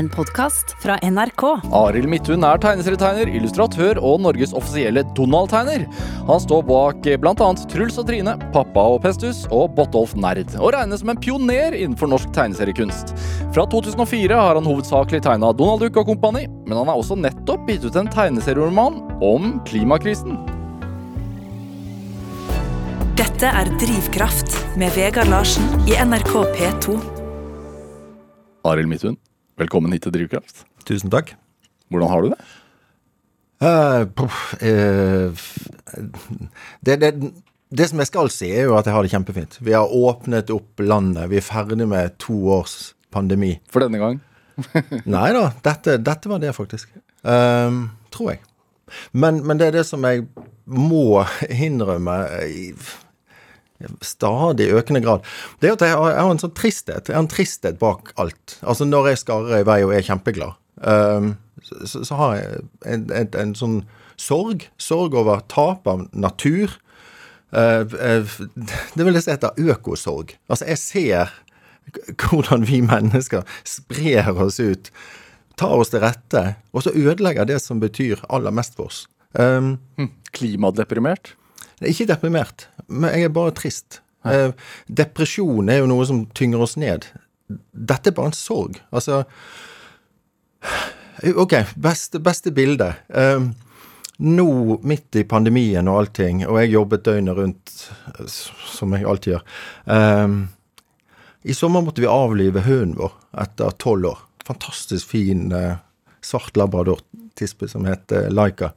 en 0.00 0.08
podkast 0.08 0.72
fra 0.80 0.96
NRK. 1.04 1.42
Arild 1.76 2.08
Midthun 2.08 2.44
er 2.46 2.60
tegneserietegner, 2.62 3.28
illustratør 3.36 3.98
og 4.00 4.22
Norges 4.24 4.54
offisielle 4.56 5.02
Donald-tegner. 5.16 5.84
Han 6.28 6.40
står 6.40 6.64
bak 6.68 7.04
bl.a. 7.20 7.48
Truls 7.68 7.98
og 8.00 8.06
Trine, 8.08 8.36
Pappa 8.54 8.86
og 8.94 9.02
Pestus 9.04 9.42
og 9.52 9.74
Bottolf 9.76 10.14
Nerd, 10.16 10.54
og 10.56 10.72
regnes 10.76 11.04
som 11.04 11.12
en 11.12 11.20
pioner 11.20 11.76
innenfor 11.76 12.08
norsk 12.12 12.32
tegneseriekunst. 12.36 13.12
Fra 13.52 13.66
2004 13.68 14.40
har 14.40 14.56
han 14.56 14.68
hovedsakelig 14.70 15.20
tegna 15.26 15.52
Donald 15.52 15.84
Duck 15.84 16.00
og 16.00 16.08
kompani, 16.14 16.46
men 16.64 16.80
han 16.80 16.88
har 16.88 16.96
også 16.96 17.20
nettopp 17.20 17.68
gitt 17.68 17.84
ut 17.84 18.00
en 18.00 18.08
tegneserieroman 18.14 19.02
om 19.20 19.58
klimakrisen. 19.68 20.40
Dette 23.20 23.52
er 23.52 23.68
Drivkraft 23.82 24.62
med 24.80 24.96
Vegard 24.96 25.28
Larsen 25.28 25.66
i 25.84 25.98
NRK 26.00 26.38
P2. 26.56 26.96
Arild 28.64 28.88
Midthun, 28.88 29.20
velkommen 29.60 29.92
hit 29.92 30.06
til 30.06 30.14
Drivkraft. 30.14 30.64
Tusen 30.88 31.12
takk. 31.12 31.34
Hvordan 31.92 32.10
har 32.10 32.24
du 32.24 32.32
det? 32.32 32.40
Uh, 33.60 34.06
puff, 34.16 34.54
uh, 34.62 35.36
det, 36.80 36.96
det, 37.02 37.10
det 37.68 37.88
som 37.90 38.00
jeg 38.00 38.08
skal 38.08 38.30
si, 38.32 38.48
er 38.54 38.70
jo 38.70 38.78
at 38.78 38.88
jeg 38.88 38.96
har 38.96 39.04
det 39.04 39.12
kjempefint. 39.12 39.58
Vi 39.60 39.74
har 39.76 39.92
åpnet 39.92 40.52
opp 40.54 40.80
landet. 40.80 41.28
Vi 41.32 41.40
er 41.40 41.44
ferdig 41.44 41.88
med 41.90 42.16
to 42.22 42.38
års 42.56 42.94
pandemi. 43.12 43.58
For 43.72 43.84
denne 43.84 44.00
gang? 44.00 44.20
Nei 45.16 45.28
da, 45.36 45.50
dette, 45.66 45.98
dette 46.00 46.30
var 46.32 46.40
det, 46.40 46.54
faktisk. 46.56 46.94
Uh, 47.26 47.90
tror 48.14 48.34
jeg. 48.34 48.42
Men, 49.12 49.42
men, 49.46 49.60
det 49.60 49.70
er 49.70 49.80
det 49.80 49.86
som 49.86 50.02
jeg 50.08 50.24
må 50.70 51.20
innrømme 51.46 52.16
i 52.48 52.70
stadig 54.04 54.70
økende 54.76 55.02
grad. 55.04 55.24
Det 55.60 55.70
er 55.70 55.76
at 55.76 55.84
jeg 55.86 55.96
har, 55.96 56.18
en 56.24 56.42
sånn 56.42 56.56
tristhet. 56.56 57.08
Jeg 57.08 57.16
har 57.16 57.24
en 57.24 57.30
tristhet 57.30 57.78
bak 57.80 58.12
alt. 58.20 58.58
Altså 58.60 58.86
når 58.88 59.12
jeg 59.12 59.22
skarrer 59.22 59.62
i 59.62 59.68
vei 59.68 59.80
og 59.86 59.94
er 59.96 60.06
kjempeglad, 60.06 60.58
um, 60.84 61.34
så, 61.62 62.14
har 62.18 62.36
jeg 62.38 62.62
en, 62.86 63.08
en, 63.14 63.32
en, 63.42 63.54
sånn 63.58 63.78
sorg. 64.20 64.66
Sorg 64.80 65.16
over 65.18 65.42
tap 65.52 65.88
av 65.90 66.06
natur. 66.12 66.76
Uh, 67.50 67.84
uh, 67.84 68.40
det 68.96 69.06
vil 69.06 69.16
jeg 69.16 69.26
si 69.26 69.34
heter 69.34 69.72
økosorg. 69.72 70.36
Altså 70.50 70.68
jeg 70.70 70.82
ser 70.84 71.32
hvordan 72.20 72.66
vi 72.68 72.82
mennesker 72.84 73.46
sprer 73.66 74.28
oss 74.36 74.60
ut, 74.62 74.92
tar 75.58 75.74
oss 75.74 75.90
til 75.92 76.04
rette, 76.04 76.54
og 76.70 76.84
så 76.84 76.94
ødelegger 76.94 77.48
det 77.48 77.58
som 77.64 77.80
betyr 77.82 78.22
aller 78.30 78.54
mest 78.54 78.76
for 78.78 78.92
oss. 78.92 79.04
Um, 79.34 79.78
Klimadeprimert? 80.34 81.34
Ikke 81.88 82.08
deprimert, 82.10 82.68
men 82.88 83.14
jeg 83.14 83.28
er 83.28 83.34
bare 83.34 83.56
trist. 83.56 84.02
Ja. 84.20 84.50
depresjon 84.84 85.70
er 85.72 85.78
jo 85.80 85.86
noe 85.88 86.04
som 86.04 86.26
tynger 86.36 86.60
oss 86.60 86.74
ned. 86.76 87.06
Dette 87.72 88.10
er 88.10 88.16
bare 88.18 88.28
en 88.28 88.36
sorg. 88.36 88.76
Altså 88.92 89.22
OK, 91.40 91.54
beste, 91.76 92.20
beste 92.20 92.52
bilde. 92.52 92.92
Um, 93.08 93.50
nå, 94.20 94.78
midt 94.84 95.16
i 95.16 95.24
pandemien 95.28 95.88
og 95.88 96.02
allting, 96.02 96.44
og 96.46 96.60
jeg 96.60 96.74
jobbet 96.74 97.04
døgnet 97.08 97.36
rundt, 97.36 97.74
som 98.28 98.92
jeg 98.96 99.06
alltid 99.08 99.32
gjør 99.32 99.44
um, 99.88 100.34
I 101.48 101.56
sommer 101.56 101.84
måtte 101.84 102.04
vi 102.04 102.10
avlive 102.10 102.64
hunden 102.66 102.98
vår 102.98 103.14
etter 103.40 103.72
tolv 103.80 104.10
år. 104.12 104.18
Fantastisk 104.44 105.14
fin 105.14 105.48
uh, 105.54 105.80
svart 106.24 106.56
labrador-tispe 106.60 107.68
som 107.70 107.88
heter 107.88 108.28
Laika. 108.32 108.74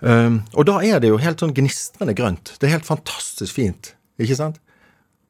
Um, 0.00 0.42
og 0.52 0.66
da 0.68 0.76
er 0.84 1.00
det 1.00 1.08
jo 1.08 1.20
helt 1.20 1.40
sånn 1.40 1.54
gnistrende 1.56 2.14
grønt. 2.16 2.52
Det 2.60 2.68
er 2.68 2.76
helt 2.76 2.88
fantastisk 2.88 3.56
fint, 3.56 3.94
ikke 4.20 4.36
sant? 4.36 4.60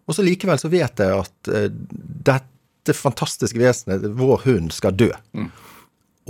Og 0.07 0.17
så 0.17 0.25
likevel 0.27 0.59
så 0.59 0.71
vet 0.73 1.03
jeg 1.03 1.15
at 1.15 1.51
uh, 1.53 1.69
dette 2.27 2.97
fantastiske 2.97 3.61
vesenet, 3.61 4.09
vår 4.19 4.43
hund, 4.47 4.75
skal 4.75 4.95
dø. 4.99 5.11
Mm. 5.37 5.51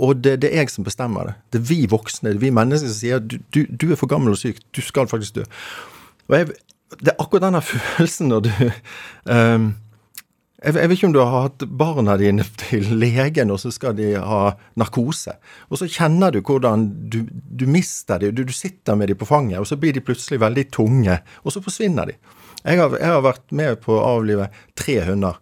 Og 0.05 0.21
det, 0.21 0.35
det, 0.43 0.51
er 0.53 0.61
jeg 0.61 0.75
som 0.75 0.85
bestemmer 0.85 1.31
det. 1.31 1.35
Det 1.53 1.61
er 1.61 1.67
vi 1.71 1.79
voksne, 1.89 2.29
det 2.29 2.37
er 2.37 2.45
vi 2.45 2.53
mennesker 2.53 2.91
som 2.91 2.99
sier 2.99 3.21
du, 3.23 3.39
du, 3.53 3.63
du 3.65 3.89
er 3.89 3.97
for 3.97 4.09
gammel 4.09 4.35
og 4.35 4.41
syk, 4.41 4.61
du 4.75 4.83
skal 4.85 5.09
faktisk 5.09 5.39
dø. 5.39 5.45
Og 6.29 6.37
jeg, 6.37 6.57
det 7.01 7.13
er 7.13 7.17
akkurat 7.17 7.47
denne 7.47 7.63
følelsen 7.71 8.29
når 8.29 8.45
du 8.45 8.51
um, 9.33 9.71
jeg, 10.57 10.73
vet 10.73 10.95
ikke 10.97 11.09
om 11.11 11.13
du 11.13 11.19
har 11.21 11.43
hatt 11.45 11.63
barna 11.79 12.15
dine 12.17 12.45
til 12.63 12.87
legen, 12.97 13.51
og 13.53 13.59
så 13.61 13.71
skal 13.73 13.97
de 13.97 14.13
ha 14.17 14.41
narkose. 14.79 15.35
Og 15.69 15.81
så 15.81 15.89
kjenner 15.91 16.33
du 16.33 16.41
hvordan 16.41 16.87
du, 17.13 17.23
du 17.29 17.67
mister 17.69 18.23
dem. 18.23 18.33
Du, 18.37 18.43
du, 18.47 18.53
sitter 18.55 18.97
med 18.97 19.11
dem 19.11 19.19
på 19.19 19.29
fanget, 19.29 19.59
og 19.61 19.69
så 19.69 19.77
blir 19.77 19.93
de 19.93 20.03
plutselig 20.05 20.41
veldig 20.41 20.65
tunge, 20.73 21.19
og 21.43 21.53
så 21.53 21.61
forsvinner 21.63 22.09
de. 22.09 22.17
Jeg 22.63 22.81
har, 22.81 22.97
jeg 22.97 23.13
har 23.13 23.21
vært 23.23 23.45
med 23.55 23.77
på 23.83 23.93
å 23.95 24.07
avlive 24.17 24.49
tre 24.77 24.97
hunder. 25.05 25.37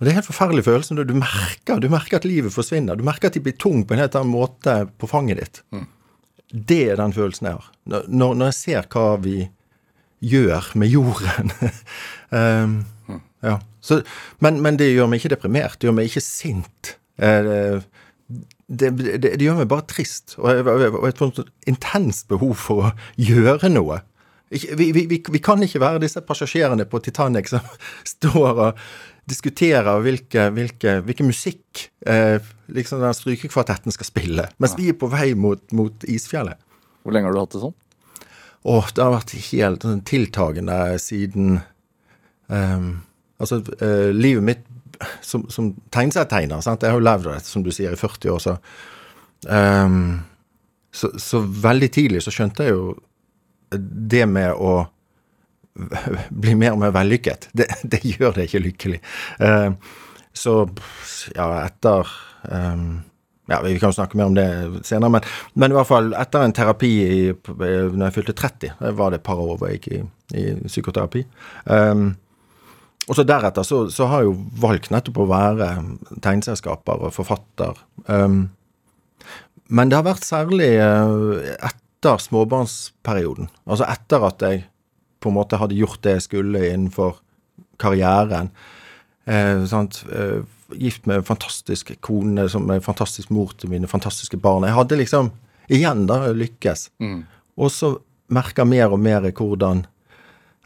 Og 0.00 0.04
Det 0.04 0.10
er 0.10 0.14
en 0.14 0.18
helt 0.18 0.30
forferdelig 0.32 0.66
følelse. 0.66 0.96
Du 1.04 1.14
merker, 1.14 1.80
du 1.80 1.90
merker 1.92 2.18
at 2.18 2.26
livet 2.26 2.54
forsvinner. 2.54 2.96
Du 2.96 3.04
merker 3.06 3.28
at 3.28 3.36
de 3.36 3.42
blir 3.44 3.56
tung 3.60 3.84
på 3.84 3.94
en 3.94 4.00
helt 4.02 4.16
annen 4.16 4.32
måte 4.32 4.74
på 4.98 5.08
fanget 5.08 5.42
ditt. 5.42 5.62
Mm. 5.76 5.86
Det 6.50 6.82
er 6.90 6.98
den 6.98 7.12
følelsen 7.14 7.50
jeg 7.50 7.58
har. 7.60 7.66
Når, 7.92 8.06
når 8.34 8.48
jeg 8.48 8.56
ser 8.58 8.88
hva 8.90 9.10
vi 9.20 9.36
gjør 10.24 10.72
med 10.80 10.90
jorden. 10.90 11.52
um, 12.32 12.80
ja. 13.44 13.56
Så, 13.80 14.02
men, 14.44 14.60
men, 14.64 14.76
det 14.80 14.90
gjør 14.92 15.08
meg 15.10 15.22
ikke 15.22 15.34
deprimert. 15.34 15.78
Det 15.80 15.88
gjør 15.88 15.96
meg 15.96 16.10
ikke 16.10 16.24
sint. 16.24 16.94
Eh, 17.20 17.80
det, 18.70 18.90
det, 19.00 19.16
det, 19.24 19.40
gjør 19.42 19.62
meg 19.62 19.70
bare 19.70 19.88
trist. 19.90 20.36
Og, 20.38 20.68
og 20.68 21.08
et 21.08 21.42
intenst 21.70 22.28
behov 22.30 22.54
for 22.60 22.90
å 22.90 22.94
gjøre 23.18 23.72
noe. 23.72 24.02
Vi, 24.50 24.58
vi, 24.74 24.90
vi, 24.92 25.20
vi, 25.22 25.40
kan 25.42 25.62
ikke 25.62 25.82
være 25.82 26.02
disse 26.02 26.20
passasjerene 26.26 26.86
på 26.90 26.98
Titanic 27.04 27.52
som 27.52 27.66
står 28.16 28.48
og 28.50 28.80
diskuterer 29.30 30.00
hvilke, 30.02 30.48
hvilke, 30.56 30.96
hvilke 31.06 31.26
musikk 31.26 31.84
eh, 32.02 32.42
liksom 32.74 33.02
den 33.04 33.14
strykekvartetten 33.14 33.94
skal 33.94 34.08
spille, 34.08 34.48
mens 34.58 34.74
vi 34.78 34.88
er 34.90 34.96
på 34.98 35.10
vei 35.12 35.32
mot, 35.38 35.62
mot 35.76 36.06
isfjellet. 36.10 36.58
Hvor 37.04 37.14
lenge 37.14 37.30
har 37.30 37.36
du 37.36 37.40
hatt 37.42 37.54
det 37.54 37.62
sånn? 37.62 37.76
Åh, 38.70 38.88
det 38.96 39.04
har 39.04 39.14
vært 39.14 39.36
helt 39.52 39.86
sånn 39.86 40.02
tiltagende 40.08 40.80
siden 41.00 41.60
um, 42.50 42.90
Altså, 43.40 43.60
uh, 43.80 44.10
livet 44.14 44.44
mitt 44.44 44.66
som, 45.24 45.46
som 45.52 45.72
tegneserietegner? 45.92 46.60
Jeg 46.64 46.90
har 46.90 46.98
jo 46.98 47.04
levd 47.04 47.30
av 47.32 47.44
som 47.44 47.64
du 47.64 47.72
sier, 47.74 47.94
i 47.94 48.00
40 48.00 48.34
år, 48.34 48.42
så, 48.44 48.56
um, 49.48 50.20
så 50.92 51.12
Så 51.18 51.40
veldig 51.40 51.90
tidlig 51.94 52.24
så 52.26 52.34
skjønte 52.34 52.66
jeg 52.66 52.76
jo 52.76 52.94
det 53.70 54.26
med 54.26 54.52
å 54.58 54.80
bli 56.42 56.56
mer 56.58 56.74
og 56.74 56.80
mer 56.82 56.94
vellykket, 56.94 57.48
det, 57.54 57.68
det 57.86 58.02
gjør 58.02 58.34
det 58.36 58.48
ikke 58.48 58.64
lykkelig. 58.64 58.98
Uh, 59.38 59.76
så 60.36 60.64
ja, 61.34 61.46
etter 61.64 62.10
um, 62.50 63.00
ja, 63.50 63.58
Vi 63.64 63.78
kan 63.80 63.90
jo 63.90 63.96
snakke 63.96 64.18
mer 64.18 64.28
om 64.30 64.34
det 64.36 64.46
senere, 64.86 65.10
men, 65.10 65.24
men, 65.58 65.72
i 65.72 65.78
hvert 65.78 65.88
fall 65.88 66.12
etter 66.14 66.44
en 66.46 66.54
terapi 66.54 66.90
i, 67.02 67.22
når 67.58 68.04
jeg 68.04 68.16
fylte 68.20 68.34
30, 68.38 68.74
det 68.78 68.92
var 68.98 69.10
det 69.10 69.18
et 69.18 69.26
par 69.26 69.42
år 69.42 69.56
hvor 69.56 69.70
jeg 69.70 69.80
gikk 69.80 69.88
i, 69.90 70.02
i 70.38 70.44
psykoterapi. 70.68 71.24
Um, 71.66 72.12
og 73.10 73.16
så 73.18 73.24
deretter 73.26 73.66
så, 73.66 73.82
så, 73.90 74.06
har 74.06 74.22
jeg 74.22 74.30
jo 74.30 74.36
valgt 74.62 74.92
nettopp 74.94 75.24
å 75.24 75.30
være 75.32 75.70
tegneselskaper 76.22 77.08
og 77.08 77.14
forfatter. 77.16 77.80
Um, 78.06 78.44
men 79.66 79.90
det 79.90 79.98
har 79.98 80.06
vært 80.06 80.26
særlig 80.26 80.76
uh, 80.78 81.42
etter 81.66 82.22
småbarnsperioden. 82.22 83.50
Altså 83.66 83.88
etter 83.90 84.26
at 84.28 84.46
jeg 84.46 84.62
på 85.20 85.32
en 85.32 85.36
måte 85.40 85.58
hadde 85.58 85.78
gjort 85.78 85.98
det 86.06 86.16
jeg 86.20 86.26
skulle 86.28 86.62
innenfor 86.68 87.18
karrieren. 87.82 88.52
Uh, 89.26 89.66
eh, 89.66 90.38
gift 90.78 91.06
med 91.10 91.20
en 91.20 91.26
fantastisk 91.26 91.90
kone 92.06 92.46
som 92.50 92.70
er 92.70 92.82
fantastisk 92.84 93.34
mor 93.34 93.50
til 93.58 93.74
mine 93.74 93.90
fantastiske 93.90 94.38
barn. 94.38 94.68
Jeg 94.68 94.78
hadde 94.78 95.02
liksom 95.02 95.32
igjen 95.66 96.06
da 96.06 96.28
lykkes. 96.30 96.92
Mm. 97.02 97.24
Og 97.58 97.74
så 97.74 97.96
merker 98.30 98.70
mer 98.70 98.94
og 98.94 99.02
mer 99.02 99.26
hvordan 99.34 99.82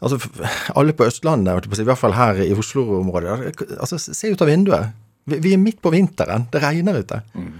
Altså, 0.03 0.19
alle 0.77 0.93
på 0.93 1.07
Østlandet, 1.07 1.69
i 1.71 1.87
hvert 1.87 2.01
fall 2.01 2.15
her 2.17 2.41
i 2.43 2.53
Oslo-området, 2.53 3.55
altså, 3.79 3.99
se 3.99 4.31
ut 4.31 4.43
av 4.43 4.51
vinduet. 4.51 4.95
Vi, 5.25 5.53
er 5.53 5.61
midt 5.61 5.81
på 5.81 5.89
vinteren. 5.93 6.45
Det 6.53 6.61
regner 6.61 6.99
ute. 7.01 7.21
Mm. 7.33 7.53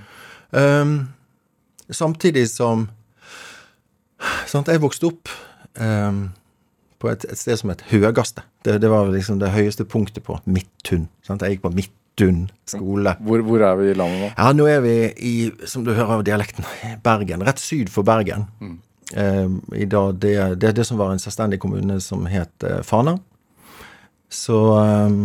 Um, 0.52 0.96
samtidig 1.90 2.46
som 2.52 2.88
sant, 4.52 4.70
Jeg 4.70 4.84
vokste 4.84 5.10
opp 5.10 5.32
um, 5.82 6.28
på 7.02 7.10
et, 7.10 7.26
et, 7.26 7.40
sted 7.40 7.58
som 7.58 7.74
het 7.74 7.82
Høgaste. 7.90 8.46
Det, 8.66 8.78
det, 8.84 8.92
var 8.92 9.10
liksom 9.10 9.42
det 9.42 9.50
høyeste 9.56 9.88
punktet 9.90 10.24
på 10.28 10.38
Midtun. 10.46 11.10
Sant? 11.26 11.42
Jeg 11.42 11.58
gikk 11.58 11.66
på 11.66 11.74
Midtun 11.74 12.46
skole. 12.70 13.16
Hvor, 13.26 13.42
hvor, 13.48 13.66
er 13.66 13.82
vi 13.82 13.90
i 13.92 13.98
landet 13.98 14.22
nå? 14.22 14.30
Ja, 14.38 14.54
Nå 14.54 14.70
er 14.70 14.86
vi 14.86 14.96
i, 15.18 15.36
som 15.66 15.88
du 15.88 15.96
hører 15.96 16.20
av 16.20 16.26
dialekten, 16.28 16.68
Bergen. 17.04 17.44
Rett 17.48 17.64
syd 17.64 17.90
for 17.94 18.06
Bergen. 18.08 18.46
Mm 18.62 18.78
i 19.14 19.86
dag, 19.86 20.16
det, 20.16 20.56
det, 20.56 20.72
det 20.72 20.86
som 20.88 20.98
var 20.98 21.12
en 21.14 21.22
selvstendig 21.22 21.60
kommune 21.62 22.00
som 22.02 22.26
het 22.26 22.64
eh, 22.66 22.82
Fana. 22.82 23.18
Så 24.32 24.58
eh, 24.80 25.18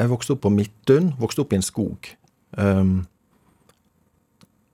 jeg 0.00 0.12
vokste 0.12 0.36
opp 0.36 0.44
på 0.46 0.52
Midtun, 0.54 1.12
vokste 1.20 1.44
opp 1.44 1.52
i 1.52 1.58
en 1.60 1.66
skog. 1.66 2.08
Um, 2.56 3.02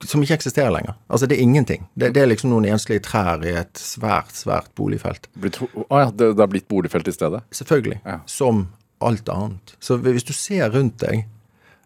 som 0.05 0.21
ikke 0.21 0.37
eksisterer 0.37 0.71
lenger. 0.71 0.95
Altså, 1.09 1.27
det 1.27 1.37
er 1.37 1.43
ingenting. 1.43 1.87
Det, 1.93 2.11
det, 2.15 2.21
er 2.21 2.29
liksom 2.29 2.51
noen 2.51 2.67
enslige 2.69 3.01
trær 3.05 3.41
i 3.45 3.55
et 3.57 3.81
svært, 3.81 4.35
svært 4.37 4.69
boligfelt. 4.77 5.27
Blitt, 5.41 5.57
oh 5.61 5.97
ja, 5.97 6.11
det, 6.11 6.35
det 6.37 6.43
har 6.43 6.51
blitt 6.51 6.67
boligfelt 6.69 7.09
i 7.09 7.15
stedet? 7.15 7.41
Selvfølgelig. 7.51 7.99
Ja. 8.05 8.19
Som 8.29 8.67
alt 9.03 9.29
annet. 9.29 9.75
Så 9.83 9.97
hvis 10.01 10.25
du 10.25 10.33
ser 10.37 10.71
rundt 10.73 11.01
deg 11.03 11.25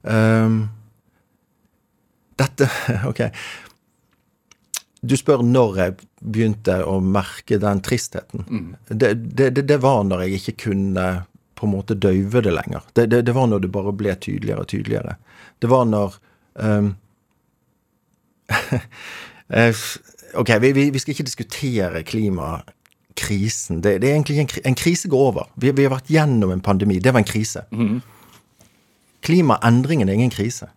um, 0.04 0.64
Dette 2.40 2.70
Ok. 3.10 3.26
Du 5.02 5.16
spør 5.18 5.42
når 5.42 5.78
jeg 5.80 5.94
begynte 6.22 6.76
å 6.86 7.00
merke 7.02 7.58
den 7.62 7.82
tristheten. 7.82 8.46
Det, 8.88 9.14
det, 9.34 9.50
det, 9.58 9.66
det 9.70 9.80
var 9.82 10.04
når 10.06 10.28
jeg 10.28 10.42
ikke 10.42 10.58
kunne 10.68 11.06
på 11.58 11.66
en 11.66 11.74
måte 11.74 11.98
døyve 11.98 12.42
det 12.46 12.54
lenger. 12.54 12.86
Det, 12.94 13.08
det, 13.10 13.22
det 13.26 13.34
var 13.38 13.48
når 13.50 13.60
det 13.66 13.72
bare 13.74 13.94
ble 13.98 14.14
tydeligere 14.18 14.64
og 14.64 14.70
tydeligere. 14.70 15.16
Det 15.62 15.70
var 15.70 15.86
når 15.90 16.18
eh, 19.50 19.82
Ok, 20.32 20.50
vi, 20.64 20.72
vi, 20.74 21.00
skal 21.00 21.12
ikke 21.12 21.28
diskutere 21.28 22.04
klimakrisen. 22.08 23.82
Det, 23.84 23.98
det 24.00 24.10
er 24.10 24.14
egentlig 24.16 24.40
en, 24.40 24.52
en 24.72 24.78
krise 24.80 25.10
går 25.12 25.24
over. 25.32 25.50
Vi, 25.60 25.74
vi 25.76 25.84
har 25.84 25.92
vært 25.92 26.10
gjennom 26.14 26.54
en 26.54 26.64
pandemi. 26.64 27.02
Det 27.04 27.12
var 27.12 27.20
en 27.20 27.28
krise. 27.28 27.66
Klimaendringen 29.22 30.10
er 30.10 30.14
ingen 30.18 30.32
krise. 30.32 30.70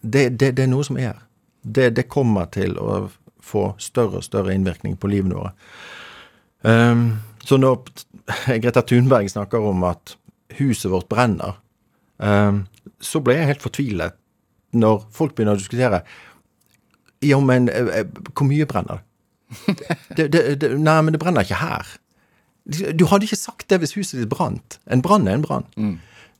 Det, 0.00 0.28
det, 0.40 0.56
det 0.56 0.66
er 0.66 0.72
noe 0.72 0.84
som 0.84 0.98
er. 0.98 1.22
Det, 1.62 1.92
det 1.96 2.08
kommer 2.12 2.50
til 2.52 2.74
å 2.82 3.06
få 3.44 3.68
større 3.82 4.20
og 4.20 4.26
større 4.26 4.54
innvirkning 4.56 4.96
på 5.00 5.10
livene 5.12 5.38
våre. 5.38 5.52
Um, 6.64 7.06
så 7.44 7.58
når 7.60 7.82
Greta 8.62 8.82
Thunberg 8.86 9.28
snakker 9.30 9.64
om 9.72 9.84
at 9.88 10.16
huset 10.58 10.90
vårt 10.92 11.10
brenner, 11.12 11.58
um, 12.18 12.64
så 13.04 13.20
ble 13.24 13.36
jeg 13.38 13.50
helt 13.52 13.64
fortvilet 13.64 14.16
når 14.74 15.04
folk 15.14 15.34
begynner 15.36 15.54
å 15.54 15.60
diskutere 15.60 16.00
Ja, 17.22 17.36
men 17.40 17.68
eh, 17.70 17.90
eh, 18.00 18.08
hvor 18.34 18.48
mye 18.48 18.66
brenner 18.68 19.04
det? 20.18 20.26
det, 20.32 20.40
det? 20.60 20.72
Nei, 20.80 20.96
men 21.04 21.14
det 21.14 21.20
brenner 21.22 21.46
ikke 21.46 21.60
her. 21.60 21.92
Du 22.66 23.04
hadde 23.10 23.28
ikke 23.28 23.38
sagt 23.38 23.68
det 23.70 23.78
hvis 23.82 23.94
huset 23.94 24.18
ditt 24.22 24.32
brant. 24.32 24.78
En 24.90 25.04
brann 25.04 25.28
er 25.28 25.38
en 25.38 25.44
brann. 25.44 25.68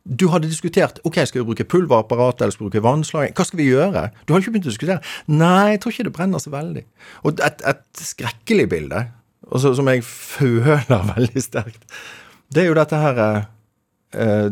Du 0.05 0.27
hadde 0.29 0.51
diskutert 0.51 0.99
ok, 1.09 1.23
skal 1.25 1.41
vi 1.41 1.47
bruke 1.49 1.65
pulverapparat 1.65 2.43
eller 2.45 2.53
skal 2.53 2.67
vi 2.67 2.69
bruke 2.69 2.85
vannslaging. 2.85 3.33
Hva 3.39 3.47
skal 3.49 3.61
vi 3.63 3.71
gjøre? 3.71 4.03
Du 4.25 4.35
hadde 4.35 4.45
ikke 4.45 4.53
begynt 4.59 4.69
å 4.69 4.73
diskutere. 4.75 5.01
Nei, 5.33 5.71
jeg 5.73 5.81
tror 5.81 5.95
ikke 5.95 6.07
det 6.11 6.13
brenner 6.19 6.43
så 6.45 6.53
veldig. 6.53 6.85
Og 7.25 7.41
et, 7.47 7.65
et 7.73 8.05
skrekkelig 8.05 8.69
bilde, 8.75 9.01
også, 9.49 9.73
som 9.79 9.89
jeg 9.89 10.05
føler 10.05 11.09
veldig 11.17 11.45
sterkt, 11.45 11.89
det 12.53 12.63
er 12.63 12.69
jo 12.69 12.77
dette 12.77 13.01
her 13.01 13.23
eh, 13.25 13.49
eh, 14.21 14.47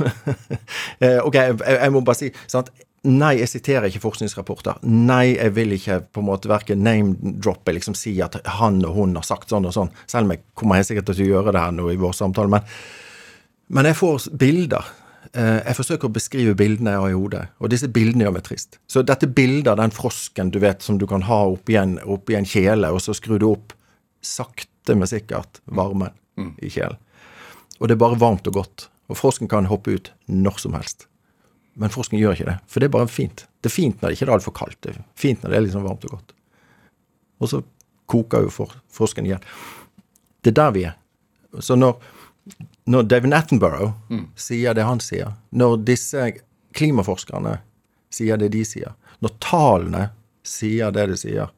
eh, 1.04 1.20
Ok, 1.20 1.36
jeg, 1.36 1.60
jeg 1.60 1.92
må 1.92 2.04
bare 2.06 2.20
si 2.24 2.32
sant? 2.48 2.72
Nei, 3.06 3.36
jeg 3.38 3.52
siterer 3.52 3.86
ikke 3.86 4.02
forskningsrapporter. 4.02 4.80
Nei, 4.88 5.36
jeg 5.36 5.52
vil 5.54 5.76
ikke 5.76 6.00
på 6.16 6.24
en 6.24 6.26
måte 6.32 6.48
verken 6.50 6.80
name-droppe, 6.82 7.76
liksom 7.76 7.94
si 7.94 8.16
at 8.24 8.40
han 8.56 8.80
og 8.88 8.96
hun 8.96 9.14
har 9.20 9.26
sagt 9.28 9.52
sånn 9.52 9.68
og 9.68 9.76
sånn, 9.76 9.92
selv 10.10 10.26
om 10.26 10.34
jeg 10.34 10.48
kommer 10.58 10.80
helt 10.80 10.88
sikkert 10.88 11.12
til 11.12 11.28
å 11.28 11.34
gjøre 11.36 11.54
det 11.54 11.62
her 11.68 11.76
nå 11.76 11.92
i 11.92 12.00
vår 12.00 12.16
samtale. 12.16 12.50
men 12.56 12.64
men 13.68 13.88
jeg 13.88 13.96
får 13.98 14.28
bilder. 14.38 14.84
Eh, 15.32 15.60
Jeg 15.66 15.76
forsøker 15.76 16.08
å 16.08 16.12
beskrive 16.14 16.54
bildene 16.56 16.92
jeg 16.94 17.00
har 17.02 17.10
i 17.10 17.16
hodet, 17.18 17.44
og 17.60 17.70
disse 17.72 17.88
bildene 17.92 18.24
gjør 18.24 18.36
meg 18.36 18.44
trist. 18.46 18.78
Så 18.88 19.02
dette 19.02 19.26
bildet 19.26 19.66
av 19.72 19.76
den 19.80 19.90
frosken 19.94 20.50
du 20.54 20.58
vet 20.62 20.82
som 20.82 20.98
du 20.98 21.06
kan 21.06 21.22
ha 21.26 21.40
oppi 21.50 21.76
en, 21.76 21.98
opp 22.04 22.30
en 22.30 22.46
kjele, 22.46 22.92
og 22.94 23.00
så 23.02 23.14
skrur 23.14 23.38
du 23.42 23.48
opp 23.50 23.74
sakte, 24.22 24.94
men 24.94 25.06
sikkert 25.10 25.60
varmen 25.66 26.12
i 26.62 26.68
kjelen. 26.70 26.96
Og 27.80 27.88
det 27.88 27.96
er 27.96 28.00
bare 28.04 28.18
varmt 28.20 28.46
og 28.48 28.54
godt. 28.54 28.88
Og 29.10 29.16
frosken 29.18 29.48
kan 29.48 29.66
hoppe 29.70 29.92
ut 29.98 30.12
når 30.26 30.58
som 30.62 30.74
helst. 30.74 31.06
Men 31.76 31.90
frosken 31.92 32.18
gjør 32.18 32.32
ikke 32.38 32.48
det, 32.48 32.56
for 32.66 32.80
det 32.80 32.88
er 32.88 32.94
bare 32.96 33.10
fint. 33.12 33.44
Det 33.60 33.68
er 33.68 33.74
fint 33.74 34.00
når 34.00 34.08
det 34.08 34.16
ikke 34.16 34.26
er 34.30 34.34
altfor 34.38 34.54
kaldt. 34.56 34.78
Det 34.82 34.94
er 34.94 35.02
fint 35.18 35.42
når 35.42 35.50
det 35.52 35.56
er 35.58 35.64
liksom 35.66 35.84
varmt 35.84 36.04
og 36.08 36.14
godt. 36.16 36.32
Og 37.42 37.50
så 37.52 37.60
koker 38.08 38.46
jo 38.46 38.50
for, 38.54 38.72
frosken 38.88 39.26
igjen. 39.28 39.42
Det 40.40 40.54
er 40.54 40.58
der 40.62 40.70
vi 40.72 40.84
er. 40.88 40.94
Så 41.60 41.76
når 41.76 41.98
når 42.86 43.08
David 43.10 43.34
Attenborough 43.34 43.92
sier 44.38 44.76
det 44.76 44.86
han 44.86 45.00
sier, 45.02 45.34
når 45.50 45.80
disse 45.88 46.28
klimaforskerne 46.76 47.58
sier 48.14 48.38
det 48.40 48.52
de 48.54 48.62
sier, 48.66 48.94
når 49.24 49.34
tallene 49.42 50.08
sier 50.46 50.92
det 50.94 51.08
de 51.10 51.18
sier, 51.18 51.52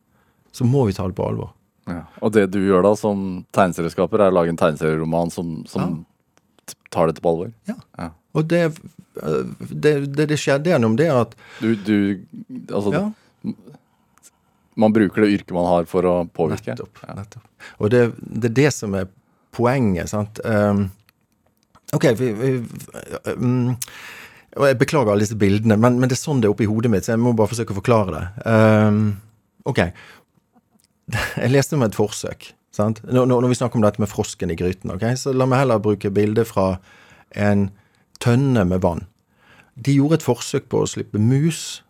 så 0.52 0.66
må 0.66 0.86
vi 0.88 0.96
ta 0.96 1.06
det 1.08 1.16
på 1.18 1.26
alvor. 1.28 1.52
Ja. 1.88 2.02
Og 2.24 2.32
det 2.36 2.48
du 2.52 2.60
gjør 2.62 2.84
da 2.84 2.94
som 2.98 3.42
tegneserieskaper, 3.56 4.20
er 4.20 4.32
å 4.32 4.38
lage 4.38 4.52
en 4.52 4.60
tegneserieroman 4.60 5.32
som, 5.32 5.60
som 5.68 5.84
ja. 5.84 6.74
tar 6.94 7.10
dette 7.10 7.24
på 7.24 7.32
alvor? 7.32 7.52
Ja. 7.68 7.76
Ja. 8.00 8.10
Og 8.36 8.48
det, 8.48 8.64
øh, 9.22 9.52
det, 9.70 9.94
det, 10.16 10.28
det 10.32 10.38
skjedde 10.40 10.72
gjennom 10.72 10.98
det 10.98 11.08
at 11.12 11.32
Du, 11.62 11.72
du 11.74 11.96
Altså, 12.68 13.08
man 14.78 14.94
bruker 14.94 15.24
det 15.24 15.32
yrket 15.38 15.56
man 15.56 15.66
har 15.66 15.88
for 15.90 16.06
å 16.06 16.14
påvirke? 16.30 16.76
nettopp. 16.76 17.00
nettopp. 17.16 17.48
Og 17.82 17.90
det, 17.90 18.02
det 18.20 18.52
er 18.52 18.56
det 18.60 18.70
som 18.76 18.94
er 18.94 19.08
poenget, 19.56 20.12
sant. 20.12 20.38
Um, 20.44 20.88
ok, 21.96 22.04
vi, 22.18 22.28
vi 22.36 22.50
um, 23.34 23.74
Jeg 24.58 24.78
beklager 24.80 25.12
alle 25.12 25.24
disse 25.24 25.38
bildene, 25.38 25.78
men, 25.80 25.98
men 26.00 26.10
det 26.10 26.18
er 26.18 26.22
sånn 26.22 26.42
det 26.42 26.48
er 26.48 26.54
oppi 26.54 26.68
hodet 26.68 26.92
mitt, 26.92 27.06
så 27.06 27.14
jeg 27.14 27.22
må 27.22 27.34
bare 27.36 27.52
forsøke 27.52 27.74
å 27.74 27.78
forklare 27.80 28.14
det. 28.14 28.24
Um, 28.48 29.02
ok. 29.68 29.84
Jeg 31.42 31.52
leste 31.52 31.76
om 31.76 31.84
et 31.86 31.96
forsøk. 31.96 32.50
Sant? 32.74 33.00
Når, 33.08 33.26
når 33.30 33.48
vi 33.50 33.56
snakker 33.58 33.80
om 33.80 33.84
dette 33.84 34.02
med 34.02 34.10
frosken 34.10 34.52
i 34.52 34.56
gryten, 34.58 34.92
ok, 34.94 35.06
så 35.18 35.32
la 35.34 35.46
meg 35.48 35.64
heller 35.64 35.80
bruke 35.82 36.12
bilde 36.14 36.44
fra 36.46 36.74
en 37.34 37.68
tønne 38.22 38.64
med 38.68 38.82
vann. 38.84 39.06
De 39.78 39.94
gjorde 39.94 40.18
et 40.18 40.26
forsøk 40.26 40.68
på 40.70 40.82
å 40.82 40.90
slippe 40.90 41.20
mus, 41.22 41.80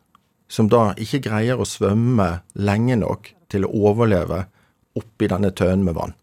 som 0.49 0.69
da 0.73 0.93
ikke 1.01 1.23
greier 1.27 1.61
å 1.61 1.69
svømme 1.69 2.39
lenge 2.57 2.97
nok 3.01 3.33
til 3.53 3.67
å 3.67 3.73
overleve 3.91 4.45
oppi 4.99 5.29
denne 5.31 5.51
tønnen 5.57 5.85
med 5.89 5.97
vann, 5.99 6.15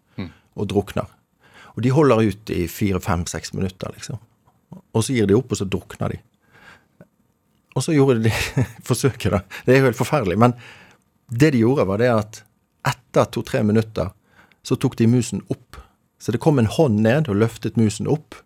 og 0.55 0.69
drukner. 0.71 1.09
Og 1.75 1.83
de 1.83 1.91
holder 1.91 2.31
ut 2.31 2.53
i 2.55 2.65
fire, 2.71 3.01
fem, 3.03 3.25
seks 3.27 3.53
minutter, 3.53 3.91
liksom. 3.95 4.19
Og 4.95 5.03
så 5.03 5.15
gir 5.15 5.27
de 5.27 5.35
opp, 5.37 5.51
og 5.51 5.59
så 5.59 5.67
drukner 5.67 6.15
de. 6.15 6.19
Og 7.75 7.83
så 7.83 7.95
gjorde 7.95 8.23
de 8.23 8.31
forsøket, 8.89 9.31
da. 9.35 9.41
Det 9.65 9.75
er 9.75 9.81
jo 9.81 9.89
helt 9.89 9.99
forferdelig. 9.99 10.39
Men 10.39 10.55
det 11.27 11.51
de 11.55 11.63
gjorde, 11.65 11.87
var 11.89 11.99
det 12.01 12.11
at 12.13 12.41
etter 12.87 13.27
to-tre 13.33 13.63
minutter 13.65 14.13
så 14.65 14.77
tok 14.79 14.97
de 14.97 15.09
musen 15.09 15.43
opp. 15.53 15.79
Så 16.21 16.33
det 16.33 16.41
kom 16.41 16.59
en 16.59 16.71
hånd 16.71 17.01
ned 17.03 17.29
og 17.29 17.41
løftet 17.41 17.77
musen 17.77 18.07
opp. 18.09 18.37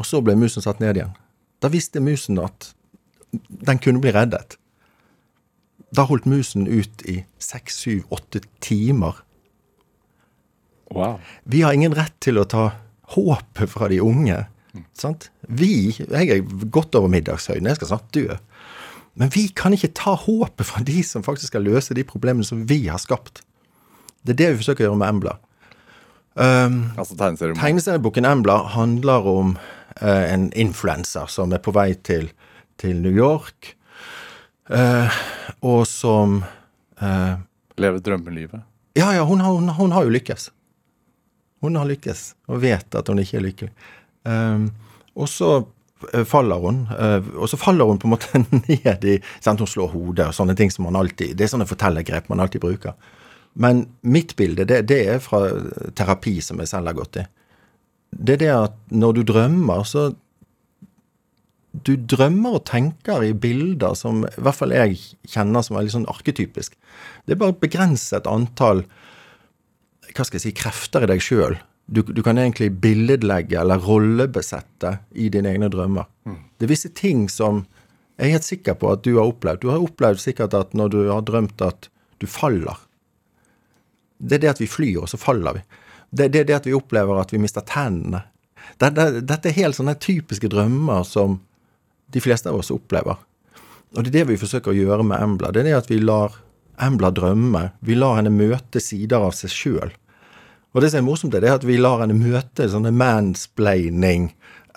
Og 0.00 0.08
så 0.08 0.22
ble 0.24 0.34
musen 0.38 0.64
satt 0.64 0.80
ned 0.82 0.98
igjen. 0.98 1.14
Da 1.62 1.70
visste 1.70 2.02
musen 2.02 2.40
at 2.42 2.72
den 3.32 3.80
kunne 3.82 4.02
bli 4.02 4.12
reddet. 4.14 4.56
Da 5.94 6.06
holdt 6.08 6.26
musen 6.26 6.66
ut 6.66 7.04
i 7.06 7.20
seks, 7.42 7.78
syv, 7.84 8.02
åtte 8.14 8.42
timer. 8.64 9.20
Wow. 10.94 11.20
Vi 11.50 11.62
har 11.64 11.76
ingen 11.76 11.94
rett 11.96 12.14
til 12.24 12.38
å 12.40 12.46
ta 12.48 12.70
håpet 13.14 13.70
fra 13.70 13.90
de 13.92 14.00
unge. 14.02 14.44
Sant? 14.98 15.28
Vi 15.46 15.94
Jeg 15.98 16.30
er 16.30 16.42
godt 16.74 16.94
over 16.98 17.10
middagshøyden, 17.12 17.68
jeg 17.68 17.78
skal 17.78 17.92
snart 17.92 18.10
dø. 18.14 18.38
Men 19.14 19.30
vi 19.30 19.46
kan 19.54 19.74
ikke 19.74 19.92
ta 19.94 20.16
håpet 20.18 20.66
fra 20.66 20.82
de 20.82 21.02
som 21.06 21.22
faktisk 21.22 21.52
skal 21.52 21.66
løse 21.66 21.94
de 21.94 22.06
problemene 22.06 22.46
som 22.46 22.64
vi 22.66 22.86
har 22.88 22.98
skapt. 22.98 23.44
Det 24.26 24.34
er 24.34 24.40
det 24.40 24.48
vi 24.52 24.62
forsøker 24.62 24.84
å 24.84 24.88
gjøre 24.88 25.00
med 25.02 25.12
Embla. 25.14 25.36
Um, 26.34 26.80
Altså 26.98 27.14
tegneserieboken. 27.14 27.62
Tegneserieboken 27.62 28.26
Embla 28.26 28.56
handler 28.74 29.28
om 29.30 29.54
uh, 30.02 30.24
en 30.32 30.48
influenser 30.58 31.30
som 31.30 31.54
er 31.54 31.62
på 31.62 31.74
vei 31.76 31.92
til, 31.94 32.32
til 32.80 32.98
New 33.04 33.14
York, 33.14 33.76
uh, 34.72 35.14
og 35.62 35.84
som 35.86 36.40
uh, 36.98 37.34
Lever 37.78 38.02
drømmelivet. 38.02 38.66
Ja, 38.98 39.12
ja, 39.14 39.22
hun 39.26 39.42
har, 39.42 39.54
hun, 39.54 39.70
hun 39.78 39.94
har 39.94 40.06
jo 40.06 40.14
lykkes. 40.14 40.50
Hun 41.64 41.80
har 41.80 41.88
lykkes, 41.88 42.26
og 42.52 42.60
vet 42.64 42.98
at 42.98 43.08
hun 43.08 43.22
ikke 43.22 43.38
er 43.40 43.46
lykkelig. 43.48 43.72
Um, 44.24 44.68
og 45.14 45.28
så 45.30 45.50
eh, 46.12 46.24
faller 46.26 46.62
hun, 46.62 46.84
eh, 46.90 47.26
og 47.36 47.48
så 47.50 47.58
faller 47.60 47.88
hun 47.88 48.00
på 48.00 48.08
en 48.08 48.14
måte 48.14 48.40
ned 48.68 49.04
i 49.08 49.18
sant, 49.44 49.60
Hun 49.60 49.70
slår 49.70 49.92
hodet 49.92 50.30
og 50.30 50.36
sånne 50.36 50.56
ting 50.58 50.72
som 50.72 50.88
man 50.88 50.98
alltid 50.98 51.36
Det 51.36 51.46
er 51.46 51.52
sånne 51.52 51.68
fortellergrep 51.68 52.30
man 52.32 52.42
alltid 52.42 52.64
bruker. 52.64 52.96
Men 53.54 53.84
mitt 54.02 54.34
bilde, 54.36 54.66
det, 54.66 54.82
det 54.90 55.00
er 55.12 55.22
fra 55.22 55.44
terapi 55.94 56.40
som 56.42 56.58
jeg 56.58 56.72
selv 56.72 56.90
har 56.90 56.98
gått 56.98 57.20
i. 57.22 57.24
Det 58.10 58.36
er 58.36 58.42
det 58.42 58.52
at 58.54 58.76
når 58.90 59.18
du 59.18 59.24
drømmer, 59.32 59.86
så 59.86 60.12
Du 61.74 61.96
drømmer 61.98 62.54
og 62.54 62.66
tenker 62.70 63.24
i 63.26 63.32
bilder 63.34 63.96
som 63.98 64.20
i 64.22 64.28
hvert 64.38 64.54
fall 64.54 64.70
jeg 64.70 64.94
kjenner 65.26 65.62
som 65.66 65.74
er 65.74 65.82
litt 65.82 65.94
sånn 65.96 66.06
arketypisk. 66.06 66.76
Det 67.26 67.34
er 67.34 67.40
bare 67.40 67.50
et 67.50 67.64
begrenset 67.64 68.28
antall 68.30 68.84
hva 70.14 70.26
skal 70.26 70.38
jeg 70.38 70.46
si, 70.46 70.56
krefter 70.56 71.04
i 71.04 71.10
deg 71.10 71.22
sjøl. 71.22 71.56
Du, 71.84 72.00
du 72.02 72.22
kan 72.24 72.38
egentlig 72.40 72.70
billedlegge 72.80 73.58
eller 73.60 73.82
rollebesette 73.82 74.98
i 75.20 75.28
dine 75.32 75.50
egne 75.52 75.68
drømmer. 75.72 76.06
Det 76.56 76.66
er 76.66 76.72
visse 76.72 76.90
ting 76.96 77.26
som 77.28 77.64
jeg 78.14 78.28
er 78.28 78.36
helt 78.36 78.46
sikker 78.46 78.76
på 78.78 78.92
at 78.94 79.02
du 79.04 79.16
har 79.18 79.26
opplevd. 79.26 79.64
Du 79.64 79.72
har 79.72 79.82
opplevd 79.82 80.22
sikkert 80.22 80.54
at 80.54 80.74
når 80.76 80.92
du 80.92 81.00
har 81.10 81.24
drømt 81.26 81.60
at 81.66 81.88
du 82.22 82.28
faller 82.30 82.78
Det 84.18 84.38
er 84.38 84.44
det 84.44 84.52
at 84.54 84.60
vi 84.62 84.70
flyr, 84.70 85.02
og 85.02 85.08
så 85.10 85.18
faller 85.18 85.58
vi. 85.58 85.62
Det, 86.10 86.28
det 86.32 86.40
er 86.40 86.46
det 86.48 86.56
at 86.60 86.66
vi 86.66 86.76
opplever 86.76 87.18
at 87.20 87.32
vi 87.34 87.42
mister 87.42 87.60
tennene. 87.66 88.22
Det, 88.78 88.94
det, 88.94 89.26
dette 89.26 89.50
er 89.50 89.58
helt 89.58 89.76
sånne 89.76 89.96
typiske 90.00 90.48
drømmer 90.48 91.02
som 91.04 91.40
de 92.14 92.22
fleste 92.22 92.48
av 92.48 92.60
oss 92.62 92.70
opplever. 92.70 93.18
Og 93.94 94.06
det 94.06 94.12
er 94.12 94.20
det 94.20 94.28
vi 94.30 94.38
forsøker 94.38 94.70
å 94.70 94.78
gjøre 94.78 95.06
med 95.06 95.20
Embla. 95.20 95.50
Det 95.50 95.64
er 95.64 95.68
det 95.72 95.76
at 95.82 95.90
vi 95.90 95.98
lar 96.00 96.38
Embla 96.82 97.10
drømme. 97.14 97.66
Vi 97.84 97.98
lar 97.98 98.16
henne 98.20 98.32
møte 98.34 98.80
sider 98.82 99.26
av 99.26 99.34
seg 99.36 99.52
sjøl. 99.52 99.92
Og 100.74 100.82
det 100.82 100.90
som 100.90 101.00
er 101.00 101.06
morsomt, 101.06 101.34
er 101.38 101.54
at 101.54 101.64
vi 101.66 101.78
lar 101.78 102.02
henne 102.02 102.16
møte 102.18 102.66
sånne 102.70 102.90
mansplaining 102.94 104.28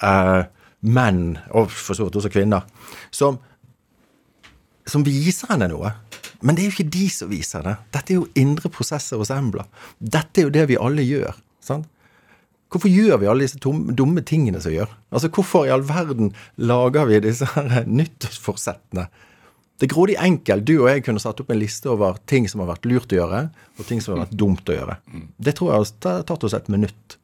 eh, 0.05 0.41
menn, 0.85 1.23
og 1.57 1.71
for 1.73 1.97
så 1.97 2.05
vidt 2.05 2.19
også 2.21 2.33
kvinner, 2.33 2.67
som 3.11 3.41
som 4.87 5.03
viser 5.03 5.49
henne 5.51 5.67
noe. 5.71 5.91
Men 6.39 6.55
det 6.55 6.63
er 6.63 6.69
jo 6.69 6.75
ikke 6.77 6.93
de 6.95 7.05
som 7.11 7.27
viser 7.31 7.65
det. 7.65 7.75
Dette 7.91 8.13
er 8.13 8.21
jo 8.21 8.29
indre 8.39 8.69
prosesser 8.71 9.19
hos 9.19 9.31
Embla. 9.33 9.65
Dette 9.99 10.41
er 10.41 10.47
jo 10.47 10.53
det 10.53 10.63
vi 10.69 10.79
alle 10.79 11.03
gjør. 11.03 11.35
sant? 11.59 11.89
Hvorfor 12.71 12.91
gjør 12.91 13.21
vi 13.21 13.27
alle 13.31 13.45
disse 13.45 13.59
dumme, 13.63 13.95
dumme 13.95 14.21
tingene 14.27 14.59
som 14.61 14.71
vi 14.71 14.77
gjør? 14.79 14.91
Altså, 15.11 15.29
Hvorfor 15.31 15.65
i 15.65 15.71
all 15.71 15.85
verden 15.87 16.33
lager 16.57 17.07
vi 17.07 17.21
disse 17.23 17.47
nyttårsforsettene? 17.99 19.07
Det 19.77 19.85
er 19.85 19.93
grådig 19.93 20.15
enkelt. 20.17 20.65
Du 20.65 20.79
og 20.79 20.89
jeg 20.89 21.03
kunne 21.05 21.21
satt 21.21 21.39
opp 21.43 21.51
en 21.53 21.59
liste 21.61 21.89
over 21.91 22.17
ting 22.25 22.47
som 22.49 22.63
har 22.63 22.71
vært 22.71 22.87
lurt 22.89 23.13
å 23.13 23.19
gjøre, 23.19 23.41
og 23.77 23.85
ting 23.85 24.01
som 24.01 24.15
har 24.15 24.23
vært 24.25 24.37
dumt 24.39 24.69
å 24.69 24.77
gjøre. 24.77 24.97
Det 25.37 25.53
tror 25.57 25.73
jeg 25.73 25.85
har 26.07 26.23
tatt 26.25 26.45
oss 26.47 26.55
et 26.57 26.71
minutt. 26.73 27.17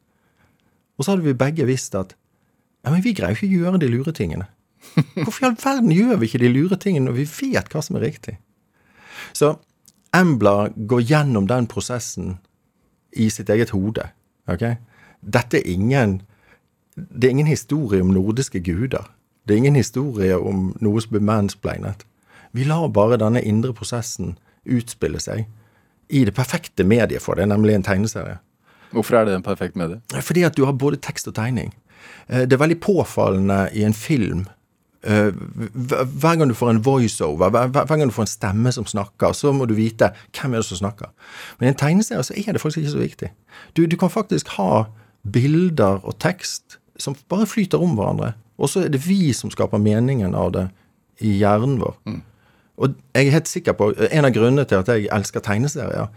Og 0.94 1.04
så 1.04 1.14
hadde 1.14 1.26
vi 1.26 1.34
begge 1.34 1.66
visst 1.66 1.96
at 1.98 2.14
ja, 2.84 2.92
men 2.92 3.02
vi 3.02 3.14
greier 3.16 3.34
jo 3.34 3.40
ikke 3.40 3.50
å 3.50 3.62
gjøre 3.64 3.80
de 3.82 3.90
lure 3.90 4.12
tingene. 4.14 4.46
Hvorfor 5.16 5.42
i 5.42 5.48
all 5.48 5.58
verden 5.58 5.94
gjør 5.94 6.18
vi 6.20 6.28
ikke 6.28 6.42
de 6.44 6.50
lure 6.52 6.78
tingene 6.78 7.08
når 7.08 7.16
vi 7.22 7.24
vet 7.26 7.72
hva 7.72 7.82
som 7.82 7.96
er 7.98 8.04
riktig? 8.06 8.36
Så 9.34 9.56
Embla 10.14 10.68
går 10.76 11.00
gjennom 11.08 11.48
den 11.50 11.66
prosessen 11.66 12.36
i 13.18 13.26
sitt 13.32 13.50
eget 13.50 13.72
hode. 13.74 14.04
ok? 14.46 14.76
Dette 15.20 15.58
er 15.58 15.70
ingen 15.70 16.20
Det 16.94 17.26
er 17.26 17.30
ingen 17.30 17.50
historie 17.50 18.02
om 18.02 18.12
nordiske 18.14 18.60
guder. 18.60 19.08
Det 19.42 19.54
er 19.54 19.58
ingen 19.58 19.74
historie 19.74 20.36
om 20.38 20.76
noe 20.80 21.00
som 21.02 21.10
blir 21.10 21.24
mansplainet. 21.26 22.04
Vi 22.54 22.64
lar 22.64 22.88
bare 22.94 23.18
denne 23.18 23.42
indre 23.42 23.72
prosessen 23.74 24.36
utspille 24.64 25.20
seg 25.20 25.46
i 26.14 26.24
det 26.24 26.34
perfekte 26.36 26.84
mediet 26.86 27.22
for 27.24 27.34
det, 27.34 27.48
nemlig 27.50 27.74
en 27.74 27.82
tegneserie. 27.86 28.38
Hvorfor 28.94 29.16
er 29.18 29.24
det 29.26 29.34
en 29.34 29.42
perfekt 29.42 29.74
medie? 29.76 30.00
Fordi 30.22 30.44
at 30.46 30.54
du 30.56 30.64
har 30.68 30.72
både 30.78 31.00
tekst 31.02 31.26
og 31.28 31.34
tegning. 31.34 31.72
Eh, 32.28 32.44
Det 32.46 32.52
er 32.52 32.62
veldig 32.62 32.80
påfallende 32.80 33.68
i 33.74 33.82
en 33.84 33.92
film. 33.94 34.46
eh, 35.06 35.30
hver- 35.74 36.36
gang 36.38 36.48
du 36.48 36.54
får 36.54 36.70
en 36.70 36.82
voiceover, 36.84 37.50
hver, 37.50 37.86
gang 37.86 38.00
du 38.08 38.10
får 38.10 38.22
en 38.22 38.26
stemme 38.26 38.72
som 38.72 38.84
snakker, 38.86 39.32
så 39.34 39.52
må 39.52 39.66
du 39.68 39.74
vite 39.74 40.12
hvem 40.32 40.54
er 40.54 40.56
det 40.56 40.64
som 40.64 40.78
snakker. 40.78 41.08
Men 41.60 41.66
i 41.66 41.68
en 41.68 41.74
tegneserie 41.74 42.22
så 42.24 42.32
er 42.36 42.52
det 42.52 42.60
faktisk 42.60 42.78
ikke 42.78 42.92
så 42.92 42.98
viktig. 43.02 43.30
Du, 43.76 43.86
du 43.86 43.96
kan 43.96 44.08
faktisk 44.08 44.48
ha 44.56 44.84
bilder 45.30 46.00
og 46.04 46.18
tekst 46.18 46.78
som 46.98 47.14
bare 47.28 47.46
flyter 47.46 47.78
om 47.82 47.96
hverandre. 47.96 48.32
Og 48.58 48.68
så 48.68 48.84
er 48.84 48.88
det 48.88 49.00
vi 49.06 49.32
som 49.32 49.50
skaper 49.50 49.78
meningen 49.78 50.34
av 50.34 50.52
det 50.52 50.70
i 51.20 51.38
hjernen 51.40 51.78
vår. 51.80 51.96
Og 52.76 52.94
jeg 53.14 53.28
er 53.28 53.36
helt 53.36 53.50
sikker 53.50 53.76
på 53.78 53.92
En 54.10 54.26
av 54.26 54.32
grunnene 54.34 54.64
til 54.66 54.80
at 54.82 54.88
jeg 54.90 55.08
elsker 55.14 55.44
tegneserier, 55.44 56.10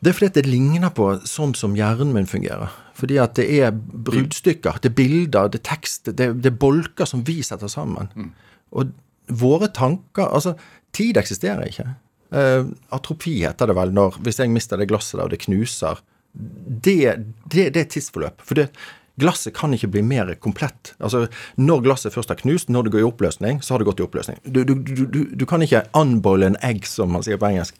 det 0.00 0.08
er 0.08 0.16
fordi 0.16 0.30
at 0.30 0.36
det 0.38 0.48
ligner 0.48 0.92
på 0.96 1.10
sånn 1.28 1.52
som 1.58 1.74
hjernen 1.76 2.14
min 2.14 2.28
fungerer. 2.28 2.72
Fordi 2.96 3.18
at 3.20 3.34
det 3.36 3.44
er 3.58 3.74
bruddstykker, 3.76 4.78
det 4.80 4.92
er 4.92 4.96
bilder, 4.96 5.50
det 5.52 5.60
er 5.60 5.66
tekst, 5.74 6.08
det 6.08 6.30
det 6.40 6.52
er 6.52 6.60
bolker 6.62 7.08
som 7.08 7.24
vi 7.26 7.40
setter 7.44 7.68
sammen. 7.68 8.08
Og 8.70 8.94
våre 9.28 9.68
tanker 9.68 10.30
Altså, 10.30 10.54
tid 10.92 11.20
eksisterer 11.20 11.68
ikke. 11.68 11.88
Uh, 12.30 12.70
atropi 12.94 13.40
heter 13.42 13.66
det 13.66 13.74
vel 13.74 13.90
når 13.90 14.20
Hvis 14.22 14.38
jeg 14.38 14.52
mister 14.54 14.78
det 14.78 14.86
glasset 14.86 15.18
der, 15.18 15.24
og 15.24 15.32
det 15.32 15.40
knuser 15.42 15.98
Det, 16.30 16.94
det, 17.50 17.74
det 17.74 17.80
er 17.80 17.88
tidsforløp. 17.90 18.40
For 18.46 18.54
det, 18.54 18.68
glasset 19.20 19.54
kan 19.56 19.74
ikke 19.76 19.90
bli 19.94 20.02
mer 20.06 20.32
komplett. 20.42 20.94
Altså, 20.98 21.26
Når 21.56 21.84
glasset 21.86 22.14
først 22.14 22.32
er 22.32 22.40
knust, 22.40 22.68
når 22.68 22.86
det 22.86 22.94
går 22.94 23.02
i 23.02 23.08
oppløsning, 23.08 23.60
så 23.62 23.74
har 23.74 23.82
det 23.82 23.88
gått 23.90 24.00
i 24.00 24.06
oppløsning. 24.06 24.40
Du, 24.44 24.62
du, 24.64 24.74
du, 24.74 25.24
du, 25.30 25.46
kan 25.46 25.62
ikke 25.62 25.84
unboil 25.96 26.48
an 26.48 26.58
egg, 26.66 26.86
som 26.88 27.12
man 27.14 27.24
sier 27.26 27.40
på 27.40 27.50
engelsk. 27.50 27.76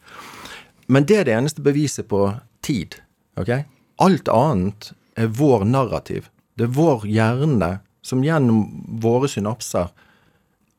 Men 0.91 1.07
det 1.07 1.21
er 1.21 1.29
det 1.29 1.37
eneste 1.37 1.65
beviset 1.65 2.09
på 2.11 2.27
tid. 2.67 2.99
ok? 3.41 3.53
Alt 4.01 4.29
annet 4.33 4.93
er 5.17 5.33
vår 5.41 5.65
narrativ. 5.69 6.31
Det 6.57 6.69
er 6.69 6.77
vår 6.77 7.07
hjerne 7.09 7.79
som 8.03 8.25
gjennom 8.25 8.65
våre 9.01 9.29
synapser 9.29 9.91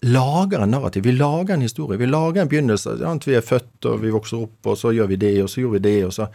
lager 0.02 0.60
en 0.60 0.72
narrativ. 0.72 1.04
Vi 1.04 1.12
lager 1.12 1.54
en 1.54 1.62
historie. 1.62 1.98
Vi 1.98 2.06
lager 2.10 2.42
en 2.42 2.50
begynnelse. 2.50 2.98
At 3.06 3.28
Vi 3.28 3.36
er 3.38 3.46
født, 3.46 3.86
og 3.86 4.02
vi 4.02 4.10
vokser 4.10 4.42
opp, 4.42 4.66
og 4.66 4.78
så 4.78 4.92
gjør 4.94 5.08
vi 5.08 5.16
det, 5.16 5.36
og 5.44 5.50
så 5.50 5.62
gjør 5.62 5.76
vi 5.78 5.80
det, 5.80 6.06
og 6.06 6.14
så 6.14 6.28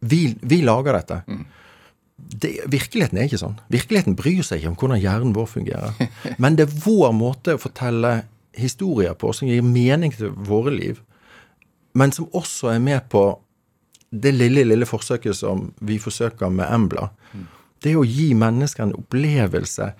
Vi, 0.00 0.34
vi 0.40 0.62
lager 0.64 0.96
dette. 0.96 1.22
Det, 2.40 2.52
virkeligheten 2.72 3.18
er 3.18 3.28
ikke 3.28 3.40
sånn. 3.40 3.58
Virkeligheten 3.72 4.16
bryr 4.18 4.42
seg 4.46 4.60
ikke 4.60 4.72
om 4.72 4.76
hvordan 4.80 5.00
hjernen 5.02 5.36
vår 5.36 5.48
fungerer. 5.50 6.10
Men 6.42 6.56
det 6.58 6.68
er 6.68 6.80
vår 6.84 7.14
måte 7.16 7.56
å 7.56 7.62
fortelle 7.62 8.20
historier 8.56 9.14
på 9.18 9.30
som 9.36 9.48
gir 9.48 9.62
mening 9.64 10.12
til 10.14 10.32
våre 10.48 10.72
liv 10.74 10.98
men 11.92 12.12
som 12.12 12.28
også 12.36 12.74
er 12.74 12.82
med 12.82 13.08
på 13.10 13.24
det 14.10 14.32
lille, 14.34 14.64
lille 14.66 14.86
forsøket 14.86 15.36
som 15.36 15.68
vi 15.86 15.98
forsøker 16.02 16.50
med 16.52 16.70
Embla. 16.70 17.08
Det 17.82 17.94
å 17.96 18.06
gi 18.06 18.32
mennesker 18.36 18.86
en 18.86 18.96
opplevelse 18.98 19.92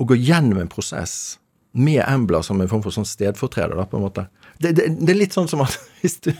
og 0.00 0.12
gå 0.12 0.18
gjennom 0.20 0.62
en 0.62 0.70
prosess 0.70 1.38
med 1.72 2.02
Embla 2.06 2.42
som 2.42 2.60
en 2.60 2.70
form 2.70 2.82
for 2.82 2.94
sånn 2.94 3.06
stedfortreder, 3.06 3.76
da, 3.78 3.86
på 3.86 3.98
en 3.98 4.06
måte. 4.06 4.26
Det, 4.60 4.74
det, 4.76 4.86
det 5.00 5.12
er 5.14 5.16
litt 5.16 5.32
sånn 5.32 5.48
som 5.48 5.62
at 5.64 5.72
hvis 6.02 6.18
du, 6.24 6.30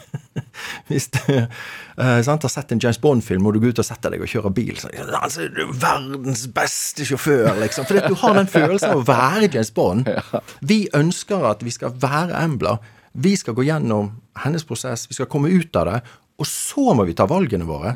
hvis 0.91 1.09
du 1.15 1.23
uh, 1.41 2.21
sant, 2.27 2.45
har 2.45 2.53
sett 2.53 2.75
en 2.75 2.81
James 2.83 3.00
Bond-film, 3.00 3.47
og 3.49 3.57
du 3.57 3.62
går 3.62 3.73
ut 3.73 3.83
og 3.83 3.89
setter 3.89 4.12
deg 4.12 4.25
og 4.25 4.29
kjører 4.29 4.55
bil 4.57 4.77
så, 4.81 4.91
altså, 4.93 5.49
Du 5.49 5.62
er 5.65 5.73
verdens 5.73 6.45
beste 6.53 7.07
sjåfør, 7.09 7.55
liksom. 7.62 7.89
Fordi 7.89 8.05
du 8.12 8.17
har 8.21 8.37
den 8.37 8.50
følelsen 8.50 8.93
av 8.93 9.03
å 9.03 9.07
være 9.09 9.49
James 9.49 9.73
Bond. 9.77 10.11
Vi 10.73 10.83
ønsker 10.97 11.49
at 11.49 11.65
vi 11.65 11.73
skal 11.73 11.97
være 12.00 12.37
Embla. 12.45 12.77
Vi 13.12 13.35
skal 13.41 13.57
gå 13.57 13.65
gjennom 13.67 14.12
hennes 14.45 14.65
prosess, 14.69 15.09
vi 15.11 15.17
skal 15.17 15.29
komme 15.29 15.50
ut 15.50 15.75
av 15.77 15.89
det, 15.89 15.97
og 16.41 16.47
så 16.47 16.93
må 16.97 17.05
vi 17.09 17.17
ta 17.19 17.27
valgene 17.29 17.67
våre. 17.69 17.91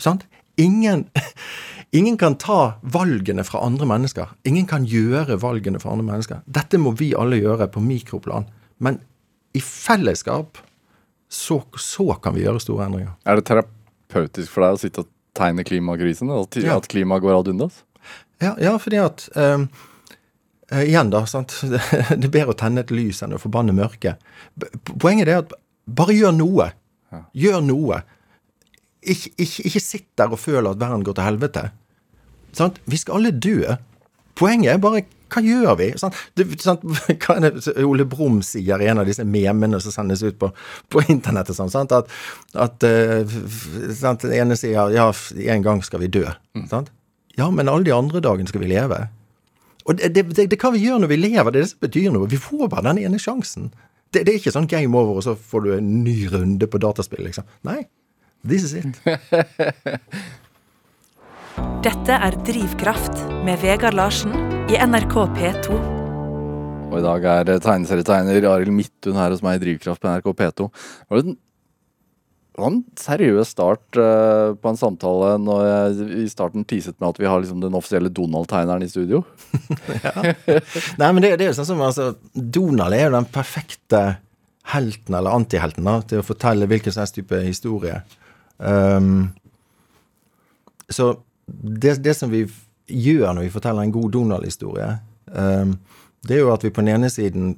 Sant? 0.00 0.22
Ingen, 0.60 1.08
ingen 1.98 2.16
kan 2.20 2.36
ta 2.40 2.76
valgene 2.82 3.44
fra 3.44 3.64
andre 3.66 3.88
mennesker. 3.90 4.30
Ingen 4.48 4.68
kan 4.70 4.86
gjøre 4.88 5.40
valgene 5.42 5.80
fra 5.82 5.96
andre 5.96 6.06
mennesker. 6.12 6.44
Dette 6.46 6.80
må 6.80 6.94
vi 6.96 7.10
alle 7.18 7.40
gjøre 7.40 7.68
på 7.72 7.82
mikroplan. 7.84 8.46
Men 8.80 9.00
i 9.56 9.60
fellesskap 9.64 10.58
så, 11.30 11.60
så 11.78 12.06
kan 12.22 12.34
vi 12.34 12.44
gjøre 12.44 12.60
store 12.62 12.86
endringer. 12.88 13.12
Er 13.26 13.38
det 13.38 13.46
terapeutisk 13.50 14.50
for 14.52 14.64
deg 14.66 14.76
å 14.76 14.80
sitte 14.82 15.04
og 15.04 15.10
tegne 15.38 15.64
klimakrisen? 15.66 16.30
At, 16.34 16.58
Ja. 16.62 16.76
at 16.80 16.88
klimaet 16.90 17.22
går 17.22 17.38
ad 17.38 17.50
undas? 17.52 17.82
Ja, 18.42 18.54
ja 18.62 18.76
fordi 18.82 18.98
at 19.02 19.28
um, 19.36 19.68
Igjen, 20.70 21.10
da. 21.10 21.24
sant? 21.26 21.56
Det 21.66 21.80
er 22.14 22.30
bedre 22.30 22.54
å 22.54 22.58
tenne 22.58 22.84
et 22.84 22.90
lys 22.94 23.22
enn 23.26 23.34
å 23.34 23.40
forbanne 23.42 23.74
mørket. 23.74 24.22
Poenget 25.02 25.28
er 25.30 25.40
at 25.42 25.54
bare 25.90 26.14
gjør 26.14 26.34
noe. 26.36 26.68
Gjør 27.34 27.62
noe. 27.66 28.02
Ikke, 29.02 29.32
ikke, 29.40 29.64
ikke 29.66 29.82
sitt 29.82 30.06
der 30.20 30.30
og 30.30 30.38
føl 30.38 30.68
at 30.70 30.78
verden 30.78 31.02
går 31.06 31.16
til 31.18 31.26
helvete. 31.26 31.64
Sant? 32.54 32.78
Vi 32.86 32.98
skal 33.00 33.18
alle 33.18 33.32
dø. 33.34 33.74
Poenget 34.38 34.74
er 34.76 34.82
bare 34.82 35.02
hva 35.30 35.42
gjør 35.44 35.76
vi? 35.80 35.88
Sånn, 36.00 36.14
Det, 36.38 36.46
sånn, 36.62 36.80
Hva 37.22 37.36
er 37.38 37.46
det 37.46 37.74
Ole 37.86 38.06
Brumm 38.08 38.40
sier 38.46 38.82
i 38.82 38.88
en 38.90 39.02
av 39.02 39.08
disse 39.08 39.24
memene 39.26 39.80
som 39.82 39.94
sendes 39.94 40.24
ut 40.26 40.38
på, 40.40 40.50
på 40.90 41.04
internettet? 41.08 41.56
Sånn, 41.58 41.72
sant? 41.72 41.94
At, 41.96 42.10
at 42.54 42.86
eh, 42.86 43.38
sant? 43.96 44.26
Den 44.26 44.36
ene 44.42 44.58
sier 44.58 44.92
ja, 44.94 45.08
en 45.54 45.66
gang 45.66 45.84
skal 45.86 46.04
vi 46.04 46.10
dø. 46.12 46.26
Sant? 46.70 46.92
Ja, 47.38 47.48
men 47.54 47.70
alle 47.70 47.86
de 47.86 47.94
andre 47.94 48.20
dagene 48.24 48.50
skal 48.50 48.64
vi 48.64 48.72
leve. 48.72 49.04
Og 49.86 49.96
det, 49.96 50.12
det, 50.14 50.26
det, 50.36 50.48
det 50.52 50.58
hva 50.60 50.72
vi 50.74 50.82
gjør 50.84 51.00
når 51.02 51.12
vi 51.14 51.20
lever, 51.20 51.54
det 51.54 51.62
det 51.64 51.70
som 51.72 51.86
betyr 51.86 52.10
noe. 52.14 52.28
Vi 52.30 52.40
får 52.40 52.68
bare 52.68 52.90
den 52.90 53.04
ene 53.06 53.20
sjansen. 53.22 53.70
Det, 54.10 54.24
det 54.26 54.34
er 54.34 54.40
ikke 54.40 54.52
sånn 54.54 54.68
game 54.70 54.98
over, 54.98 55.20
og 55.20 55.24
så 55.24 55.36
får 55.38 55.64
du 55.64 55.72
en 55.76 55.90
ny 56.04 56.18
runde 56.32 56.66
på 56.70 56.80
dataspill, 56.82 57.24
liksom. 57.28 57.46
Nei. 57.66 57.84
This 58.46 58.64
is 58.64 58.74
it. 58.74 58.96
Dette 61.84 62.12
er 62.12 62.34
Drivkraft 62.44 63.22
med 63.46 63.60
Vegard 63.62 63.94
Larsen 63.96 64.34
i 64.68 64.76
NRK 64.76 65.14
P2. 65.36 65.76
Og 66.90 66.96
i 66.98 67.04
dag 67.04 67.26
er 67.30 67.52
eh, 67.54 67.60
tegneserietegner 67.62 68.46
Arild 68.50 68.74
Midthun 68.74 69.16
her 69.16 69.32
hos 69.32 69.40
meg 69.44 69.58
i 69.58 69.62
Drivkraft 69.62 70.02
på 70.02 70.10
NRK 70.10 70.28
P2. 70.40 70.66
Det 70.66 71.14
var 71.14 71.22
en, 71.22 71.36
det 72.50 72.62
var 72.64 72.68
en 72.72 72.82
seriøs 73.00 73.52
start 73.54 74.00
eh, 74.02 74.50
på 74.60 74.72
en 74.72 74.80
samtale 74.80 75.30
når 75.40 75.62
jeg 75.68 76.08
i 76.20 76.26
starten 76.32 76.66
teaset 76.68 76.98
med 76.98 77.12
at 77.12 77.22
vi 77.22 77.30
har 77.30 77.40
liksom 77.40 77.62
den 77.64 77.78
offisielle 77.78 78.12
Donald-tegneren 78.12 78.84
i 78.84 78.90
studio. 78.90 79.22
Nei, 81.00 81.08
men 81.08 81.22
det, 81.24 81.36
det 81.40 81.46
er 81.46 81.52
jo 81.52 81.56
sånn 81.62 81.70
som 81.72 81.86
altså, 81.86 82.10
Donald 82.34 82.98
er 82.98 83.06
jo 83.06 83.16
den 83.16 83.30
perfekte 83.32 84.04
helten, 84.74 85.16
eller 85.16 85.32
antihelten, 85.32 85.88
da, 85.88 85.98
til 86.04 86.20
å 86.20 86.26
fortelle 86.26 86.68
hvilken 86.70 86.92
som 86.92 87.06
helst 87.06 87.16
type 87.16 87.40
historie. 87.46 88.02
Um, 88.60 89.30
så 90.90 91.14
det, 91.52 91.98
det 92.04 92.14
som 92.16 92.32
vi 92.32 92.44
gjør 92.90 93.34
når 93.34 93.46
vi 93.46 93.54
forteller 93.54 93.86
en 93.86 93.94
god 93.94 94.12
Donald-historie, 94.12 94.92
um, 95.26 95.76
det 96.26 96.36
er 96.36 96.44
jo 96.44 96.52
at 96.52 96.64
vi 96.64 96.72
på 96.74 96.82
den 96.82 96.94
ene 96.96 97.10
siden 97.12 97.54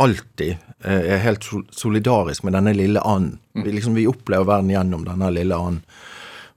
alltid 0.00 0.56
eh, 0.84 1.00
er 1.14 1.22
helt 1.24 1.44
solidarisk 1.70 2.44
med 2.46 2.56
denne 2.56 2.74
lille 2.76 3.02
and. 3.04 3.38
Vi, 3.52 3.72
liksom, 3.72 3.94
vi 3.98 4.06
opplever 4.08 4.46
verden 4.48 4.70
gjennom 4.70 5.04
denne 5.06 5.30
lille 5.34 5.58
and. 5.58 5.82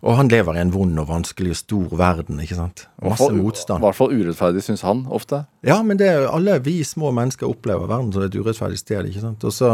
Og 0.06 0.20
han 0.20 0.30
lever 0.30 0.58
i 0.58 0.62
en 0.62 0.74
vond 0.74 1.00
og 1.02 1.10
vanskelig 1.10 1.56
og 1.56 1.58
stor 1.58 1.94
verden, 1.98 2.40
ikke 2.44 2.58
sant. 2.60 2.86
Masse 3.02 3.32
I 3.32 3.38
motstand. 3.40 3.82
hvert 3.82 3.98
fall 3.98 4.14
urettferdig, 4.14 4.62
syns 4.62 4.86
han 4.86 5.06
ofte. 5.10 5.46
Ja, 5.66 5.80
men 5.84 5.98
det 5.98 6.12
er 6.12 6.28
alle 6.30 6.60
vi 6.62 6.78
små 6.86 7.10
mennesker 7.16 7.50
opplever 7.50 7.90
verden 7.90 8.12
som 8.14 8.26
et 8.26 8.38
urettferdig 8.38 8.78
sted, 8.82 9.10
ikke 9.10 9.24
sant. 9.24 9.48
Og 9.48 9.56
så, 9.56 9.72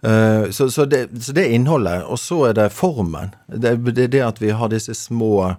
eh, 0.00 0.48
så, 0.48 0.70
så, 0.72 0.88
det, 0.88 1.10
så 1.20 1.36
det 1.36 1.44
er 1.44 1.58
innholdet, 1.58 2.06
og 2.08 2.18
så 2.22 2.40
er 2.48 2.56
det 2.56 2.70
formen. 2.72 3.34
Det, 3.52 3.76
det 3.92 4.08
det 4.16 4.24
at 4.24 4.40
vi 4.40 4.54
har 4.56 4.72
disse 4.72 4.96
små 4.96 5.58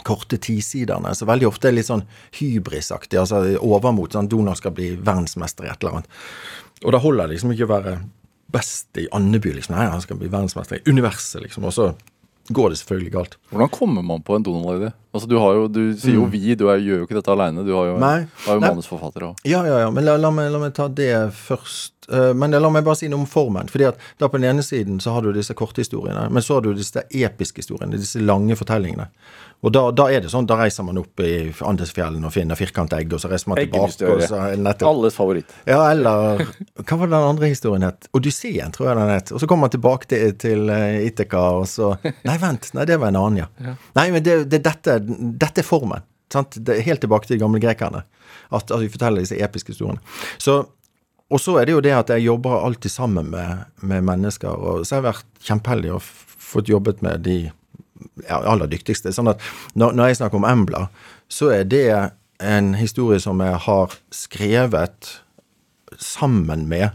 korte 0.00 0.38
tisidene. 0.40 1.12
Så 1.14 1.28
veldig 1.28 1.50
ofte 1.50 1.68
er 1.68 1.74
det 1.74 1.82
litt 1.82 1.90
sånn 1.90 2.06
hybrisaktig, 2.38 3.20
altså 3.20 3.42
overmot. 3.60 4.16
sånn 4.16 4.30
Donald 4.32 4.58
skal 4.58 4.74
bli 4.76 4.94
verdensmester 4.96 5.68
i 5.68 5.72
et 5.72 5.82
eller 5.82 6.00
annet. 6.00 6.22
Og 6.82 6.94
da 6.94 7.02
holder 7.02 7.28
det 7.28 7.36
liksom 7.36 7.52
ikke 7.54 7.68
å 7.68 7.74
være 7.74 7.98
best 8.52 8.98
i 9.00 9.06
Andeby, 9.12 9.54
liksom. 9.58 9.76
Nei, 9.76 9.90
han 9.92 10.02
skal 10.04 10.18
bli 10.20 10.32
verdensmester 10.32 10.80
i 10.80 10.90
universet, 10.90 11.42
liksom. 11.44 11.68
Og 11.68 11.76
så 11.76 11.92
går 12.52 12.72
det 12.72 12.80
selvfølgelig 12.80 13.12
galt. 13.14 13.36
Hvordan 13.52 13.70
kommer 13.72 14.02
man 14.02 14.22
på 14.24 14.36
en 14.36 14.44
Donald-idé? 14.44 14.90
Altså, 15.12 15.28
du, 15.28 15.36
har 15.38 15.54
jo, 15.56 15.68
du 15.70 15.82
sier 15.98 16.16
jo 16.18 16.26
vi, 16.32 16.56
du 16.58 16.66
gjør 16.66 17.02
jo 17.02 17.06
ikke 17.06 17.18
dette 17.20 17.32
aleine. 17.32 17.64
Du 17.64 17.72
har 17.76 17.92
jo, 17.92 17.98
Nei. 18.02 18.26
har 18.46 18.58
jo 18.58 18.64
manusforfatter 18.64 19.28
òg. 19.28 19.44
Ja, 19.46 19.62
ja, 19.68 19.78
ja. 19.84 19.90
Men 19.94 20.08
la, 20.08 20.16
la, 20.20 20.32
meg, 20.34 20.50
la 20.52 20.60
meg 20.62 20.74
ta 20.76 20.88
det 20.90 21.12
først. 21.38 22.01
Eh, 22.12 22.34
men 22.34 22.52
la 22.52 22.70
meg 22.72 22.84
bare 22.84 22.98
si 23.00 23.08
noe 23.08 23.22
om 23.22 23.28
formen. 23.28 23.68
fordi 23.72 23.88
at 23.88 24.00
da 24.18 24.28
På 24.28 24.38
den 24.38 24.50
ene 24.50 24.62
siden 24.62 25.00
så 25.00 25.12
har 25.12 25.22
du 25.22 25.32
disse 25.32 25.54
korte 25.54 25.80
historiene, 25.80 26.28
men 26.30 26.42
så 26.42 26.54
har 26.54 26.60
du 26.62 26.74
disse 26.74 27.02
episke 27.10 27.62
historiene, 27.62 27.96
disse 27.96 28.20
lange 28.20 28.56
fortellingene. 28.56 29.08
Og 29.62 29.72
da, 29.72 29.82
da 29.94 30.08
er 30.10 30.24
det 30.24 30.30
sånn, 30.32 30.46
da 30.50 30.56
reiser 30.58 30.82
man 30.82 30.98
opp 30.98 31.20
i 31.22 31.52
Andesfjellene 31.62 32.26
og 32.26 32.34
finner 32.34 32.58
firkantegg, 32.58 33.12
og 33.14 33.22
så 33.22 33.30
reiser 33.30 33.52
man 33.52 33.60
tilbake. 33.60 34.08
Og 34.10 34.22
så 34.26 34.40
nettopp 34.58 34.90
Alles 34.90 35.14
favoritt. 35.14 35.52
Ja, 35.70 35.84
eller 35.92 36.42
Hva 36.82 36.98
var 36.98 37.06
den 37.06 37.18
andre 37.18 37.52
historien 37.52 37.86
het? 37.86 38.08
Odysseen, 38.12 38.74
tror 38.74 38.90
jeg 38.90 38.98
den 38.98 39.12
het. 39.14 39.30
Og 39.32 39.40
så 39.40 39.46
kommer 39.46 39.68
man 39.68 39.76
tilbake 39.76 40.10
til, 40.10 40.34
til 40.42 40.72
eh, 40.74 41.06
Ithaca, 41.06 41.44
og 41.62 41.68
så 41.70 41.94
Nei, 42.28 42.36
vent. 42.42 42.72
Nei, 42.74 42.88
det 42.90 42.98
var 42.98 43.14
en 43.14 43.20
annen, 43.22 43.44
ja. 43.44 43.76
Nei, 43.98 44.08
men 44.10 44.26
det, 44.26 44.42
det, 44.50 44.64
dette, 44.66 44.98
dette 45.06 45.62
er 45.62 45.68
formen. 45.68 46.02
Sant? 46.32 46.56
Det 46.58 46.80
helt 46.82 47.02
tilbake 47.04 47.28
til 47.28 47.36
de 47.36 47.44
gamle 47.44 47.62
grekerne. 47.62 48.02
At, 48.50 48.66
at 48.66 48.80
vi 48.80 48.90
forteller 48.90 49.22
disse 49.22 49.38
episke 49.38 49.74
historiene. 49.76 50.02
Så 50.42 50.64
og 51.32 51.40
så 51.40 51.56
er 51.60 51.66
det 51.68 51.72
jo 51.74 51.80
det 51.84 51.94
at 51.96 52.12
jeg 52.12 52.26
jobber 52.28 52.58
alltid 52.66 52.92
sammen 52.92 53.30
med, 53.32 53.64
med 53.80 54.04
mennesker. 54.04 54.52
Og 54.52 54.84
så 54.86 54.96
har 54.96 55.02
jeg 55.02 55.08
vært 55.10 55.44
kjempeheldig 55.48 55.92
og 55.96 56.04
fått 56.52 56.68
jobbet 56.68 57.00
med 57.02 57.24
de 57.24 57.36
ja, 58.28 58.38
aller 58.42 58.68
dyktigste. 58.68 59.12
Sånn 59.16 59.30
at 59.32 59.40
når, 59.78 59.94
når 59.96 60.10
jeg 60.12 60.20
snakker 60.20 60.40
om 60.42 60.48
Embla, 60.48 60.86
så 61.32 61.48
er 61.56 61.64
det 61.64 61.86
en 62.42 62.72
historie 62.76 63.20
som 63.22 63.40
jeg 63.40 63.60
har 63.66 63.94
skrevet 64.12 65.12
sammen 66.02 66.64
med 66.68 66.88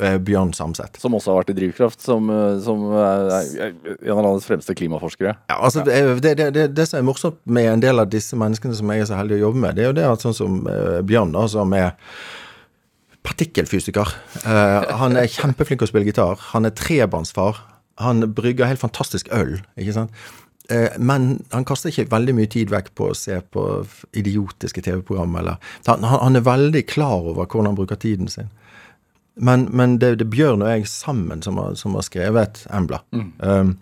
eh, 0.00 0.18
Bjørn 0.22 0.52
Samset. 0.54 0.98
Som 1.02 1.16
også 1.16 1.32
har 1.32 1.40
vært 1.42 1.52
i 1.54 1.56
Drivkraft, 1.58 2.00
som, 2.04 2.28
eh, 2.30 2.58
som 2.64 2.84
er, 2.92 3.26
er 3.66 3.74
en 4.04 4.14
av 4.18 4.22
landets 4.28 4.46
fremste 4.48 4.76
klimaforskere. 4.78 5.34
Ja, 5.50 5.58
altså 5.58 5.82
det, 5.86 5.96
er- 5.98 6.20
det, 6.22 6.34
det, 6.40 6.48
det, 6.56 6.66
det 6.76 6.86
som 6.90 7.00
er 7.00 7.08
morsomt 7.08 7.40
med 7.44 7.70
en 7.72 7.82
del 7.84 8.00
av 8.02 8.10
disse 8.12 8.38
menneskene 8.38 8.76
som 8.78 8.92
jeg 8.94 9.04
er 9.04 9.10
så 9.10 9.18
heldig 9.18 9.40
å 9.40 9.44
jobbe 9.48 9.64
med, 9.66 9.76
det 9.78 9.86
er 9.86 9.90
jo 9.92 9.98
det 9.98 10.08
at 10.12 10.24
sånn 10.24 10.36
som 10.36 10.60
eh, 10.70 11.00
Bjørn, 11.08 11.34
da, 11.34 11.46
som 11.50 11.74
er 11.78 11.92
partikkelfysiker. 13.24 14.14
Eh, 14.44 14.94
han 15.00 15.16
er 15.16 15.30
kjempeflink 15.30 15.80
til 15.80 15.88
å 15.88 15.92
spille 15.92 16.08
gitar. 16.08 16.40
Han 16.52 16.68
er 16.68 16.74
trebarnsfar. 16.76 17.62
Han 18.02 18.26
brygger 18.34 18.68
helt 18.68 18.82
fantastisk 18.82 19.30
øl, 19.32 19.58
ikke 19.80 19.94
sant. 19.96 20.24
Eh, 20.72 20.96
men 20.98 21.44
han 21.52 21.66
kaster 21.68 21.92
ikke 21.92 22.08
veldig 22.12 22.34
mye 22.38 22.50
tid 22.50 22.72
vekk 22.72 22.92
på 22.96 23.10
å 23.10 23.16
se 23.18 23.36
på 23.52 23.64
idiotiske 24.16 24.84
TV-program. 24.84 25.36
eller 25.40 25.56
han, 25.86 26.04
han 26.08 26.36
er 26.36 26.46
veldig 26.46 26.84
klar 26.88 27.20
over 27.20 27.44
hvordan 27.44 27.72
han 27.72 27.80
bruker 27.80 28.00
tiden 28.00 28.28
sin. 28.28 28.52
Men, 29.34 29.68
men 29.72 29.98
det, 29.98 30.14
det 30.20 30.28
er 30.28 30.34
Bjørn 30.34 30.62
og 30.62 30.70
jeg 30.70 30.88
sammen 30.88 31.42
som 31.42 31.58
har, 31.58 31.74
som 31.78 31.96
har 31.98 32.04
skrevet 32.06 32.62
Embla. 32.70 33.00
Um, 33.12 33.74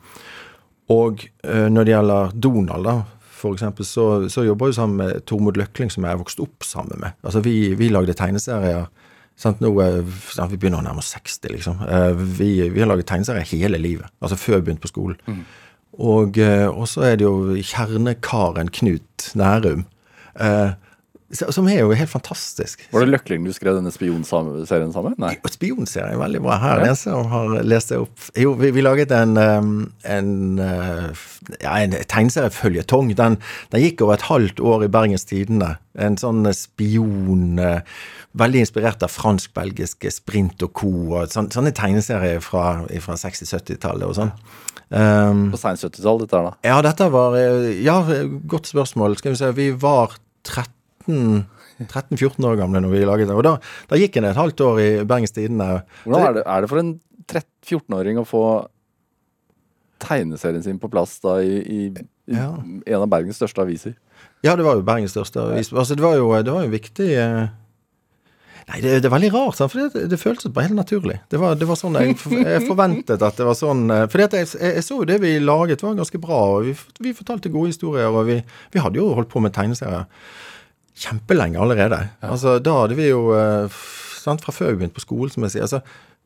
og 0.92 1.26
eh, 1.44 1.68
når 1.68 1.86
det 1.86 1.92
gjelder 1.92 2.32
Donald, 2.34 2.88
da, 2.88 2.94
for 3.42 3.56
eksempel, 3.56 3.86
så, 3.86 4.06
så 4.32 4.46
jobber 4.46 4.70
jeg 4.70 4.78
sammen 4.78 5.02
med 5.02 5.26
Tormod 5.28 5.58
Løkling, 5.60 5.92
som 5.92 6.06
jeg 6.06 6.14
er 6.14 6.20
vokst 6.20 6.40
opp 6.42 6.66
sammen 6.66 7.00
med. 7.02 7.18
Altså, 7.22 7.42
vi, 7.44 7.74
vi 7.78 7.90
lagde 7.92 8.16
tegneserier 8.16 8.88
sant, 9.42 9.62
nå, 9.62 9.72
eh, 9.82 10.00
sant, 10.30 10.52
Vi 10.52 10.60
begynner 10.60 10.82
å 10.82 10.86
nærme 10.86 11.02
oss 11.02 11.10
60, 11.14 11.52
liksom. 11.56 11.82
Eh, 11.88 12.12
vi, 12.38 12.52
vi 12.70 12.82
har 12.82 12.90
laget 12.90 13.10
tegneserier 13.10 13.48
hele 13.48 13.80
livet. 13.82 14.12
Altså 14.22 14.38
før 14.38 14.60
vi 14.60 14.68
begynte 14.68 14.86
på 14.86 14.92
skolen. 14.92 15.42
Og, 16.00 16.38
eh, 16.40 16.68
og 16.68 16.86
så 16.88 17.04
er 17.10 17.18
det 17.20 17.26
jo 17.26 17.56
kjernekaren 17.58 18.72
Knut 18.72 19.32
Nærum. 19.38 19.84
Eh, 20.40 20.72
som 21.32 21.68
er 21.70 21.80
jo 21.80 21.92
helt 21.96 22.10
fantastisk. 22.12 22.82
Var 22.92 23.04
det 23.04 23.12
Løkling 23.12 23.46
du 23.46 23.52
skrev 23.56 23.78
denne 23.78 23.92
spionserien 23.94 24.92
sammen? 24.92 25.14
Nei. 25.20 25.32
Spionserien 25.48 26.16
er 26.16 26.20
veldig 26.20 26.42
bra 26.44 26.58
her. 26.60 26.82
Den 26.84 26.98
som 26.98 27.30
har 27.32 27.54
lest 27.64 27.92
det 27.92 28.00
opp 28.02 28.26
Jo, 28.38 28.52
vi, 28.60 28.72
vi 28.74 28.84
laget 28.84 29.14
en, 29.16 29.36
um, 29.40 29.70
en, 30.04 30.32
uh, 30.60 31.22
ja, 31.62 31.78
en 31.78 31.96
tegneserieføljetong. 31.96 33.14
Den, 33.16 33.38
den 33.72 33.84
gikk 33.86 34.04
over 34.04 34.18
et 34.18 34.26
halvt 34.28 34.60
år 34.60 34.84
i 34.84 34.90
Bergens 34.92 35.24
Tidende. 35.28 35.76
En 35.96 36.18
sånn 36.20 36.44
spion 36.56 37.56
uh, 37.60 37.80
Veldig 38.32 38.62
inspirert 38.64 39.02
av 39.04 39.10
fransk-belgiske 39.12 40.08
Sprint 40.08 40.62
og 40.64 40.70
co. 40.80 40.92
og 41.18 41.32
sånne, 41.34 41.52
sånne 41.52 41.72
tegneserier 41.76 42.40
fra, 42.40 42.78
fra 43.04 43.16
60-70-tallet 43.20 44.06
og 44.08 44.14
sånn. 44.16 44.30
Um, 44.88 45.50
På 45.52 45.60
seint 45.60 45.80
70-tall, 45.80 46.22
dette 46.22 46.36
her, 46.36 46.48
da. 46.48 46.54
ja, 46.68 46.78
dette 46.84 47.08
var 47.12 47.36
Ja, 47.80 47.98
godt 48.48 48.72
spørsmål. 48.72 49.18
Skal 49.20 49.34
vi 49.34 49.40
se. 49.40 49.52
Vi 49.56 49.68
var 49.84 50.16
13 50.48 50.81
13-14 51.06 52.46
år 52.48 52.58
gamle 52.60 52.82
når 52.84 52.92
vi 52.94 53.04
laget 53.08 53.30
det. 53.30 53.36
Og 53.38 53.44
da, 53.46 53.56
da 53.90 53.98
gikk 54.00 54.18
en 54.20 54.28
et 54.30 54.38
halvt 54.38 54.60
år 54.66 54.80
i 54.82 54.90
Bergens 55.08 55.34
Tidende. 55.34 55.82
Hvordan 56.04 56.28
er 56.28 56.36
det, 56.38 56.44
er 56.46 56.60
det 56.66 56.70
for 56.72 56.82
en 56.82 56.92
13-14-åring 57.32 58.20
å 58.22 58.26
få 58.28 58.44
tegneserien 60.02 60.62
sin 60.64 60.80
på 60.82 60.90
plass 60.90 61.18
da 61.22 61.38
i, 61.42 61.58
i, 61.62 61.80
i 62.26 62.36
Ja. 62.38 62.50
en 62.58 63.02
av 63.04 63.08
Bergens 63.10 63.38
største 63.38 63.62
aviser? 63.62 63.94
Ja, 64.42 64.56
det 64.58 64.64
var 64.66 64.74
jo 64.78 64.86
Bergens 64.86 65.14
største 65.14 65.42
avis. 65.42 65.70
Altså, 65.72 65.94
det 65.98 66.02
var 66.02 66.16
jo, 66.18 66.30
det 66.42 66.54
var 66.54 66.64
jo 66.66 66.72
viktig 66.72 67.10
eh, 67.14 67.50
Nei, 68.62 68.78
det, 68.78 69.00
det 69.02 69.08
er 69.08 69.10
veldig 69.10 69.28
rart, 69.34 69.58
for 69.58 69.74
det, 69.90 70.04
det 70.10 70.18
føltes 70.22 70.52
bare 70.54 70.68
helt 70.68 70.78
naturlig. 70.78 71.16
Det 71.32 71.38
var, 71.42 71.56
det 71.58 71.66
var 71.66 71.78
sånn 71.80 71.96
jeg, 71.98 72.14
jeg 72.46 72.60
forventet 72.68 73.22
at 73.26 73.40
det 73.40 73.46
var 73.48 73.56
sånn 73.58 73.80
eh, 73.90 74.04
For 74.10 74.22
jeg, 74.22 74.30
jeg, 74.38 74.50
jeg 74.78 74.84
så 74.86 75.00
jo 75.00 75.08
det 75.10 75.16
vi 75.22 75.32
laget 75.42 75.82
var 75.82 75.96
ganske 75.98 76.20
bra, 76.22 76.38
og 76.56 76.68
vi, 76.68 76.76
vi 77.02 77.14
fortalte 77.18 77.50
gode 77.50 77.72
historier, 77.72 78.06
og 78.10 78.28
vi, 78.30 78.38
vi 78.74 78.82
hadde 78.84 79.02
jo 79.02 79.08
holdt 79.18 79.30
på 79.32 79.42
med 79.42 79.54
tegneserier 79.56 80.06
kjempelenge 80.98 81.60
allerede. 81.60 81.98
Altså, 82.20 82.58
da 82.62 82.82
hadde 82.82 82.96
vi 82.98 83.10
jo 83.10 83.30
eh, 83.36 83.82
sant, 84.22 84.42
Fra 84.44 84.54
før 84.54 84.72
vi 84.72 84.82
begynte 84.82 84.98
på 85.00 85.06
skolen, 85.06 85.32
som 85.34 85.46
jeg 85.46 85.56
sier. 85.56 85.68
altså 85.68 85.82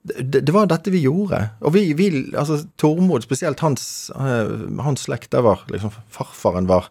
det, 0.06 0.44
det 0.46 0.54
var 0.54 0.68
dette 0.70 0.92
vi 0.94 1.02
gjorde. 1.02 1.40
Og 1.66 1.74
vi, 1.74 1.88
vi 1.98 2.08
altså 2.36 2.60
Tormod, 2.78 3.24
spesielt 3.26 3.62
hans, 3.64 4.10
eh, 4.14 4.52
hans 4.84 5.06
slekt, 5.08 5.32
der 5.34 5.44
var 5.46 5.64
liksom 5.72 5.94
Farfaren 6.14 6.68
var 6.70 6.90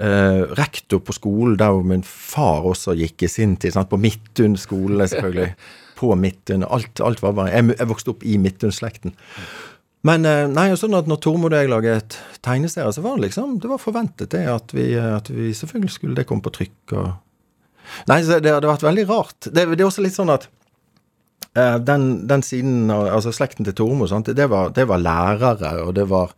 eh, 0.00 0.42
rektor 0.58 1.00
på 1.04 1.14
skolen 1.16 1.56
der 1.60 1.72
hvor 1.72 1.86
min 1.88 2.04
far 2.04 2.66
også 2.68 2.96
gikk 2.98 3.24
i 3.24 3.32
sin 3.32 3.56
tid. 3.56 3.76
Sant? 3.76 3.90
På 3.92 4.00
Midtun 4.00 4.58
skole, 4.60 5.08
selvfølgelig. 5.08 5.54
På 5.98 6.10
Midtun. 6.18 6.66
Alt, 6.66 7.00
alt 7.00 7.22
var 7.22 7.36
bare 7.36 7.52
Jeg, 7.54 7.76
jeg 7.78 7.88
vokste 7.88 8.10
opp 8.10 8.24
i 8.26 8.34
Midtun-slekten. 8.42 9.14
Men 10.04 10.26
eh, 10.28 10.46
nei, 10.52 10.68
sånn 10.76 10.96
at 10.98 11.08
når 11.08 11.20
Tormod 11.24 11.54
og 11.54 11.62
jeg 11.62 11.70
laget 11.72 12.18
tegneserie, 12.44 12.92
så 12.92 13.04
var 13.04 13.16
det 13.16 13.30
liksom 13.30 13.58
Det 13.62 13.70
var 13.70 13.80
forventet 13.80 14.34
det 14.34 14.44
at 14.52 14.74
vi, 14.76 14.90
at 15.00 15.30
vi 15.32 15.52
selvfølgelig 15.56 15.94
skulle 15.94 16.18
det 16.18 16.26
komme 16.28 16.44
på 16.44 16.52
trykk 16.58 16.96
og 16.98 17.12
Nei, 18.08 18.22
så 18.24 18.38
det 18.40 18.48
hadde 18.48 18.68
vært 18.68 18.84
veldig 18.84 19.02
rart. 19.10 19.44
Det, 19.44 19.66
det 19.76 19.82
er 19.82 19.86
også 19.86 20.02
litt 20.04 20.16
sånn 20.16 20.32
at 20.32 20.46
eh, 21.52 21.76
den, 21.84 22.24
den 22.28 22.44
siden 22.44 22.88
av 22.92 23.10
Altså 23.18 23.32
slekten 23.36 23.66
til 23.68 23.76
Tormod, 23.76 24.12
det, 24.30 24.46
var, 24.48 24.72
det 24.76 24.86
var 24.88 25.02
lærere, 25.04 25.74
og 25.84 25.92
det 25.98 26.06
var 26.08 26.32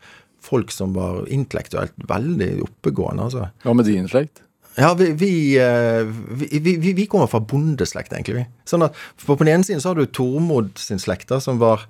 folk 0.47 0.75
som 0.75 0.95
var 0.95 1.25
intellektuelt 1.33 1.95
veldig 2.11 2.51
oppegående, 2.67 3.29
altså. 3.29 3.49
Hva 3.65 3.75
med 3.79 3.89
din 3.89 4.11
slekt? 4.11 4.43
Ja, 4.77 4.91
vi, 4.99 5.13
vi, 5.17 5.33
eh, 5.63 6.05
vi, 6.07 6.51
vi, 6.61 6.77
vi, 6.83 6.93
vi 6.99 7.07
kommer 7.09 7.31
fra 7.31 7.41
bondeslekt, 7.41 8.13
egentlig. 8.13 8.43
vi. 8.43 8.45
Sånn 8.69 8.85
at 8.87 8.99
for 9.17 9.39
på 9.39 9.47
den 9.47 9.55
ene 9.55 9.67
siden 9.67 9.81
så 9.83 9.93
har 9.93 9.99
du 9.99 10.11
Tormod 10.11 10.75
sin 10.83 11.01
slekt, 11.01 11.31
da, 11.33 11.41
som 11.43 11.63
var 11.63 11.87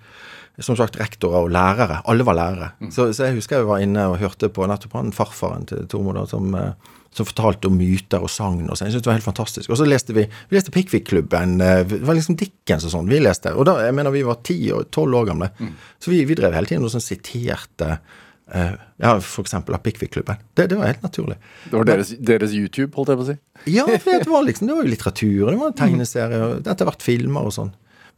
som 0.65 0.77
sagt 0.79 0.97
rektorer 0.97 1.45
og 1.45 1.51
lærere. 1.53 2.01
Alle 2.09 2.25
var 2.25 2.37
lærere. 2.39 2.71
Så, 2.91 3.11
så 3.13 3.27
jeg 3.29 3.37
husker 3.37 3.59
jeg 3.61 3.69
var 3.69 3.83
inne 3.85 4.07
og 4.09 4.19
hørte 4.23 4.49
på 4.49 4.67
nettopp 4.69 4.95
han 4.97 5.13
farfaren 5.13 5.67
til 5.69 5.87
Tormod, 5.93 6.17
som, 6.31 6.55
eh, 6.57 6.95
som 7.17 7.29
fortalte 7.29 7.69
om 7.69 7.77
myter 7.77 8.25
og 8.25 8.31
sagn 8.33 8.65
og 8.71 8.77
så, 8.77 8.87
Jeg 8.87 8.95
syntes 8.95 9.05
det 9.05 9.11
var 9.11 9.19
helt 9.19 9.29
fantastisk. 9.29 9.71
Og 9.71 9.81
så 9.81 9.89
leste 9.89 10.17
vi 10.17 10.25
vi 10.27 10.57
leste 10.57 10.73
Pickwick-klubben. 10.73 11.61
eh, 11.61 11.83
Det 11.85 12.01
var 12.07 12.15
liksom 12.17 12.39
Dickens 12.41 12.85
og 12.89 12.95
sånn 12.95 13.09
vi 13.09 13.21
leste. 13.21 13.53
Og 13.55 13.67
da, 13.69 13.79
jeg 13.85 13.95
mener 13.95 14.11
vi 14.15 14.23
var 14.25 14.41
ti 14.43 14.71
og 14.73 14.91
tolv 14.91 15.15
år 15.15 15.27
gamle. 15.33 15.51
Så 16.01 16.11
vi, 16.11 16.25
vi 16.25 16.35
drev 16.35 16.55
hele 16.57 16.67
tiden 16.67 16.85
og 16.85 16.91
sånn 16.95 17.05
siterte 17.05 17.99
Uh, 18.47 18.77
ja, 19.03 19.17
eksempel 19.19 19.75
av 19.75 19.81
Pickwick-klubben. 19.83 20.37
Det, 20.55 20.69
det 20.71 20.77
var 20.79 20.87
helt 20.87 21.03
naturlig. 21.03 21.35
Det 21.65 21.73
var 21.75 21.89
deres, 21.89 22.13
deres 22.23 22.53
YouTube, 22.55 22.93
holdt 22.95 23.11
jeg 23.11 23.19
på 23.19 23.25
å 23.25 23.27
si. 23.27 23.35
Ja, 23.75 23.87
for 23.99 24.23
det 24.23 24.31
var 24.37 24.45
liksom, 24.47 24.69
det 24.71 24.77
var 24.77 24.87
jo 24.87 24.93
litteratur, 24.93 25.51
det 25.51 25.57
var 25.59 25.75
tegneserier, 25.81 26.55
etter 26.63 26.87
hvert 26.87 27.03
filmer 27.03 27.49
og 27.49 27.57
sånn. 27.57 27.73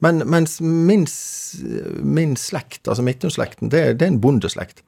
Men 0.04 0.22
mens 0.30 0.60
min, 0.60 1.06
min 2.02 2.36
slekt, 2.38 2.86
altså 2.86 3.02
Midtun-slekten, 3.02 3.72
det, 3.72 3.98
det 3.98 4.06
er 4.06 4.12
en 4.12 4.22
bondeslekt. 4.22 4.84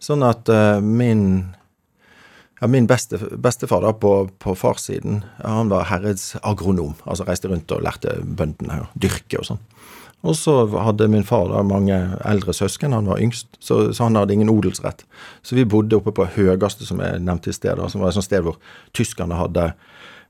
Sånn 0.00 0.24
at 0.24 0.48
uh, 0.52 0.80
min 0.84 1.54
ja, 2.60 2.68
min 2.68 2.86
beste, 2.86 3.16
bestefar 3.40 3.80
da 3.80 3.92
på, 3.96 4.28
på 4.38 4.54
farssiden, 4.58 5.22
han 5.40 5.72
var 5.72 5.88
herredsagronom. 5.88 6.92
Altså 7.08 7.24
reiste 7.24 7.48
rundt 7.48 7.72
og 7.72 7.84
lærte 7.86 8.18
bøndene 8.20 8.82
å 8.84 8.90
dyrke 9.00 9.40
og 9.40 9.48
sånn. 9.48 9.62
Og 10.20 10.36
så 10.36 10.54
hadde 10.68 11.08
min 11.08 11.24
far 11.24 11.46
da 11.48 11.62
mange 11.64 11.96
eldre 12.28 12.52
søsken, 12.52 12.92
han 12.92 13.08
var 13.08 13.22
yngst, 13.24 13.54
så, 13.64 13.86
så 13.96 14.04
han 14.04 14.18
hadde 14.20 14.36
ingen 14.36 14.52
odelsrett. 14.52 15.06
Så 15.40 15.56
vi 15.56 15.64
bodde 15.64 15.96
oppe 15.96 16.12
på 16.12 16.26
Høgaste, 16.34 16.84
som 16.84 17.00
jeg 17.00 17.22
nevnte 17.24 17.48
i 17.48 17.56
sted, 17.56 17.80
da, 17.80 17.88
som 17.88 18.04
var 18.04 18.12
et 18.12 18.26
sted 18.26 18.44
hvor 18.44 18.60
tyskerne 18.96 19.38
hadde 19.40 19.70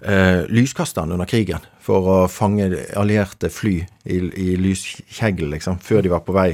eh, 0.03 0.47
lyskasteren 0.53 1.13
under 1.13 1.29
krigen 1.31 1.65
for 1.81 2.09
å 2.09 2.17
fange 2.31 2.71
allierte 2.99 3.51
fly 3.53 3.77
i, 4.05 4.19
i 4.19 4.57
lyskjegl, 4.61 5.49
liksom, 5.57 5.81
før 5.85 6.05
de 6.05 6.13
var 6.13 6.25
på 6.27 6.37
vei 6.37 6.51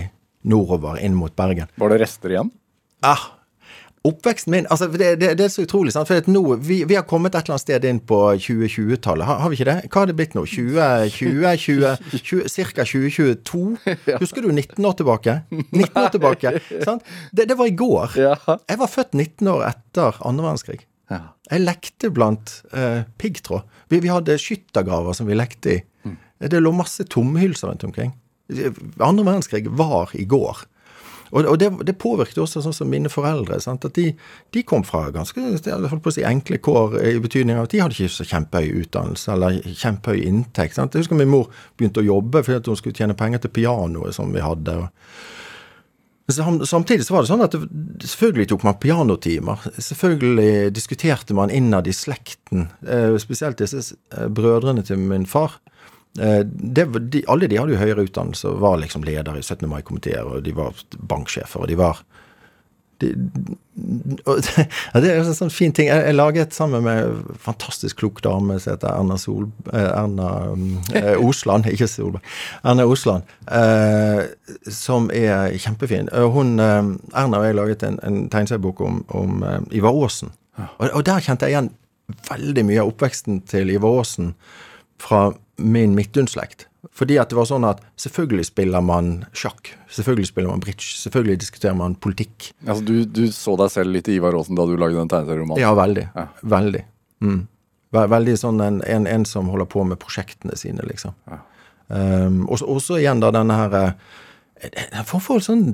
nordover 0.46 1.00
inn 1.02 1.16
mot 1.18 1.34
Bergen. 1.36 1.70
Var 1.76 1.92
det 1.92 2.02
rester 2.04 2.36
igjen? 2.36 2.52
Ah, 3.04 3.32
Oppveksten 4.06 4.52
min 4.54 4.66
altså 4.70 4.86
det, 4.92 5.16
det, 5.18 5.32
det 5.38 5.46
er 5.46 5.50
så 5.50 5.64
utrolig. 5.66 5.90
sant? 5.94 6.06
For 6.06 6.28
nå, 6.30 6.42
vi, 6.62 6.82
vi 6.86 6.94
har 6.94 7.06
kommet 7.08 7.34
et 7.34 7.42
eller 7.46 7.56
annet 7.56 7.64
sted 7.64 7.86
inn 7.88 7.98
på 8.06 8.18
2020-tallet. 8.38 9.26
Har, 9.26 9.40
har 9.42 9.50
vi 9.50 9.58
ikke 9.58 9.66
det? 9.66 9.76
Hva 9.90 10.02
har 10.02 10.10
det 10.10 10.16
blitt 10.20 10.36
nå? 10.38 10.44
2020? 10.46 11.56
20, 11.64 12.20
20, 12.22 12.68
Ca. 12.70 12.86
2022? 12.86 13.64
Husker 14.22 14.46
du 14.46 14.52
19 14.52 14.86
år 14.86 14.98
tilbake? 15.00 15.38
19 15.50 16.02
år 16.04 16.12
tilbake, 16.14 16.54
sant? 16.86 17.08
Det, 17.32 17.48
det 17.50 17.58
var 17.58 17.70
i 17.70 17.74
går. 17.78 18.14
Jeg 18.20 18.82
var 18.84 18.92
født 18.92 19.16
19 19.18 19.50
år 19.56 19.66
etter 19.72 20.22
andre 20.22 20.46
verdenskrig. 20.50 20.86
Ja. 21.12 21.20
Jeg 21.50 21.62
lekte 21.62 22.10
blant 22.10 22.60
eh, 22.74 23.04
piggtråd. 23.20 23.66
Vi, 23.92 24.00
vi 24.02 24.10
hadde 24.10 24.38
skyttergraver 24.42 25.14
som 25.14 25.28
vi 25.28 25.38
lekte 25.38 25.76
i. 25.76 25.82
Det 26.36 26.60
lå 26.60 26.72
masse 26.76 27.06
tomhylser 27.08 27.70
rundt 27.70 27.84
omkring. 27.86 28.10
Andre 29.00 29.24
verdenskrig 29.24 29.70
var 29.72 30.10
i 30.14 30.26
går. 30.28 30.66
Og, 31.30 31.44
og 31.44 31.56
det, 31.58 31.70
det 31.88 31.96
påvirket 31.98 32.38
også 32.38 32.62
sånn 32.62 32.74
som 32.76 32.90
mine 32.90 33.10
foreldre. 33.10 33.58
Sant? 33.62 33.86
At 33.88 33.96
de, 33.98 34.10
de 34.54 34.62
kom 34.68 34.84
fra 34.86 35.08
ganske 35.14 35.40
holdt 35.42 36.02
på 36.04 36.12
å 36.12 36.14
si, 36.14 36.26
enkle 36.26 36.60
kår 36.62 36.98
i 37.02 37.16
betydning 37.22 37.58
av 37.58 37.66
at 37.66 37.74
de 37.74 37.82
hadde 37.82 37.96
ikke 37.96 38.14
så 38.14 38.28
kjempehøy 38.30 38.84
utdannelse 38.84 39.32
eller 39.34 39.58
kjempehøy 39.66 40.22
inntekt. 40.28 40.76
Sant? 40.78 40.94
Jeg 40.94 41.06
husker 41.06 41.18
min 41.18 41.32
mor 41.32 41.48
begynte 41.78 42.04
å 42.04 42.06
jobbe 42.06 42.44
fordi 42.46 42.70
hun 42.70 42.78
skulle 42.78 42.98
tjene 42.98 43.18
penger 43.18 43.42
til 43.42 43.54
pianoet 43.58 44.16
som 44.16 44.30
vi 44.34 44.44
hadde. 44.44 44.78
og 44.84 45.34
Sam- 46.32 46.64
Samtidig 46.66 47.06
så 47.06 47.14
var 47.14 47.22
det 47.22 47.30
sånn 47.30 47.44
at 47.44 47.52
det, 47.54 48.08
selvfølgelig 48.10 48.48
tok 48.50 48.64
man 48.66 48.78
pianotimer. 48.82 49.62
Selvfølgelig 49.78 50.72
diskuterte 50.74 51.34
man 51.38 51.52
innad 51.54 51.86
i 51.86 51.94
slekten, 51.94 52.66
eh, 52.86 53.14
spesielt 53.22 53.58
disse 53.62 53.94
eh, 54.16 54.26
brødrene 54.26 54.82
til 54.86 54.98
min 54.98 55.26
far. 55.26 55.58
Eh, 56.18 56.42
det, 56.48 56.88
de, 57.12 57.22
alle 57.30 57.46
de 57.46 57.60
hadde 57.60 57.76
jo 57.76 57.78
høyere 57.82 58.06
utdannelse 58.08 58.48
og 58.50 58.60
var 58.64 58.78
liksom 58.82 59.04
leder 59.06 59.38
i 59.38 59.42
17. 59.44 59.68
mai-komiteer, 59.70 60.24
og 60.26 60.42
de 60.42 60.54
var 60.56 60.74
banksjefer, 60.98 61.62
og 61.62 61.68
de 61.70 61.78
var 61.78 62.02
det, 63.00 63.12
ja, 64.92 65.00
det 65.00 65.10
er 65.10 65.20
en 65.20 65.36
sånn 65.36 65.52
fin 65.52 65.74
ting. 65.76 65.88
Jeg, 65.90 66.04
jeg 66.08 66.16
laget 66.16 66.56
sammen 66.56 66.84
med 66.86 67.02
en 67.04 67.38
fantastisk 67.42 68.00
klok 68.00 68.22
dame 68.24 68.58
som 68.62 68.74
heter 68.74 68.92
Erna, 68.92 69.18
Sol, 69.20 69.48
eh, 69.72 69.88
Erna 69.90 70.30
um, 70.52 70.66
eh, 70.96 71.14
Osland, 71.20 71.68
ikke 71.74 71.88
Solberg. 71.90 72.24
Erna 72.64 72.86
Osland, 72.88 73.34
eh, 73.46 74.22
som 74.72 75.10
er 75.14 75.56
kjempefin. 75.62 76.10
Hun, 76.32 76.56
eh, 76.62 76.92
Erna 77.12 77.42
og 77.42 77.48
jeg 77.48 77.58
laget 77.60 77.88
en, 77.88 77.98
en 78.06 78.22
tegneseriebok 78.32 78.84
om, 78.86 79.02
om 79.16 79.42
eh, 79.44 79.60
Ivar 79.80 79.96
Aasen. 79.96 80.32
Og, 80.56 80.88
og 80.88 81.02
der 81.04 81.20
kjente 81.20 81.48
jeg 81.48 81.56
igjen 81.56 81.74
veldig 82.30 82.64
mye 82.68 82.80
av 82.80 82.94
oppveksten 82.94 83.42
til 83.50 83.74
Ivar 83.74 84.00
Aasen 84.00 84.32
fra 85.02 85.28
min 85.56 85.94
Midtun-slekt. 85.96 86.66
Fordi 86.96 87.18
at 87.20 87.28
det 87.28 87.36
var 87.36 87.44
sånn 87.50 87.64
at 87.68 87.82
selvfølgelig 88.00 88.46
spiller 88.48 88.80
man 88.80 89.10
sjakk, 89.36 89.74
selvfølgelig 89.92 90.30
spiller 90.30 90.48
man 90.54 90.62
bridge, 90.64 90.86
selvfølgelig 91.02 91.38
diskuterer 91.42 91.76
man 91.76 91.94
politikk. 92.00 92.52
Altså, 92.66 92.84
du, 92.88 93.04
du 93.04 93.26
så 93.36 93.56
deg 93.60 93.68
selv 93.74 93.92
litt 93.92 94.08
i 94.08 94.14
Ivar 94.16 94.32
Aasen 94.38 94.56
da 94.56 94.64
du 94.64 94.72
lagde 94.80 94.96
den 94.96 95.10
tegneserieromanen? 95.12 95.60
Ja, 95.60 95.74
veldig. 95.76 96.06
Ja. 96.16 96.24
Veldig. 96.56 96.82
Mm. 97.26 97.42
Veldig 97.96 98.36
sånn 98.40 98.60
en, 98.64 98.80
en, 98.84 99.06
en 99.06 99.24
som 99.28 99.48
holder 99.52 99.68
på 99.72 99.84
med 99.88 100.00
prosjektene 100.00 100.56
sine, 100.56 100.84
liksom. 100.88 101.12
Ja. 101.28 101.42
Um, 101.92 102.40
og 102.50 102.58
så- 102.58 102.66
også 102.66 102.96
igjen 102.98 103.20
da 103.22 103.28
denne 103.30 103.54
her 103.60 103.94
En 104.96 105.04
form 105.06 105.20
for 105.22 105.38
sånn 105.44 105.68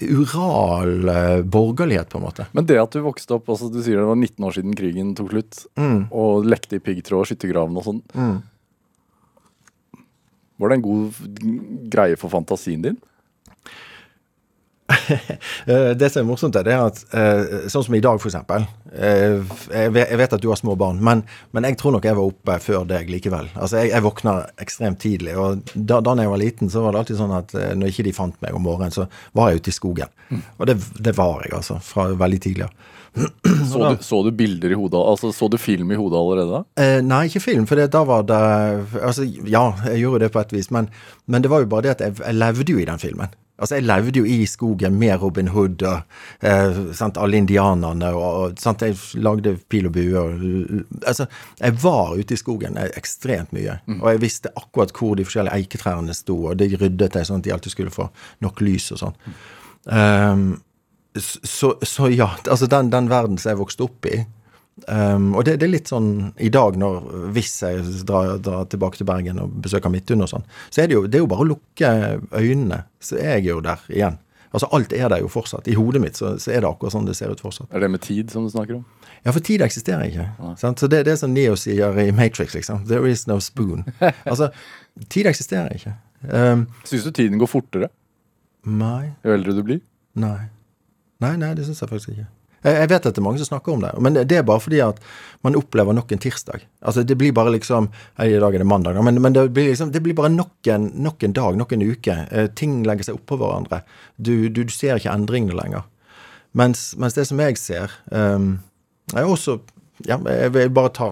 ural 0.00 1.08
eh, 1.08 1.42
borgerlighet, 1.42 2.08
på 2.08 2.18
en 2.18 2.24
måte. 2.24 2.46
Men 2.52 2.66
det 2.66 2.78
at 2.80 2.94
du 2.94 3.00
vokste 3.04 3.36
opp 3.36 3.50
altså 3.52 3.68
Du 3.72 3.80
sier 3.82 3.98
det 4.00 4.06
var 4.08 4.16
19 4.18 4.46
år 4.48 4.56
siden 4.56 4.74
krigen 4.78 5.12
tok 5.18 5.30
slutt, 5.34 5.66
Mm. 5.78 6.08
og 6.10 6.44
lekte 6.46 6.76
i 6.78 6.82
piggtråd 6.82 7.20
og 7.20 7.26
skyttergraven 7.30 7.76
og 7.78 7.84
sånn. 7.86 8.00
Mm. 8.14 8.42
Var 10.62 10.70
det 10.72 10.78
en 10.80 10.84
god 10.86 11.22
greie 11.92 12.16
for 12.20 12.30
fantasien 12.32 12.84
din? 12.88 13.00
Eh, 15.66 15.90
Det 15.96 16.08
som 16.10 16.20
er 16.22 16.26
morsomt, 16.28 16.56
er 16.58 16.64
det 16.66 16.74
at 16.76 16.98
eh, 17.16 17.68
sånn 17.70 17.84
som 17.86 17.94
i 17.96 18.00
dag, 18.02 18.18
eksempel. 18.20 18.64
eh, 18.92 19.38
Jeg 19.72 20.18
vet 20.18 20.32
at 20.36 20.42
du 20.42 20.48
har 20.50 20.58
små 20.58 20.74
barn, 20.78 20.98
men, 21.04 21.22
men 21.54 21.64
jeg 21.68 21.78
tror 21.80 21.94
nok 21.96 22.04
jeg 22.08 22.16
var 22.18 22.28
oppe 22.32 22.56
før 22.60 22.84
deg 22.90 23.08
likevel. 23.12 23.48
Altså, 23.54 23.78
jeg, 23.82 23.92
jeg 23.94 24.04
våkner 24.04 24.50
ekstremt 24.62 25.00
tidlig, 25.02 25.36
og 25.38 25.62
da, 25.74 26.00
da 26.04 26.16
jeg 26.20 26.32
var 26.34 26.42
liten, 26.42 26.70
så 26.72 26.82
var 26.84 26.92
det 26.96 27.02
alltid 27.04 27.20
sånn 27.22 27.36
at 27.38 27.54
når 27.78 27.92
ikke 27.94 28.06
de 28.10 28.14
fant 28.16 28.36
meg 28.44 28.58
om 28.58 28.66
morgenen, 28.66 28.92
så 28.94 29.06
var 29.38 29.52
jeg 29.52 29.62
ute 29.62 29.72
i 29.72 29.78
skogen. 29.78 30.12
Og 30.58 30.66
det, 30.68 30.76
det 31.08 31.16
var 31.16 31.46
jeg, 31.46 31.54
altså, 31.62 31.78
fra 31.86 32.10
veldig 32.26 32.42
tidlig 32.48 32.66
av. 32.68 32.74
Så 33.72 33.78
du, 33.78 33.96
så 34.04 34.22
du 34.24 34.30
bilder 34.32 34.72
i 34.72 34.76
hodet 34.76 35.00
Altså 35.00 35.32
så 35.36 35.48
du 35.48 35.58
film 35.60 35.92
i 35.92 35.96
hodet 36.00 36.16
allerede? 36.18 36.62
Eh, 36.80 36.98
nei, 37.04 37.26
ikke 37.28 37.42
film, 37.44 37.66
for 37.68 37.76
det, 37.78 37.90
da 37.92 38.02
var 38.08 38.24
det 38.28 38.40
Altså, 38.98 39.26
ja, 39.26 39.66
jeg 39.86 40.02
gjorde 40.02 40.24
det 40.24 40.32
på 40.32 40.40
et 40.40 40.52
vis, 40.56 40.70
men, 40.72 40.88
men 41.26 41.44
det 41.44 41.52
var 41.52 41.62
jo 41.62 41.70
bare 41.70 41.86
det 41.86 41.94
at 41.96 42.04
jeg, 42.06 42.16
jeg 42.22 42.38
levde 42.40 42.72
jo 42.72 42.80
i 42.80 42.88
den 42.88 43.00
filmen. 43.02 43.36
Altså, 43.62 43.76
jeg 43.76 43.86
levde 43.86 44.18
jo 44.18 44.24
i 44.26 44.46
skogen 44.48 44.96
med 44.98 45.20
Robin 45.22 45.52
Hood 45.52 45.84
og 45.86 46.00
eh, 46.48 46.80
sant, 46.98 47.20
alle 47.20 47.38
indianerne 47.38 48.10
og, 48.16 48.24
og 48.40 48.58
sant, 48.58 48.82
Jeg 48.82 48.96
lagde 49.22 49.54
pil 49.70 49.86
og 49.86 49.94
bue 49.94 50.18
og 50.18 50.42
Altså, 51.06 51.28
jeg 51.60 51.76
var 51.84 52.16
ute 52.18 52.34
i 52.34 52.40
skogen 52.40 52.80
ekstremt 52.82 53.52
mye. 53.54 53.78
Og 54.00 54.08
jeg 54.10 54.24
visste 54.24 54.52
akkurat 54.56 54.96
hvor 54.96 55.14
de 55.20 55.28
forskjellige 55.28 55.60
eiketrærne 55.60 56.16
sto, 56.16 56.40
og 56.48 56.58
det 56.58 56.72
ryddet 56.80 57.20
jeg 57.20 57.28
sånn 57.28 57.44
at 57.44 57.46
de 57.46 57.54
alltid 57.54 57.76
skulle 57.76 57.94
få 57.94 58.08
nok 58.42 58.64
lys 58.64 58.90
og 58.96 59.04
sånn. 59.04 59.24
Um, 59.84 60.46
så, 61.18 61.74
så 61.82 62.08
ja, 62.12 62.30
altså 62.48 62.68
den, 62.70 62.90
den 62.92 63.10
verden 63.10 63.38
som 63.38 63.52
jeg 63.52 63.60
vokste 63.60 63.84
opp 63.88 64.08
i. 64.08 64.22
Um, 64.88 65.34
og 65.36 65.44
det, 65.44 65.58
det 65.60 65.66
er 65.66 65.74
litt 65.74 65.90
sånn 65.92 66.32
i 66.40 66.48
dag, 66.52 66.78
når, 66.80 67.04
hvis 67.36 67.58
jeg 67.60 67.84
drar, 68.08 68.38
drar 68.42 68.64
tilbake 68.72 68.98
til 68.98 69.06
Bergen 69.06 69.40
og 69.42 69.52
besøker 69.62 69.92
Midtun 69.92 70.24
og 70.24 70.30
sånn, 70.32 70.46
så 70.72 70.82
er 70.82 70.88
det 70.88 70.96
jo, 70.96 71.02
det 71.06 71.20
er 71.20 71.24
jo 71.26 71.30
bare 71.30 71.44
å 71.44 71.50
lukke 71.52 71.90
øynene, 72.40 72.82
så 73.02 73.18
er 73.20 73.36
jeg 73.36 73.50
jo 73.50 73.60
der 73.64 73.84
igjen. 73.92 74.16
Altså 74.52 74.68
Alt 74.76 74.92
er 74.92 75.08
der 75.08 75.22
jo 75.22 75.30
fortsatt. 75.32 75.68
I 75.68 75.76
hodet 75.78 76.00
mitt 76.02 76.18
så, 76.18 76.34
så 76.40 76.52
er 76.52 76.60
det 76.60 76.68
akkurat 76.68 76.92
sånn 76.92 77.06
det 77.08 77.14
ser 77.16 77.32
ut 77.32 77.40
fortsatt. 77.40 77.70
Er 77.72 77.84
det 77.84 77.88
med 77.92 78.02
tid 78.04 78.32
som 78.32 78.44
du 78.44 78.52
snakker 78.52 78.80
om? 78.80 78.84
Ja, 79.22 79.32
for 79.32 79.40
tid 79.44 79.62
eksisterer 79.64 80.08
ikke. 80.08 80.26
Sant? 80.60 80.82
Så 80.82 80.88
det 80.92 81.02
er 81.02 81.08
det 81.08 81.14
som 81.20 81.32
Neo 81.32 81.54
sier 81.56 81.96
i 82.02 82.10
Matrix, 82.12 82.56
liksom. 82.58 82.82
There 82.90 83.08
is 83.08 83.24
no 83.30 83.38
spoon. 83.40 83.86
Altså, 84.28 84.50
tid 85.12 85.28
eksisterer 85.30 85.72
ikke. 85.76 85.94
Um, 86.28 86.66
Syns 86.88 87.06
du 87.08 87.14
tiden 87.16 87.40
går 87.40 87.48
fortere 87.50 87.88
nei. 88.68 89.14
jo 89.24 89.32
eldre 89.34 89.56
du 89.56 89.62
blir? 89.66 89.80
Nei. 90.20 90.50
Nei, 91.22 91.36
nei, 91.40 91.52
det 91.56 91.66
syns 91.66 91.82
jeg 91.82 91.90
faktisk 91.90 92.14
ikke. 92.14 92.28
Jeg, 92.62 92.76
jeg 92.78 92.90
vet 92.92 93.06
at 93.08 93.16
det 93.16 93.20
er 93.20 93.26
mange 93.26 93.40
som 93.42 93.48
snakker 93.50 93.74
om 93.74 93.82
det, 93.82 93.90
men 94.02 94.16
det, 94.16 94.36
er 94.38 94.46
bare 94.46 94.62
fordi 94.62 94.80
at 94.84 95.00
man 95.42 95.56
opplever 95.58 95.96
nok 95.96 96.12
en 96.14 96.22
tirsdag. 96.22 96.64
Altså, 96.80 97.02
det 97.06 97.16
blir 97.18 97.34
bare 97.34 97.54
liksom 97.56 97.88
I 98.22 98.38
dag 98.38 98.54
er 98.54 98.62
det 98.62 98.68
mandag, 98.68 98.98
men, 99.02 99.18
men 99.22 99.34
det, 99.34 99.48
blir 99.54 99.72
liksom, 99.72 99.90
det 99.94 100.02
blir 100.04 100.16
bare 100.18 100.30
nok 100.32 100.70
en, 100.70 100.90
nok 101.02 101.26
en 101.26 101.34
dag, 101.38 101.58
nok 101.58 101.74
en 101.74 101.82
uke. 101.82 102.18
Eh, 102.30 102.50
ting 102.58 102.82
legger 102.86 103.10
seg 103.10 103.18
oppå 103.18 103.38
hverandre. 103.40 103.82
Du, 104.16 104.48
du, 104.48 104.62
du 104.62 104.74
ser 104.74 104.98
ikke 104.98 105.14
endringene 105.14 105.58
lenger. 105.58 105.88
Mens, 106.58 106.92
mens 107.00 107.16
det 107.16 107.24
som 107.30 107.40
jeg 107.40 107.56
ser 107.56 107.94
um, 108.12 108.58
Jeg 109.08 109.22
er 109.22 109.30
også 109.32 109.54
Ja, 110.04 110.18
jeg 110.20 110.50
vil 110.52 110.72
bare 110.76 110.90
ta, 110.92 111.06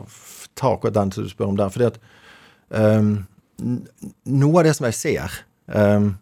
ta 0.53 0.75
akkurat 0.75 0.99
den 0.99 1.13
som 1.15 1.25
du 1.25 1.31
spør 1.33 1.53
om 1.55 1.57
der. 1.57 1.73
Fordi 1.73 1.89
at 1.89 1.97
um, 2.69 3.13
noe 4.29 4.61
av 4.61 4.67
det 4.69 4.75
som 4.77 4.89
jeg 4.89 4.99
ser 4.99 5.41
um, 5.73 6.13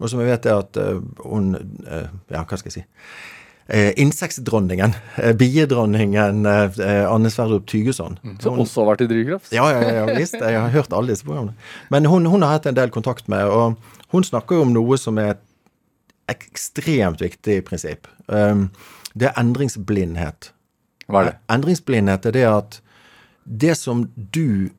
og 0.00 0.08
som 0.10 0.22
jeg 0.22 0.32
vet 0.32 0.48
er 0.48 0.62
at 0.62 0.80
eh, 0.80 1.02
hun 1.26 1.52
eh, 1.56 2.08
Ja, 2.32 2.42
hva 2.42 2.58
skal 2.58 2.70
jeg 2.70 2.80
si? 2.80 2.86
Uh, 3.70 3.92
Insektdronningen, 4.02 4.96
biedronningen 5.38 6.46
eh, 6.46 6.78
eh, 6.82 7.04
Anne 7.06 7.30
Sverdrup 7.30 7.68
Tygeson. 7.70 8.16
Som 8.42 8.58
også 8.58 8.82
har 8.82 8.88
vært 8.88 9.04
i 9.04 9.06
drivkraft? 9.12 9.52
Ja, 9.54 9.68
ja, 9.70 9.92
ja, 9.94 10.06
visst. 10.16 10.34
Jeg 10.34 10.58
har 10.58 10.72
hørt 10.74 10.90
alle 10.90 11.12
disse 11.12 11.28
programmene. 11.28 11.54
Men 11.94 12.08
hun, 12.10 12.26
hun 12.26 12.42
har 12.42 12.56
hatt 12.56 12.66
en 12.66 12.74
del 12.74 12.90
kontakt 12.90 13.30
med, 13.30 13.46
og 13.46 13.78
hun 14.10 14.26
snakker 14.26 14.58
jo 14.58 14.64
om 14.66 14.74
noe 14.74 14.98
som 14.98 15.20
er 15.22 15.36
et 15.36 15.44
ekstremt 16.34 17.22
viktig 17.22 17.60
prinsipp. 17.68 18.10
Um, 18.26 18.72
det 19.14 19.30
er 19.30 19.38
endringsblindhet. 19.38 20.50
Hva 21.06 21.22
er 21.22 21.30
det? 21.30 21.38
Endringsblindhet 21.54 22.26
er 22.26 22.34
det 22.34 22.46
at 22.50 22.80
det 23.46 23.76
som 23.78 24.08
du 24.34 24.70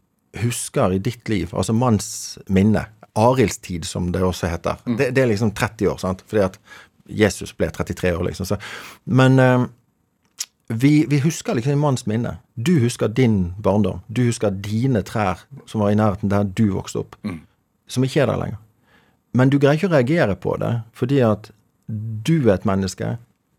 husker 0.41 0.97
i 0.97 0.99
ditt 0.99 1.31
liv, 1.31 1.51
altså 1.55 1.75
manns 1.75 2.11
minne, 2.51 2.85
Arilds 3.19 3.57
tid 3.57 3.85
som 3.85 4.11
det 4.11 4.23
også 4.23 4.47
heter, 4.47 4.79
det, 4.85 5.11
det 5.15 5.23
er 5.23 5.31
liksom 5.31 5.51
30 5.57 5.89
år, 5.91 5.99
sant? 5.99 6.23
Fordi 6.27 6.45
at 6.45 6.57
Jesus 7.11 7.53
ble 7.57 7.67
33 7.73 8.13
år, 8.15 8.23
liksom. 8.29 8.47
Så. 8.47 8.57
Men 9.05 9.39
eh, 9.39 9.65
vi, 10.71 11.05
vi 11.09 11.19
husker 11.19 11.57
liksom 11.57 11.73
i 11.73 11.79
manns 11.81 12.05
minne. 12.07 12.37
Du 12.55 12.77
husker 12.79 13.11
din 13.11 13.53
barndom. 13.59 13.99
Du 14.07 14.23
husker 14.23 14.51
dine 14.51 15.01
trær 15.03 15.43
som 15.65 15.83
var 15.83 15.91
i 15.91 15.97
nærheten 15.99 16.31
der 16.31 16.47
du 16.47 16.69
vokste 16.75 17.03
opp, 17.03 17.17
som 17.87 18.05
ikke 18.07 18.23
er 18.23 18.31
der 18.31 18.39
lenger. 18.39 18.61
Men 19.35 19.51
du 19.51 19.57
greier 19.59 19.79
ikke 19.79 19.89
å 19.89 19.95
reagere 19.95 20.35
på 20.39 20.55
det, 20.61 20.71
fordi 20.95 21.21
at 21.23 21.51
du 22.27 22.47
er 22.47 22.55
et 22.55 22.67
menneske, 22.67 23.15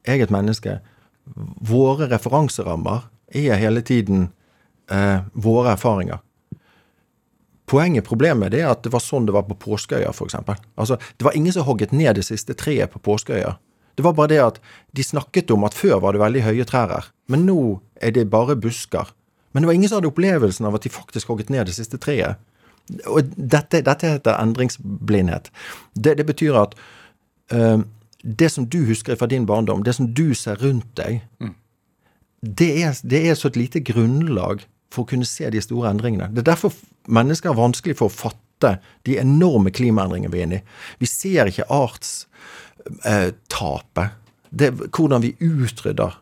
jeg 0.07 0.21
er 0.21 0.27
et 0.27 0.35
menneske. 0.35 0.79
Våre 1.69 2.09
referanserammer 2.11 3.07
er 3.29 3.61
hele 3.61 3.83
tiden 3.85 4.31
eh, 4.91 5.21
våre 5.33 5.77
erfaringer. 5.77 6.21
Poenget, 7.71 8.05
problemet, 8.05 8.53
det 8.53 8.63
er 8.63 8.73
at 8.73 8.83
det 8.85 8.93
var 8.93 9.03
sånn 9.03 9.27
det 9.29 9.35
var 9.37 9.47
på 9.49 9.57
Påskeøya, 9.63 10.11
f.eks. 10.11 10.35
Altså, 10.75 10.99
det 11.17 11.27
var 11.27 11.37
ingen 11.39 11.55
som 11.55 11.67
hogget 11.69 11.95
ned 11.95 12.19
det 12.19 12.27
siste 12.27 12.57
treet 12.59 12.93
på 12.93 13.01
Påskeøya. 13.03 13.55
Det 13.95 14.05
var 14.05 14.17
bare 14.17 14.33
det 14.33 14.41
at 14.43 14.61
de 14.97 15.05
snakket 15.05 15.51
om 15.53 15.65
at 15.69 15.77
før 15.77 16.01
var 16.03 16.17
det 16.17 16.23
veldig 16.23 16.45
høye 16.47 16.67
trær 16.69 16.93
her, 16.93 17.11
men 17.31 17.45
nå 17.47 17.81
er 18.03 18.15
det 18.17 18.31
bare 18.33 18.57
busker. 18.59 19.13
Men 19.53 19.63
det 19.63 19.69
var 19.69 19.77
ingen 19.77 19.91
som 19.91 20.01
hadde 20.01 20.11
opplevelsen 20.11 20.67
av 20.69 20.79
at 20.79 20.87
de 20.87 20.93
faktisk 20.93 21.29
hogget 21.29 21.53
ned 21.53 21.69
det 21.69 21.77
siste 21.77 22.01
treet. 22.01 22.41
Og 23.07 23.29
dette, 23.37 23.83
dette 23.85 24.15
heter 24.17 24.39
endringsblindhet. 24.41 25.51
Det, 25.95 26.17
det 26.19 26.27
betyr 26.27 26.57
at 26.59 26.75
øh, 27.53 27.85
det 28.23 28.51
som 28.53 28.67
du 28.67 28.83
husker 28.89 29.17
fra 29.17 29.29
din 29.29 29.47
barndom, 29.47 29.85
det 29.85 29.95
som 29.95 30.09
du 30.15 30.33
ser 30.35 30.61
rundt 30.63 30.89
deg, 30.97 31.21
det, 32.43 32.71
er, 32.83 32.97
det 33.05 33.23
er 33.29 33.37
så 33.39 33.53
et 33.53 33.61
lite 33.61 33.85
grunnlag 33.87 34.65
for 34.93 35.03
å 35.05 35.11
kunne 35.13 35.27
se 35.29 35.51
de 35.51 35.61
store 35.65 35.91
endringene. 35.93 36.29
Det 36.33 36.41
er 36.45 36.51
derfor 36.53 36.71
mennesker 37.13 37.49
har 37.53 37.59
vanskelig 37.59 37.97
for 37.99 38.07
å 38.09 38.15
fatte 38.15 38.73
de 39.07 39.13
enorme 39.19 39.71
klimaendringene 39.75 40.33
vi 40.33 40.39
er 40.41 40.47
inne 40.49 40.61
i. 40.61 40.67
Vi 41.03 41.07
ser 41.11 41.43
ikke 41.51 41.71
artstapet. 41.73 42.29
Det, 44.53 44.69
hvordan 44.93 45.23
vi 45.25 45.37
utrydder 45.41 46.13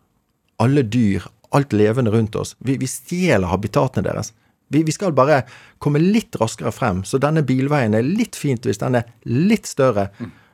alle 0.63 0.83
dyr, 0.87 1.25
alt 1.57 1.73
levende 1.75 2.11
rundt 2.15 2.37
oss. 2.39 2.57
Vi, 2.59 2.77
vi 2.79 2.87
stjeler 2.89 3.51
habitatene 3.51 4.07
deres. 4.07 4.33
Vi, 4.71 4.85
vi, 4.87 4.93
skal 4.95 5.13
bare 5.17 5.43
komme 5.83 5.99
litt 5.99 6.37
raskere 6.39 6.71
frem. 6.75 7.03
Så 7.05 7.19
denne 7.23 7.43
bilveien 7.47 7.97
er 7.97 8.07
litt 8.07 8.39
fint 8.39 8.67
hvis 8.67 8.79
den 8.83 9.01
er 9.01 9.09
litt 9.27 9.67
større, 9.67 10.11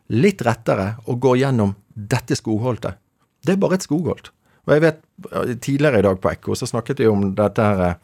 litt 0.08 0.42
rettere, 0.46 0.94
og 1.04 1.20
går 1.20 1.36
gjennom 1.42 1.74
dette 1.92 2.38
skogholtet. 2.38 2.96
Det 3.44 3.52
er 3.54 3.60
bare 3.60 3.76
et 3.76 3.84
skogholt. 3.84 4.32
Og 4.66 4.72
jeg 4.74 4.82
vet, 4.86 5.02
Tidligere 5.16 5.98
i 5.98 6.04
dag 6.04 6.20
på 6.20 6.30
Ekko 6.30 6.56
så 6.58 6.68
snakket 6.68 7.00
vi 7.00 7.08
om 7.08 7.30
dette 7.38 7.64
her 7.64 7.96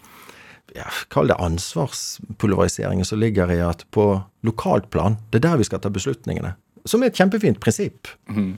ja, 0.73 0.89
Kall 1.13 1.29
det 1.29 1.37
ansvarspulveriseringen 1.37 3.05
som 3.05 3.21
ligger 3.21 3.51
i 3.53 3.61
at 3.61 3.85
på 3.93 4.07
lokalt 4.47 4.89
plan, 4.91 5.19
det 5.31 5.43
er 5.43 5.51
der 5.51 5.61
vi 5.61 5.67
skal 5.69 5.83
ta 5.85 5.91
beslutningene. 5.93 6.55
Som 6.89 7.03
er 7.03 7.13
et 7.13 7.19
kjempefint 7.19 7.61
prinsipp. 7.63 8.09
Mm. 8.33 8.55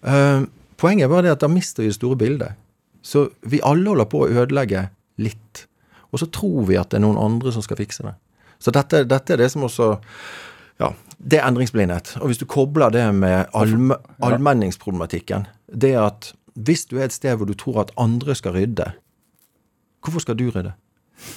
Uh, 0.00 0.46
poenget 0.80 1.06
er 1.06 1.12
bare 1.12 1.26
det 1.26 1.34
at 1.36 1.44
da 1.44 1.50
mister 1.52 1.84
vi 1.84 1.92
det 1.92 1.98
store 1.98 2.18
bildet. 2.18 2.56
Så 3.04 3.28
vi 3.44 3.60
alle 3.62 3.92
holder 3.92 4.08
på 4.08 4.24
å 4.24 4.30
ødelegge 4.32 4.88
litt. 5.20 5.66
Og 6.10 6.22
så 6.22 6.30
tror 6.32 6.64
vi 6.70 6.78
at 6.80 6.90
det 6.90 7.00
er 7.00 7.04
noen 7.04 7.20
andre 7.20 7.52
som 7.52 7.64
skal 7.64 7.78
fikse 7.78 8.06
det. 8.06 8.14
Så 8.62 8.72
dette, 8.72 9.02
dette 9.10 9.34
er 9.34 9.44
det 9.44 9.50
som 9.52 9.66
også 9.68 9.96
Ja, 10.80 10.88
det 11.18 11.38
er 11.38 11.44
endringsblindhet. 11.46 12.16
Og 12.18 12.32
hvis 12.32 12.40
du 12.40 12.48
kobler 12.50 12.90
det 12.90 13.04
med 13.14 13.52
allme, 13.54 13.94
allmenningsproblematikken, 14.24 15.44
det 15.70 15.92
at 16.00 16.32
hvis 16.54 16.86
du 16.86 16.98
er 16.98 17.08
et 17.08 17.14
sted 17.16 17.36
hvor 17.36 17.48
du 17.48 17.54
tror 17.58 17.82
at 17.84 17.92
andre 18.00 18.34
skal 18.34 18.54
rydde, 18.54 18.92
hvorfor 20.04 20.22
skal 20.22 20.38
du 20.38 20.48
rydde? 20.50 20.74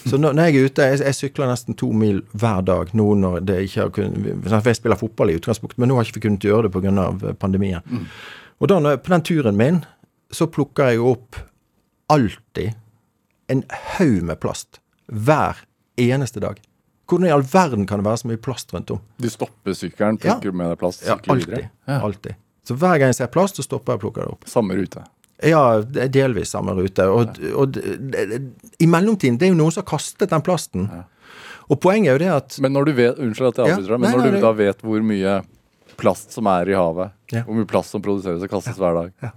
Så 0.09 0.17
når, 0.17 0.33
jeg 0.41 0.55
er 0.55 0.65
ute, 0.65 0.85
jeg, 0.89 0.99
jeg, 1.05 1.15
sykler 1.15 1.49
nesten 1.51 1.75
to 1.77 1.91
mil 1.93 2.23
hver 2.33 2.63
dag 2.65 2.89
nå 2.97 3.11
når 3.21 3.43
det 3.45 3.59
ikke 3.67 3.83
har 3.83 3.91
kunnet 3.93 4.65
Jeg 4.65 4.75
spiller 4.79 4.97
fotball 4.97 5.31
i 5.31 5.37
utgangspunktet, 5.37 5.77
men 5.77 5.91
nå 5.91 5.99
har 5.99 6.09
ikke 6.09 6.23
kunnet 6.25 6.43
gjøre 6.43 6.65
det 6.67 6.71
pga. 6.73 7.33
pandemien. 7.39 7.85
Mm. 7.85 8.07
Og 8.59 8.71
da, 8.71 8.95
på 8.97 9.13
den 9.13 9.25
turen 9.29 9.57
min, 9.57 9.83
så 10.33 10.47
plukker 10.49 10.91
jeg 10.91 11.03
opp 11.05 11.37
alltid 12.09 12.73
en 13.47 13.63
haug 13.97 14.23
med 14.23 14.39
plast. 14.41 14.81
Hver 15.07 15.61
eneste 15.97 16.41
dag. 16.43 16.59
Hvordan 17.07 17.29
i 17.29 17.31
all 17.31 17.45
verden 17.47 17.85
kan 17.87 18.01
det 18.01 18.09
være 18.09 18.19
så 18.23 18.27
mye 18.27 18.41
plast 18.41 18.73
rundt 18.73 18.91
om? 18.91 18.99
Du 19.21 19.29
stopper 19.31 19.77
sykkelen, 19.77 20.17
plukker 20.19 20.51
ja. 20.51 20.57
med 20.57 20.73
deg 20.73 20.81
plast, 20.81 21.05
ja, 21.07 21.15
alltid. 21.31 21.69
Ja. 21.87 22.01
Alltid. 22.01 22.35
Så 22.67 22.75
hver 22.75 22.99
gang 22.99 23.13
jeg 23.13 23.21
ser 23.21 23.31
plast, 23.31 23.59
så 23.59 23.63
stopper 23.63 23.95
jeg 23.95 24.01
og 24.01 24.05
plukker 24.07 24.25
det 24.25 24.33
opp. 24.35 24.49
Samme 24.51 24.75
rute? 24.75 25.05
Ja, 25.45 25.81
delvis 26.09 26.51
samme 26.51 26.73
rute. 26.75 27.05
Og, 27.13 27.37
og, 27.53 27.77
i 28.79 28.87
mellomtiden, 28.89 29.37
det 29.37 29.47
er 29.47 29.53
jo 29.53 29.59
noen 29.59 29.75
som 29.75 29.85
har 29.85 29.91
kastet 29.91 30.33
den 30.33 30.43
plasten. 30.43 30.89
Ja. 30.91 31.05
Og 31.67 31.79
poenget 31.83 32.11
er 32.11 32.17
jo 32.17 32.21
det 32.23 32.29
at 32.31 32.57
Men 32.63 32.71
når 32.77 32.87
du 32.87 32.91
vet 32.95 33.17
Unnskyld 33.19 33.49
at 33.49 33.57
jeg 33.59 33.73
avbryter 33.73 33.91
deg, 33.91 33.99
men 33.99 34.07
nei, 34.07 34.11
når 34.15 34.23
nei, 34.23 34.37
du 34.37 34.45
da 34.45 34.51
vet 34.55 34.85
hvor 34.87 35.03
mye 35.03 35.33
plast 35.99 36.35
som 36.35 36.47
er 36.51 36.71
i 36.71 36.77
havet, 36.77 37.15
ja. 37.33 37.41
hvor 37.43 37.57
mye 37.57 37.67
plast 37.69 37.91
som 37.91 38.03
produseres 38.05 38.45
og 38.45 38.51
kastes 38.51 38.77
hver 38.79 38.95
dag 38.95 39.25
ja. 39.25 39.31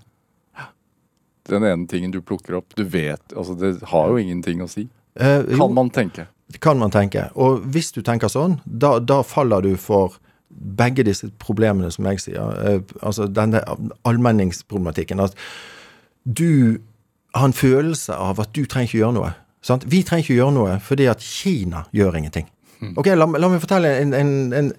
Den 1.50 1.66
ene 1.66 1.88
tingen 1.90 2.12
du 2.14 2.20
plukker 2.22 2.60
opp, 2.60 2.76
du 2.78 2.84
vet 2.86 3.34
altså 3.34 3.56
Det 3.58 3.72
har 3.90 4.12
jo 4.12 4.20
ingenting 4.20 4.62
å 4.62 4.68
si. 4.70 4.86
Eh, 5.18 5.48
kan 5.58 5.74
man 5.74 5.90
tenke. 5.90 6.28
Kan 6.62 6.78
man 6.78 6.94
tenke. 6.94 7.26
Og 7.34 7.64
hvis 7.74 7.90
du 7.96 8.02
tenker 8.06 8.30
sånn, 8.30 8.60
da, 8.64 8.98
da 9.02 9.20
faller 9.26 9.66
du 9.66 9.74
for 9.80 10.20
begge 10.50 11.04
disse 11.06 11.30
problemene, 11.38 11.90
som 11.94 12.06
jeg 12.10 12.20
sier. 12.20 12.54
Eh, 12.66 12.80
altså 13.02 13.28
denne 13.30 13.62
allmenningsproblematikken. 14.04 15.20
At 15.20 15.36
du 16.24 16.80
har 17.34 17.46
en 17.46 17.56
følelse 17.56 18.14
av 18.14 18.40
at 18.42 18.54
du 18.56 18.64
trenger 18.66 18.90
ikke 18.90 19.02
gjøre 19.02 19.16
noe. 19.18 19.34
Sant? 19.62 19.84
Vi 19.86 20.02
trenger 20.02 20.24
ikke 20.24 20.40
gjøre 20.40 20.56
noe 20.56 20.78
fordi 20.82 21.06
at 21.10 21.22
Kina 21.22 21.84
gjør 21.96 22.18
ingenting. 22.18 22.48
Hmm. 22.80 22.94
Ok, 22.96 23.12
La, 23.12 23.28
la 23.28 23.48
meg 23.52 23.60
fortelle 23.60 23.92
en, 24.00 24.14
en, 24.16 24.52
en, 24.56 24.70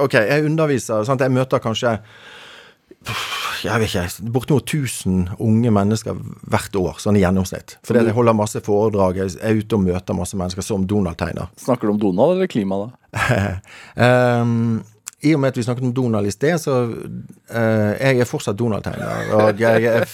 Ok, 0.00 0.16
jeg 0.16 0.44
underviser. 0.48 1.04
Sant? 1.04 1.20
Jeg 1.20 1.34
møter 1.34 1.60
kanskje 1.62 1.98
jeg 3.64 3.80
vet 3.80 3.94
ikke, 3.94 4.30
bortimot 4.32 4.72
1000 4.74 5.36
unge 5.40 5.70
mennesker 5.72 6.16
hvert 6.52 6.76
år, 6.76 6.98
sånn 7.00 7.16
i 7.16 7.22
gjennomsnitt. 7.22 7.78
Fordi 7.86 8.02
jeg 8.06 8.16
holder 8.16 8.36
masse 8.36 8.60
foredrag, 8.64 9.20
jeg 9.20 9.36
er 9.40 9.60
ute 9.60 9.76
og 9.76 9.84
møter 9.86 10.16
masse 10.16 10.36
mennesker 10.36 10.64
som 10.64 10.84
Donald 10.88 11.16
tegner. 11.20 11.48
Snakker 11.60 11.88
du 11.88 11.94
om 11.94 12.00
Donald 12.00 12.36
eller 12.36 12.50
klima, 12.50 12.82
da? 12.84 13.60
um, 14.44 14.80
I 15.20 15.34
og 15.34 15.40
med 15.40 15.52
at 15.52 15.58
vi 15.58 15.64
snakket 15.66 15.84
om 15.84 15.94
Donald 15.94 16.26
i 16.26 16.32
sted, 16.32 16.58
så 16.60 16.82
uh, 16.84 17.90
Jeg 18.00 18.20
er 18.20 18.28
fortsatt 18.28 18.58
Donald-tegner. 18.58 19.34
Og 19.36 19.60
jeg, 19.60 19.82
jeg, 19.82 20.06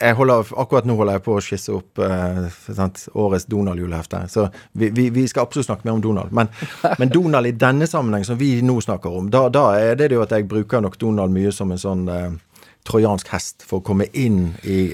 jeg, 0.00 0.14
holder, 0.18 0.50
akkurat 0.58 0.88
nå 0.88 0.96
holder 0.98 1.18
jeg 1.18 1.24
på 1.26 1.36
å 1.36 1.44
skisse 1.44 1.74
opp 1.76 2.02
uh, 2.02 2.48
årets 3.14 3.46
Donald-julehefte. 3.50 4.24
Så 4.32 4.48
vi, 4.72 4.90
vi, 4.90 5.08
vi, 5.14 5.28
skal 5.30 5.46
absolutt 5.46 5.68
snakke 5.70 5.86
mer 5.86 5.98
om 5.98 6.02
Donald. 6.02 6.34
Men, 6.34 6.50
men, 6.98 7.12
Donald 7.14 7.46
i 7.46 7.54
denne 7.54 7.86
sammenheng, 7.86 8.26
som 8.26 8.40
vi 8.40 8.56
nå 8.66 8.80
snakker 8.82 9.20
om, 9.20 9.30
da, 9.30 9.46
da 9.52 9.70
er 9.78 9.94
det 10.00 10.10
jo 10.16 10.24
at 10.26 10.34
jeg 10.34 10.48
bruker 10.50 10.82
nok 10.82 10.98
Donald 10.98 11.34
mye 11.34 11.54
som 11.54 11.70
en 11.74 11.82
sånn 11.84 12.06
uh, 12.10 12.28
trojansk 12.88 13.28
hest 13.32 13.64
for 13.68 13.80
å 13.80 13.84
komme 13.84 14.08
inn 14.16 14.54
i 14.64 14.92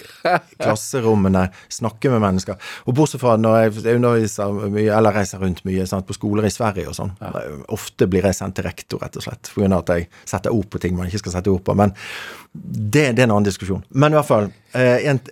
klasserommene, 0.63 1.47
snakke 1.73 2.11
med 2.13 2.23
mennesker. 2.25 2.59
Og 2.89 2.97
bortsett 2.99 3.23
fra 3.23 3.37
når 3.41 3.59
jeg 3.61 3.97
underviser 3.99 4.55
mye, 4.75 4.89
eller 4.97 5.15
reiser 5.15 5.43
rundt 5.43 5.63
mye 5.69 5.87
sant, 5.91 6.07
på 6.09 6.17
skoler 6.17 6.49
i 6.49 6.53
Sverige 6.55 6.91
og 6.91 6.99
sånn. 6.99 7.15
Ja. 7.23 7.45
Ofte 7.75 8.09
blir 8.11 8.27
jeg 8.27 8.39
sendt 8.39 8.59
til 8.59 8.67
rektor, 8.69 9.03
rett 9.05 9.19
og 9.21 9.27
slett, 9.27 9.53
pga. 9.55 9.71
at 9.79 9.95
jeg 9.95 10.09
setter 10.25 10.55
ord 10.55 10.69
på 10.73 10.83
ting 10.83 10.97
man 10.99 11.11
ikke 11.11 11.25
skal 11.25 11.39
sette 11.39 11.53
ord 11.53 11.65
på. 11.67 11.77
Men 11.79 11.95
det, 12.53 13.13
det 13.17 13.25
er 13.25 13.29
en 13.29 13.37
annen 13.37 13.49
diskusjon. 13.49 13.85
Men 13.91 14.15
i 14.15 14.19
hvert 14.21 14.31
fall, 14.31 14.51
eh, 14.79 15.07
en, 15.11 15.23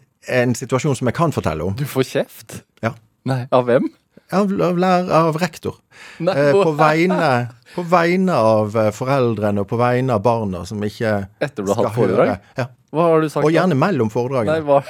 en 0.43 0.55
situasjon 0.59 0.99
som 0.99 1.11
jeg 1.11 1.19
kan 1.19 1.35
fortelle 1.35 1.67
om. 1.67 1.77
Du 1.79 1.87
får 1.89 2.09
kjeft? 2.15 2.63
Ja. 2.85 2.95
Nei, 3.29 3.45
Av 3.55 3.67
hvem? 3.69 3.91
Av, 4.33 4.49
av, 4.65 5.11
av 5.13 5.37
rektor. 5.43 5.77
Nei, 6.25 6.35
eh, 6.39 6.55
på 6.57 6.73
vegne 6.79 7.27
på 7.75 7.85
vegne 7.89 8.37
av 8.37 8.77
eh, 8.79 8.91
foreldrene 8.95 9.65
og 9.65 9.71
på 9.71 9.79
vegne 9.81 10.19
av 10.19 10.25
barna 10.25 10.65
som 10.69 10.83
ikke 10.85 11.15
Etter 11.43 11.65
du 11.65 11.73
har 11.73 11.87
hatt 11.87 11.97
foredrag? 11.97 12.35
Ja. 12.59 12.69
Hva 12.93 13.09
har 13.09 13.25
du 13.25 13.31
sagt? 13.33 13.47
Og 13.47 13.55
gjerne 13.55 13.79
mellom 13.79 14.13
foredragene. 14.13 14.59
Nei, 14.59 14.67
hva? 14.67 14.83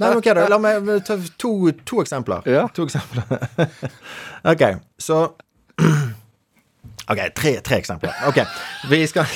Nei, 0.00 0.08
men 0.08 0.20
ok 0.22 0.30
da, 0.36 0.46
La 0.48 0.60
meg 0.62 0.88
ta 1.04 1.18
to, 1.40 1.52
to 1.84 2.00
eksempler. 2.00 2.46
Ja. 2.48 2.64
To 2.76 2.86
eksempler. 2.88 3.26
ok, 4.54 4.64
så 5.00 5.26
Ok, 7.10 7.18
tre, 7.34 7.56
tre, 7.66 7.80
eksempler. 7.80 8.14
Ok, 8.28 8.38
vi 8.90 9.02
skal 9.10 9.26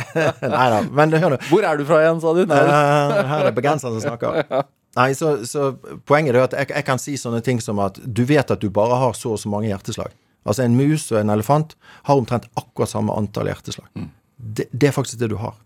Nei 0.56 0.66
da, 0.72 0.80
men 0.90 1.14
hør 1.14 1.36
nå. 1.36 1.38
Hvor 1.46 1.64
er 1.66 1.78
du 1.78 1.84
fra 1.86 2.00
igjen, 2.02 2.18
sa 2.22 2.34
du? 2.34 2.42
Uh, 2.42 2.56
her 2.58 3.36
er 3.36 3.48
det 3.48 3.54
bergenseren 3.54 3.94
som 3.96 4.02
snakker. 4.02 4.64
Nei, 4.98 5.12
så, 5.14 5.36
så 5.46 5.70
Poenget 6.08 6.34
er 6.34 6.48
at 6.48 6.56
jeg, 6.58 6.72
jeg, 6.74 6.86
kan 6.88 6.98
si 6.98 7.14
sånne 7.20 7.38
ting 7.46 7.62
som 7.62 7.78
at 7.84 8.00
du 8.02 8.24
vet 8.26 8.50
at 8.50 8.58
du 8.58 8.66
bare 8.74 8.98
har 8.98 9.14
så 9.14 9.36
og 9.36 9.38
så 9.38 9.52
mange 9.52 9.70
hjerteslag. 9.70 10.10
Altså 10.48 10.64
en 10.64 10.76
mus 10.76 11.06
og 11.12 11.20
en 11.20 11.32
elefant 11.34 11.74
har 12.08 12.16
omtrent 12.16 12.48
akkurat 12.58 12.92
samme 12.92 13.14
antall 13.16 13.50
hjerteslag. 13.50 13.88
Mm. 13.94 14.08
Det, 14.36 14.68
det, 14.72 14.88
er 14.88 14.96
faktisk 14.96 15.20
det 15.20 15.30
du 15.32 15.36
har. 15.40 15.58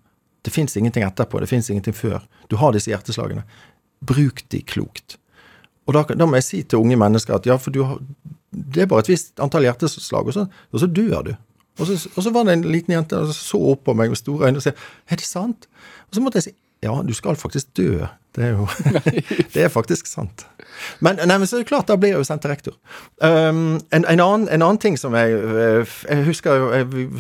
Det 0.45 0.53
fins 0.53 0.77
ingenting 0.77 1.07
etterpå. 1.07 1.41
Det 1.41 1.49
fins 1.51 1.71
ingenting 1.71 1.97
før. 1.97 2.25
Du 2.51 2.57
har 2.61 2.75
disse 2.75 2.91
hjerteslagene. 2.91 3.47
Bruk 4.05 4.43
de 4.53 4.61
klokt. 4.67 5.19
Og 5.87 5.95
da, 5.97 6.05
da, 6.17 6.27
må 6.27 6.41
jeg 6.41 6.47
si 6.47 6.63
til 6.65 6.83
unge 6.83 6.99
mennesker 7.01 7.37
at 7.37 7.47
ja, 7.49 7.57
for 7.61 7.75
du 7.75 7.83
har, 7.87 8.01
det 8.51 8.85
er 8.85 8.91
bare 8.91 9.05
et 9.05 9.13
visst 9.13 9.41
antall 9.43 9.67
hjerteslag, 9.67 10.31
og 10.31 10.37
så, 10.37 10.47
og 10.73 10.83
så 10.83 10.89
dør 10.89 11.29
du. 11.29 11.35
Og 11.79 11.89
så, 11.89 11.97
og 12.15 12.23
så, 12.23 12.31
var 12.31 12.47
det 12.47 12.55
en 12.55 12.69
liten 12.71 12.95
jente 12.95 13.19
som 13.29 13.35
så 13.37 13.61
opp 13.73 13.83
på 13.89 13.95
meg 13.99 14.13
med 14.13 14.21
store 14.21 14.49
øyne 14.49 14.61
og 14.61 14.65
sa 14.65 14.71
er 15.11 15.19
det 15.19 15.27
sant? 15.27 15.67
Og 16.09 16.17
så 16.17 16.23
måtte 16.23 16.39
jeg 16.41 16.49
si 16.49 16.55
ja, 16.85 16.93
du 17.03 17.15
skal 17.17 17.39
faktisk 17.41 17.73
dø. 17.79 18.05
Det 18.35 18.45
er 18.45 18.57
jo 18.57 18.67
Det 19.55 19.63
er 19.63 19.71
faktisk 19.73 20.09
sant. 20.11 20.47
Men, 21.05 21.21
nei, 21.23 21.37
men 21.39 21.47
så 21.47 21.57
er 21.57 21.63
det 21.63 21.71
klart, 21.71 21.87
da 21.89 21.97
blir 22.01 22.15
jeg 22.15 22.23
jo 22.23 22.27
sendt 22.27 22.43
til 22.45 22.51
rektor. 22.51 22.77
Um, 23.23 23.81
en, 23.95 24.03
en, 24.03 24.21
annen, 24.21 24.49
en, 24.49 24.63
annen, 24.63 24.81
ting 24.83 24.99
som 24.99 25.15
jeg 25.15 25.37
eh, 25.39 25.93
Jeg 26.11 26.27
husker 26.27 26.59
jo 26.59 26.71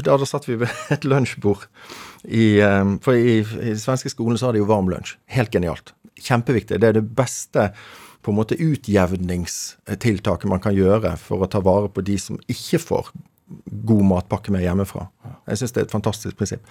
Da, 0.03 0.17
da 0.19 0.27
satt 0.29 0.49
vi 0.49 0.59
ved 0.65 0.73
et 0.95 1.07
lunsjbord 1.07 1.69
i 2.25 2.59
um, 2.65 2.97
For 3.05 3.15
i, 3.15 3.43
i 3.45 3.77
svenske 3.79 4.11
skolen 4.11 4.41
så 4.41 4.49
har 4.49 4.57
de 4.57 4.63
jo 4.63 4.71
varm 4.71 4.89
lunsj. 4.91 5.15
Helt 5.31 5.53
genialt. 5.55 5.95
Kjempeviktig. 6.19 6.81
Det 6.81 6.91
er 6.91 6.99
det 6.99 7.07
beste 7.17 7.71
på 8.25 8.33
en 8.33 8.39
måte 8.39 8.57
utjevningstiltaket 8.57 10.49
man 10.49 10.63
kan 10.65 10.75
gjøre 10.75 11.13
for 11.21 11.45
å 11.45 11.51
ta 11.51 11.61
vare 11.61 11.91
på 11.93 12.03
de 12.07 12.17
som 12.21 12.41
ikke 12.49 12.81
får 12.81 13.11
god 13.85 14.05
matpakke 14.09 14.53
med 14.55 14.65
hjemmefra. 14.65 15.07
Jeg 15.51 15.61
syns 15.61 15.75
det 15.75 15.83
er 15.83 15.89
et 15.89 15.93
fantastisk 15.93 16.39
prinsipp. 16.39 16.65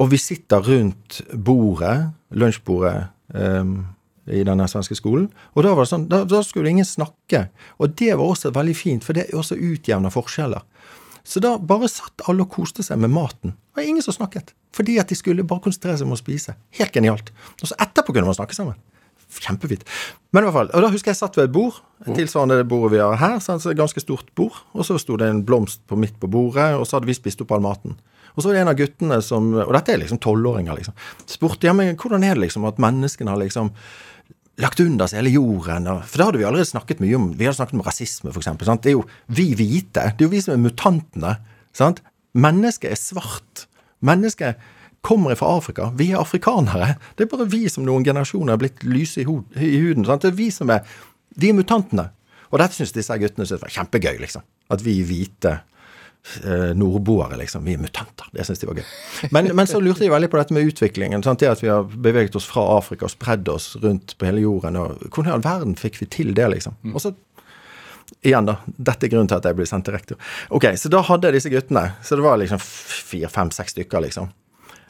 Og 0.00 0.08
vi 0.14 0.20
sitter 0.20 0.64
rundt 0.64 1.20
bordet, 1.32 2.14
lunsjbordet, 2.32 3.10
um, 3.34 3.78
i 4.26 4.42
denne 4.46 4.66
svenske 4.70 4.96
skolen. 4.98 5.28
Og 5.54 5.66
da 5.66 5.74
var 5.74 5.86
det 5.86 5.92
sånn, 5.92 6.08
da, 6.10 6.24
da 6.28 6.42
skulle 6.44 6.72
ingen 6.72 6.86
snakke. 6.88 7.46
Og 7.78 7.94
det 7.98 8.12
var 8.14 8.26
også 8.26 8.52
veldig 8.54 8.76
fint, 8.76 9.06
for 9.06 9.16
det 9.16 9.28
også 9.34 9.58
utjevner 9.58 10.14
forskjeller. 10.14 10.64
Så 11.26 11.42
da 11.42 11.56
bare 11.58 11.88
satt 11.90 12.22
alle 12.30 12.44
og 12.44 12.52
koste 12.54 12.84
seg 12.86 13.00
med 13.02 13.10
maten. 13.14 13.56
Det 13.56 13.80
var 13.80 13.88
ingen 13.90 14.04
som 14.04 14.14
snakket. 14.14 14.52
Fordi 14.76 14.98
at 15.02 15.10
de 15.10 15.18
skulle 15.18 15.46
bare 15.46 15.64
konsentrere 15.64 15.98
seg 15.98 16.06
om 16.06 16.14
å 16.14 16.20
spise. 16.20 16.54
Helt 16.78 16.94
genialt. 16.94 17.32
Og 17.62 17.70
så 17.70 17.78
etterpå 17.82 18.14
kunne 18.14 18.28
man 18.28 18.38
snakke 18.38 18.54
sammen. 18.54 18.78
kjempefint. 19.36 19.82
Men 20.30 20.44
i 20.44 20.46
hvert 20.46 20.54
fall, 20.54 20.68
og 20.70 20.84
da 20.84 20.88
husker 20.92 21.10
jeg 21.10 21.18
satt 21.18 21.34
ved 21.36 21.48
et 21.48 21.52
bord, 21.52 21.80
tilsvarende 22.06 22.60
det 22.60 22.68
bordet 22.70 22.92
vi 22.94 23.02
har 23.02 23.18
her. 23.18 23.40
Så 23.42 23.56
et 23.58 23.78
ganske 23.78 24.00
stort 24.00 24.30
bord. 24.38 24.54
Og 24.72 24.86
så 24.86 24.98
sto 25.02 25.18
det 25.18 25.28
en 25.28 25.42
blomst 25.44 25.82
på 25.90 25.98
midt 25.98 26.14
på 26.22 26.30
bordet, 26.30 26.70
og 26.78 26.86
så 26.86 26.96
hadde 26.96 27.10
vi 27.10 27.18
spist 27.18 27.42
opp 27.42 27.52
all 27.56 27.64
maten. 27.64 27.98
Og 28.36 28.42
så 28.42 28.50
var 28.50 28.56
det 28.56 28.64
en 28.64 28.70
av 28.72 28.76
guttene 28.78 29.20
som 29.24 29.48
Og 29.56 29.72
dette 29.72 29.94
er 29.94 30.02
liksom 30.02 30.20
tolvåringer, 30.22 30.76
liksom. 30.76 30.96
Spurte 31.28 31.68
ja, 31.68 31.72
men 31.76 31.96
hvordan 31.96 32.24
er 32.26 32.36
det 32.36 32.46
liksom 32.46 32.68
at 32.68 32.80
menneskene 32.82 33.32
har 33.32 33.40
liksom 33.40 33.72
lagt 34.62 34.80
under 34.80 35.08
seg 35.08 35.20
hele 35.20 35.34
jorden. 35.34 35.88
For 36.06 36.18
det 36.18 36.28
hadde 36.28 36.40
vi 36.40 36.46
allerede 36.48 36.68
snakket 36.68 37.02
mye 37.04 37.16
om. 37.18 37.26
Vi 37.36 37.44
hadde 37.44 37.58
snakket 37.58 37.76
om 37.76 37.84
rasisme, 37.84 38.32
f.eks. 38.32 38.48
Det 38.56 38.92
er 38.92 38.96
jo 38.96 39.04
vi 39.28 39.50
hvite. 39.58 40.06
Det 40.16 40.24
er 40.24 40.28
jo 40.28 40.32
vi 40.32 40.42
som 40.44 40.54
er 40.54 40.62
mutantene. 40.62 41.34
sant? 41.76 42.00
Mennesket 42.36 42.92
er 42.92 43.00
svart. 43.00 43.66
Mennesket 44.04 44.60
kommer 45.06 45.36
fra 45.38 45.52
Afrika. 45.58 45.90
Vi 45.96 46.10
er 46.12 46.22
afrikanere. 46.22 46.96
Det 47.16 47.26
er 47.26 47.32
bare 47.32 47.48
vi 47.52 47.66
som 47.72 47.84
noen 47.86 48.04
generasjoner 48.04 48.56
er 48.56 48.62
blitt 48.64 48.84
lyse 48.84 49.22
i, 49.22 49.26
huden. 49.28 50.08
sant? 50.08 50.24
Det 50.24 50.32
er 50.32 50.40
vi 50.40 50.50
som 50.54 50.72
er 50.72 50.86
Vi 51.36 51.50
er 51.52 51.56
mutantene. 51.58 52.08
Og 52.48 52.60
dette 52.62 52.78
syns 52.78 52.94
disse 52.94 53.12
guttene 53.20 53.44
synes 53.44 53.60
var 53.60 53.74
kjempegøy, 53.74 54.16
liksom. 54.22 54.40
At 54.72 54.80
vi 54.80 55.02
hvite 55.04 55.58
nordboere, 56.76 57.36
liksom. 57.40 57.64
Vi 57.64 57.76
er 57.76 57.82
mutanter. 57.82 58.26
Det 58.34 58.46
syns 58.46 58.62
de 58.62 58.68
var 58.68 58.80
gøy. 58.80 58.86
Men, 59.34 59.50
men, 59.54 59.68
så 59.70 59.80
lurte 59.82 60.04
de 60.04 60.10
veldig 60.12 60.30
på 60.32 60.40
dette 60.40 60.56
med 60.56 60.66
utviklingen. 60.70 61.22
Sant? 61.24 61.40
Det 61.42 61.52
at 61.52 61.62
vi 61.62 61.70
har 61.70 61.86
beveget 61.86 62.36
oss 62.38 62.48
fra 62.50 62.64
Afrika 62.76 63.06
og 63.06 63.14
spredd 63.14 63.48
oss 63.52 63.74
rundt 63.82 64.16
på 64.18 64.28
hele 64.28 64.42
jorden. 64.42 64.78
og 64.80 65.06
Hvordan 65.06 65.30
i 65.30 65.34
all 65.36 65.46
verden 65.46 65.76
fikk 65.78 66.00
vi 66.02 66.10
til 66.10 66.34
det, 66.36 66.48
liksom? 66.56 66.78
Og 66.94 67.00
så 67.04 67.14
Igjen, 68.22 68.46
da. 68.46 68.60
Dette 68.66 69.06
er 69.06 69.10
grunnen 69.10 69.28
til 69.30 69.38
at 69.40 69.46
jeg 69.48 69.56
ble 69.58 69.66
sendt 69.66 69.88
til 69.88 69.94
rektor. 69.96 70.18
Ok, 70.54 70.68
Så 70.78 70.90
da 70.92 71.02
hadde 71.02 71.26
jeg 71.28 71.40
disse 71.40 71.50
guttene. 71.50 71.88
Så 72.06 72.18
det 72.18 72.22
var 72.22 72.38
liksom 72.38 72.60
fire, 72.62 73.30
fem, 73.32 73.50
seks 73.54 73.74
stykker, 73.74 74.02
liksom. 74.04 74.30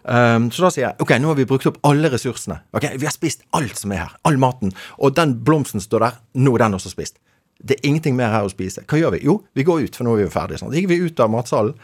Um, 0.07 0.53
så 0.55 0.62
da 0.62 0.68
sier 0.70 0.85
jeg 0.85 1.03
ok, 1.03 1.16
nå 1.18 1.33
har 1.33 1.38
vi 1.40 1.49
brukt 1.51 1.66
opp 1.66 1.81
alle 1.88 2.07
ressursene. 2.12 2.61
Ok, 2.77 2.92
Vi 2.94 3.09
har 3.09 3.14
spist 3.14 3.42
alt 3.57 3.79
som 3.81 3.92
er 3.92 4.05
her. 4.05 4.12
All 4.29 4.38
maten. 4.38 4.70
Og 5.03 5.16
den 5.16 5.35
blomsten 5.44 5.83
står 5.83 6.05
der. 6.05 6.20
Nå 6.38 6.55
er 6.55 6.66
den 6.66 6.79
også 6.79 6.92
spist. 6.92 7.18
Det 7.56 7.78
er 7.78 7.88
ingenting 7.88 8.16
mer 8.18 8.32
her 8.34 8.46
å 8.46 8.52
spise. 8.52 8.84
Hva 8.84 9.00
gjør 9.00 9.16
vi? 9.16 9.24
Jo, 9.26 9.38
vi 9.56 9.64
går 9.66 9.86
ut, 9.86 9.96
for 9.96 10.06
nå 10.06 10.16
er 10.16 10.26
vi 10.26 10.32
ferdige. 10.34 10.60
Sånn. 10.60 10.72
Så 10.72 10.80
gikk 10.80 10.90
vi 10.92 11.00
ut 11.06 11.22
av 11.24 11.32
matsalen, 11.32 11.74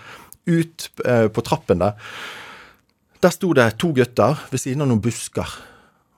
ut 0.51 0.89
eh, 1.07 1.27
på 1.33 1.45
trappen 1.47 1.83
der. 1.83 2.15
Der 3.23 3.33
sto 3.35 3.53
det 3.57 3.69
to 3.81 3.93
gutter 3.97 4.41
ved 4.51 4.61
siden 4.61 4.85
av 4.85 4.91
noen 4.91 5.03
busker. 5.03 5.49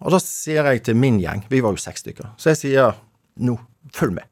Og 0.04 0.12
da 0.12 0.20
sier 0.20 0.66
jeg 0.68 0.82
til 0.88 0.98
min 0.98 1.20
gjeng, 1.22 1.44
vi 1.48 1.62
var 1.64 1.74
jo 1.74 1.80
seks 1.80 2.02
stykker, 2.04 2.34
så 2.40 2.52
jeg 2.52 2.60
sier 2.60 2.96
nå, 3.44 3.54
følg 3.94 4.16
med. 4.18 4.26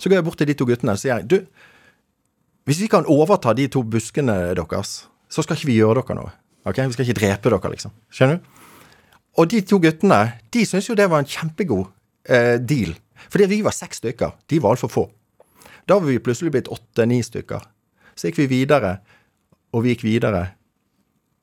Så 0.00 0.08
går 0.08 0.20
jeg 0.20 0.26
bort 0.28 0.38
til 0.40 0.48
de 0.48 0.56
to 0.56 0.66
guttene 0.68 0.94
og 0.96 1.00
sier 1.02 1.24
du, 1.28 1.42
hvis 2.68 2.80
vi 2.84 2.88
kan 2.92 3.08
overta 3.10 3.52
de 3.56 3.66
to 3.72 3.82
buskene 3.82 4.36
deres, 4.56 4.94
så 5.30 5.44
skal 5.44 5.58
ikke 5.58 5.68
vi 5.68 5.80
gjøre 5.80 6.04
dere 6.04 6.16
noe. 6.20 6.32
Ok? 6.68 6.78
Vi 6.78 6.96
skal 6.96 7.08
ikke 7.08 7.18
drepe 7.18 7.52
dere, 7.52 7.72
liksom. 7.72 7.92
Skjønner 8.12 8.38
du? 8.38 8.48
Og 9.40 9.48
de 9.50 9.60
to 9.64 9.78
guttene, 9.82 10.20
de 10.52 10.64
syntes 10.68 10.88
jo 10.90 10.96
det 10.98 11.08
var 11.10 11.22
en 11.22 11.28
kjempegod 11.28 11.86
eh, 12.28 12.56
deal. 12.60 12.94
Fordi 13.28 13.48
vi 13.50 13.60
var 13.66 13.76
seks 13.76 14.00
stykker. 14.02 14.32
De 14.48 14.60
var 14.62 14.76
altfor 14.76 14.92
få. 14.92 15.04
Da 15.86 15.98
var 15.98 16.08
vi 16.08 16.20
plutselig 16.22 16.54
blitt 16.54 16.70
åtte-ni 16.70 17.20
stykker. 17.26 17.64
Så 18.14 18.28
gikk 18.28 18.42
vi 18.42 18.50
videre, 18.50 18.98
og 19.74 19.84
vi 19.84 19.94
gikk 19.94 20.04
videre, 20.06 20.44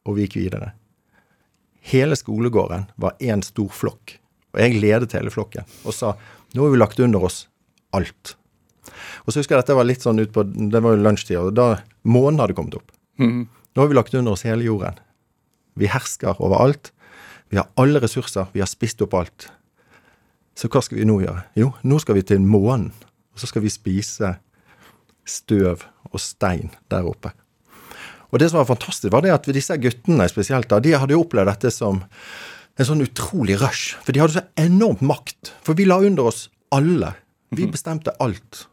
og 0.08 0.18
vi 0.18 0.28
gikk 0.28 0.38
videre. 0.40 0.72
Hele 1.88 2.18
skolegården 2.20 2.90
var 3.00 3.16
én 3.24 3.44
stor 3.46 3.70
flokk. 3.72 4.18
Og 4.56 4.62
jeg 4.64 4.80
ledet 4.82 5.14
hele 5.16 5.32
flokken 5.32 5.68
og 5.86 5.94
sa 5.96 6.16
nå 6.56 6.64
har 6.64 6.74
vi 6.74 6.80
lagt 6.80 7.00
under 7.04 7.24
oss 7.28 7.46
alt. 7.96 8.36
Og 9.26 9.34
så 9.34 9.42
husker 9.42 9.56
jeg 9.56 9.66
dette 9.66 9.76
var 9.78 9.88
litt 9.88 10.04
sånn 10.04 10.20
ut 10.22 10.32
på, 10.34 10.44
Det 10.44 10.80
var 10.82 10.96
jo 10.96 11.04
lunsjtid, 11.04 11.38
og 11.38 11.56
da 11.56 11.68
månen 12.08 12.40
hadde 12.40 12.56
kommet 12.58 12.78
opp. 12.80 12.92
Mm. 13.20 13.48
Nå 13.48 13.84
har 13.84 13.92
vi 13.92 13.98
lagt 13.98 14.16
under 14.16 14.34
oss 14.34 14.46
hele 14.48 14.66
jorden. 14.66 14.96
Vi 15.78 15.90
hersker 15.92 16.40
over 16.42 16.64
alt. 16.64 16.92
Vi 17.52 17.60
har 17.60 17.68
alle 17.76 18.00
ressurser. 18.02 18.48
Vi 18.54 18.64
har 18.64 18.70
spist 18.72 19.04
opp 19.04 19.14
alt. 19.14 19.50
Så 20.58 20.70
hva 20.74 20.82
skal 20.82 21.02
vi 21.02 21.06
nå 21.06 21.20
gjøre? 21.22 21.44
Jo, 21.60 21.72
nå 21.86 22.00
skal 22.02 22.18
vi 22.18 22.26
til 22.26 22.42
månen. 22.42 22.90
Og 23.36 23.42
så 23.42 23.50
skal 23.50 23.62
vi 23.62 23.70
spise 23.70 24.34
støv 25.28 25.84
og 26.10 26.22
stein 26.24 26.72
der 26.90 27.06
oppe. 27.06 27.34
Og 28.32 28.42
det 28.42 28.50
som 28.50 28.60
var 28.60 28.70
fantastisk, 28.72 29.12
var 29.14 29.24
det 29.24 29.36
at 29.36 29.50
disse 29.54 29.76
guttene 29.80 30.26
spesielt, 30.32 30.68
da, 30.72 30.82
de 30.84 30.96
hadde 30.98 31.14
jo 31.16 31.22
opplevd 31.24 31.52
dette 31.52 31.72
som 31.72 32.02
en 32.78 32.88
sånn 32.90 33.06
utrolig 33.06 33.60
rush. 33.62 33.96
For 34.04 34.14
de 34.14 34.24
hadde 34.24 34.40
så 34.40 34.46
enormt 34.60 35.04
makt. 35.06 35.54
For 35.66 35.78
vi 35.78 35.86
la 35.88 36.00
under 36.04 36.32
oss 36.32 36.48
alle. 36.74 37.14
Vi 37.54 37.64
mhm. 37.68 37.76
bestemte 37.76 38.16
alt. 38.24 38.66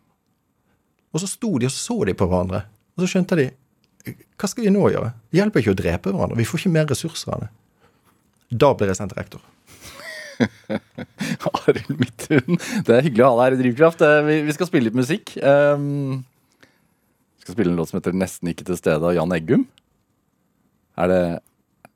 Og 1.14 1.22
så 1.22 1.28
sto 1.30 1.52
de 1.60 1.68
og 1.68 1.74
så 1.74 2.00
de 2.08 2.16
på 2.16 2.26
hverandre. 2.26 2.64
Og 2.96 3.04
så 3.04 3.12
skjønte 3.14 3.38
de 3.38 3.50
hva 4.04 4.48
skal 4.50 4.66
vi 4.66 4.72
nå 4.74 4.82
gjøre? 4.92 5.14
Det 5.32 5.38
hjelper 5.38 5.62
ikke 5.62 5.72
å 5.72 5.78
drepe 5.78 6.12
hverandre. 6.12 6.36
Vi 6.36 6.44
får 6.48 6.60
ikke 6.60 6.72
mer 6.74 6.88
ressurser 6.90 7.30
av 7.32 7.44
det. 7.44 7.46
Da 8.52 8.74
blir 8.76 8.90
jeg 8.90 8.98
sendt 8.98 9.14
til 9.14 9.20
rektor. 9.22 9.44
Arild 11.64 11.96
Midthun, 12.00 12.60
det 12.86 12.96
er 12.96 13.06
hyggelig 13.06 13.24
å 13.24 13.32
ha 13.32 13.38
deg 13.38 13.46
her 13.46 13.56
i 13.56 13.62
Drivkraft. 13.62 14.04
Eh, 14.04 14.30
vi 14.48 14.56
skal 14.56 14.70
spille 14.70 14.88
litt 14.88 14.98
musikk. 14.98 15.34
Um, 15.40 16.22
vi 17.38 17.46
skal 17.46 17.56
spille 17.56 17.72
en 17.72 17.80
låt 17.80 17.90
som 17.90 18.00
heter 18.00 18.16
'Nesten 18.16 18.52
ikke 18.52 18.66
til 18.68 18.78
stede' 18.80 19.04
av 19.04 19.16
Jan 19.16 19.34
Eggum. 19.36 19.66
Er 20.98 21.10
det 21.10 21.24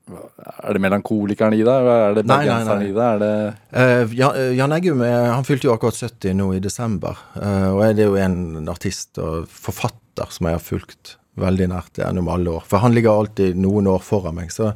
er 0.09 0.73
det 0.73 0.81
melankolikeren 0.81 1.53
i 1.53 1.61
deg? 1.61 1.87
Er 1.93 2.15
det 2.17 2.25
bergenseren 2.25 2.81
i 2.81 2.93
deg? 2.95 3.21
Det... 3.21 3.33
Uh, 3.69 4.15
Jan, 4.57 4.73
Eggum 4.73 5.03
han 5.05 5.45
fylte 5.45 5.69
jo 5.69 5.75
akkurat 5.75 5.99
70 5.99 6.33
nå 6.39 6.51
i 6.57 6.63
desember. 6.63 7.19
Uh, 7.35 7.75
og 7.75 7.83
er 7.85 7.93
det 7.97 8.07
jo 8.07 8.17
en 8.17 8.69
artist 8.71 9.21
og 9.21 9.45
forfatter 9.53 10.33
som 10.33 10.49
jeg 10.49 10.57
har 10.57 10.65
fulgt 10.65 11.17
veldig 11.39 11.69
nært 11.71 12.01
gjennom 12.01 12.29
alle 12.31 12.57
år. 12.57 12.65
For 12.67 12.83
han 12.83 12.95
ligger 12.95 13.21
alltid 13.21 13.59
noen 13.59 13.87
år 13.91 14.01
foran 14.03 14.37
meg. 14.39 14.51
Så 14.53 14.73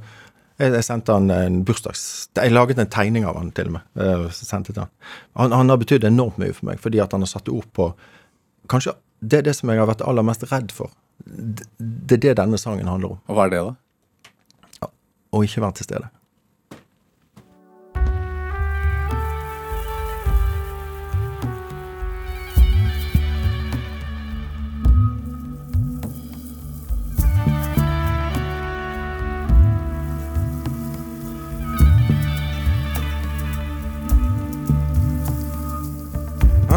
jeg, 0.61 0.73
jeg, 0.75 0.85
sendte 0.85 1.15
han 1.15 1.31
en 1.33 1.61
bursdags... 1.65 2.03
Jeg 2.37 2.53
laget 2.53 2.81
en 2.81 2.91
tegning 2.93 3.25
av 3.25 3.39
han 3.39 3.49
til 3.55 3.71
og 3.71 3.79
med. 3.79 4.33
Så 4.35 4.45
sendte 4.45 4.75
han. 4.77 4.91
han. 5.39 5.55
Han 5.55 5.73
har 5.73 5.79
betydd 5.81 6.05
enormt 6.07 6.37
mye 6.41 6.53
for 6.53 6.69
meg, 6.69 6.81
fordi 6.83 7.01
at 7.03 7.15
han 7.15 7.25
har 7.25 7.31
satt 7.31 7.51
ord 7.51 7.69
på 7.73 7.93
Kanskje 8.71 8.93
det 9.23 9.39
er 9.39 9.45
det 9.47 9.55
som 9.55 9.71
jeg 9.71 9.79
har 9.79 9.87
vært 9.87 10.03
aller 10.03 10.25
mest 10.25 10.43
redd 10.51 10.73
for. 10.75 10.91
Det, 11.23 12.17
er 12.17 12.21
det 12.25 12.35
denne 12.41 12.59
sangen 12.59 12.89
handler 12.89 13.15
om. 13.15 13.21
Og 13.31 13.37
hva 13.37 13.47
er 13.47 13.53
det, 13.53 13.61
da? 13.63 14.31
Ja, 14.81 14.89
å 15.31 15.43
ikke 15.47 15.63
være 15.63 15.79
til 15.79 15.87
stede. 15.87 16.09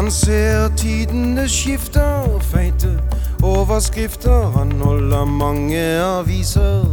Han 0.07 0.11
ser 0.11 0.69
tidene 0.79 1.49
skifter, 1.49 2.39
feite 2.39 2.93
overskrifter. 3.43 4.51
Han 4.55 4.71
holder 4.81 5.25
mange 5.25 5.81
aviser. 5.99 6.85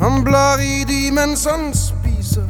Han 0.00 0.24
blar 0.24 0.60
i 0.60 0.84
de 0.84 1.14
mens 1.16 1.46
han 1.48 1.72
spiser. 1.72 2.44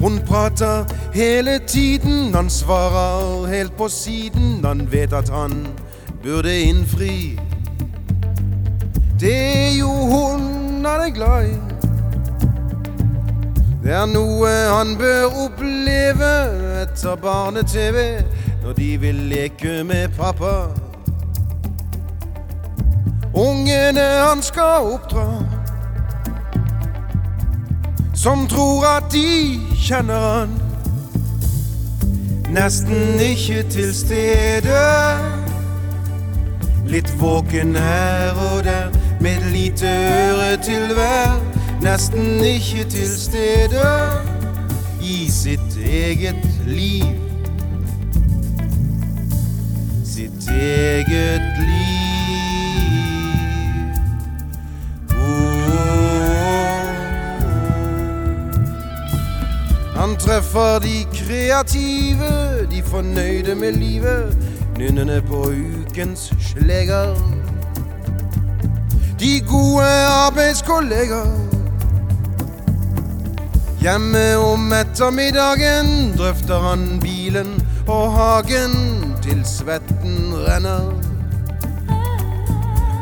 Hun 0.00 0.20
prater 0.26 0.84
hele 1.14 1.58
tiden, 1.66 2.34
han 2.34 2.50
svarer 2.50 3.46
helt 3.46 3.76
på 3.76 3.88
siden. 3.88 4.64
Han 4.64 4.86
vet 4.92 5.12
at 5.12 5.28
han 5.28 5.66
burde 6.22 6.60
innfri. 6.60 7.40
Det 9.20 9.34
er 9.34 9.78
jo 9.80 9.90
hun 9.90 10.86
han 10.86 11.00
er 11.00 11.10
glad 11.10 11.50
i. 11.50 11.69
Det 13.90 13.96
er 13.98 14.06
noe 14.06 14.50
han 14.70 14.92
bør 14.94 15.32
oppleve 15.48 16.26
etter 16.78 17.16
barne-TV 17.18 17.96
når 18.62 18.76
de 18.76 18.86
vil 19.02 19.18
leke 19.32 19.80
med 19.82 20.14
pappa. 20.14 20.52
Ungene 23.34 24.04
han 24.28 24.44
skal 24.46 24.92
oppdra, 24.94 25.26
som 28.14 28.46
tror 28.46 28.86
at 28.92 29.10
de 29.10 29.58
kjenner 29.74 30.22
han. 30.38 30.56
Nesten 32.54 33.18
ikke 33.18 33.66
til 33.74 33.90
stede. 34.04 34.88
Litt 36.86 37.10
våken 37.18 37.74
her 37.74 38.38
og 38.52 38.64
der, 38.70 38.94
med 39.18 39.50
lite 39.50 39.98
øre 40.14 40.56
til 40.62 40.94
hver 40.94 41.49
nesten 41.82 42.44
ikke 42.44 42.84
til 42.90 43.08
stede 43.20 44.10
i 45.02 45.30
sitt 45.30 45.76
eget 45.86 46.48
liv. 46.66 47.04
Sitt 50.04 50.48
eget 50.50 51.42
liv. 51.58 51.80
Oh. 55.10 55.60
Han 59.96 60.16
treffer 60.16 60.78
de 60.78 61.04
kreative, 61.14 62.66
de 62.70 62.82
fornøyde 62.82 63.54
med 63.54 63.72
livet, 63.72 64.38
nynnene 64.78 65.22
på 65.28 65.52
ukens 65.86 66.32
sleger. 66.40 67.14
De 69.20 69.40
gode 69.48 69.84
arbeidskolleger 70.26 71.49
Hjemme 73.80 74.36
om 74.36 74.72
ettermiddagen 74.72 76.12
drøfter 76.18 76.58
han 76.60 76.98
bilen 77.00 77.54
og 77.88 78.12
hagen 78.12 78.74
til 79.22 79.40
svetten 79.48 80.34
renner. 80.36 80.90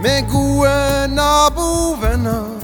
Med 0.03 0.31
gode 0.31 0.71
nabovenner 1.15 2.59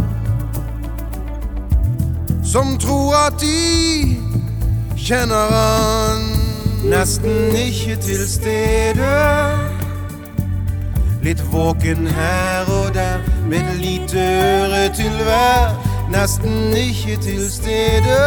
som 2.54 2.78
tror 2.78 3.14
at 3.26 3.40
de 3.40 4.16
kjenner 4.96 5.50
han. 5.50 6.22
Nesten 6.84 7.50
ikke 7.56 7.96
til 7.96 8.22
stede. 8.30 9.10
Litt 11.24 11.42
våken 11.52 12.06
her 12.06 12.70
og 12.70 12.94
der, 12.94 13.18
med 13.50 13.74
lite 13.80 14.22
øre 14.22 14.88
til 14.94 15.18
hver. 15.26 15.83
Nesten 16.14 16.70
ikke 16.78 17.16
til 17.18 17.40
stede 17.50 18.18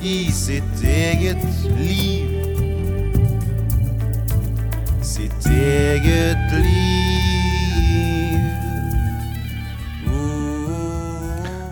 i 0.00 0.30
sitt 0.32 0.80
eget 0.80 1.42
liv. 1.76 2.30
Sitt 5.04 5.44
eget 5.52 6.54
liv. 6.56 6.80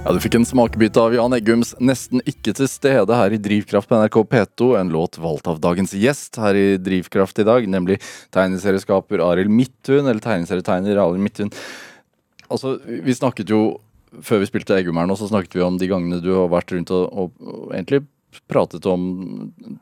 Ja, 0.05 0.13
Du 0.13 0.21
fikk 0.21 0.37
en 0.37 0.45
smakebit 0.45 1.01
av 1.01 1.17
Jan 1.17 1.33
Eggums 1.41 1.73
'Nesten 1.81 2.21
ikke 2.29 2.53
til 2.53 2.69
stede' 2.69 3.17
her 3.17 3.33
i 3.33 3.41
Drivkraft 3.41 3.89
på 3.89 3.97
NRK 3.97 4.23
P2. 4.29 4.77
En 4.77 4.93
låt 4.93 5.17
valgt 5.17 5.49
av 5.49 5.59
dagens 5.59 5.97
gjest 5.97 6.37
her 6.37 6.53
i 6.53 6.77
Drivkraft 6.77 7.39
i 7.39 7.49
dag, 7.49 7.65
nemlig 7.65 7.97
tegneserieskaper 8.31 9.25
Arild 9.25 9.49
Midthun, 9.49 10.05
eller 10.05 10.21
tegneserietegner 10.21 11.01
Arild 11.01 11.25
Midthun. 11.25 11.53
Altså, 12.51 12.77
vi 12.85 13.13
snakket 13.15 13.49
jo 13.49 13.81
før 14.25 14.43
vi 14.43 14.51
spilte 14.51 14.77
Eggum 14.79 15.01
her 15.01 15.09
nå, 15.09 15.17
så 15.19 15.29
snakket 15.31 15.59
vi 15.59 15.65
om 15.65 15.79
de 15.81 15.91
gangene 15.91 16.23
du 16.25 16.31
har 16.35 16.49
vært 16.53 16.73
rundt 16.75 16.93
og, 16.95 17.09
og, 17.13 17.35
og 17.43 17.75
egentlig 17.75 18.05
pratet 18.49 18.85
om 18.89 19.03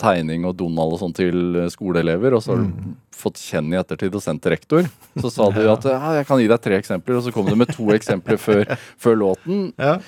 tegning 0.00 0.46
og 0.46 0.54
Donald 0.58 0.94
og 0.94 1.00
sånn 1.00 1.14
til 1.16 1.58
skoleelever, 1.72 2.36
og 2.36 2.44
så 2.44 2.54
har 2.54 2.62
du 2.62 2.94
fått 3.16 3.40
kjenn 3.42 3.72
i 3.74 3.80
ettertid 3.80 4.14
og 4.14 4.22
sendt 4.22 4.44
til 4.44 4.54
rektor. 4.54 4.86
Så 5.18 5.32
sa 5.34 5.48
du 5.52 5.60
at 5.74 5.88
ja, 5.90 5.98
jeg 6.20 6.28
kan 6.28 6.40
gi 6.40 6.48
deg 6.50 6.62
tre 6.62 6.78
eksempler, 6.78 7.18
og 7.18 7.26
så 7.26 7.34
kom 7.34 7.48
du 7.48 7.56
med 7.58 7.72
to 7.74 7.90
eksempler 7.98 8.40
før, 8.40 8.76
før 9.02 9.20
låten. 9.24 9.68
Ja. 9.80 9.98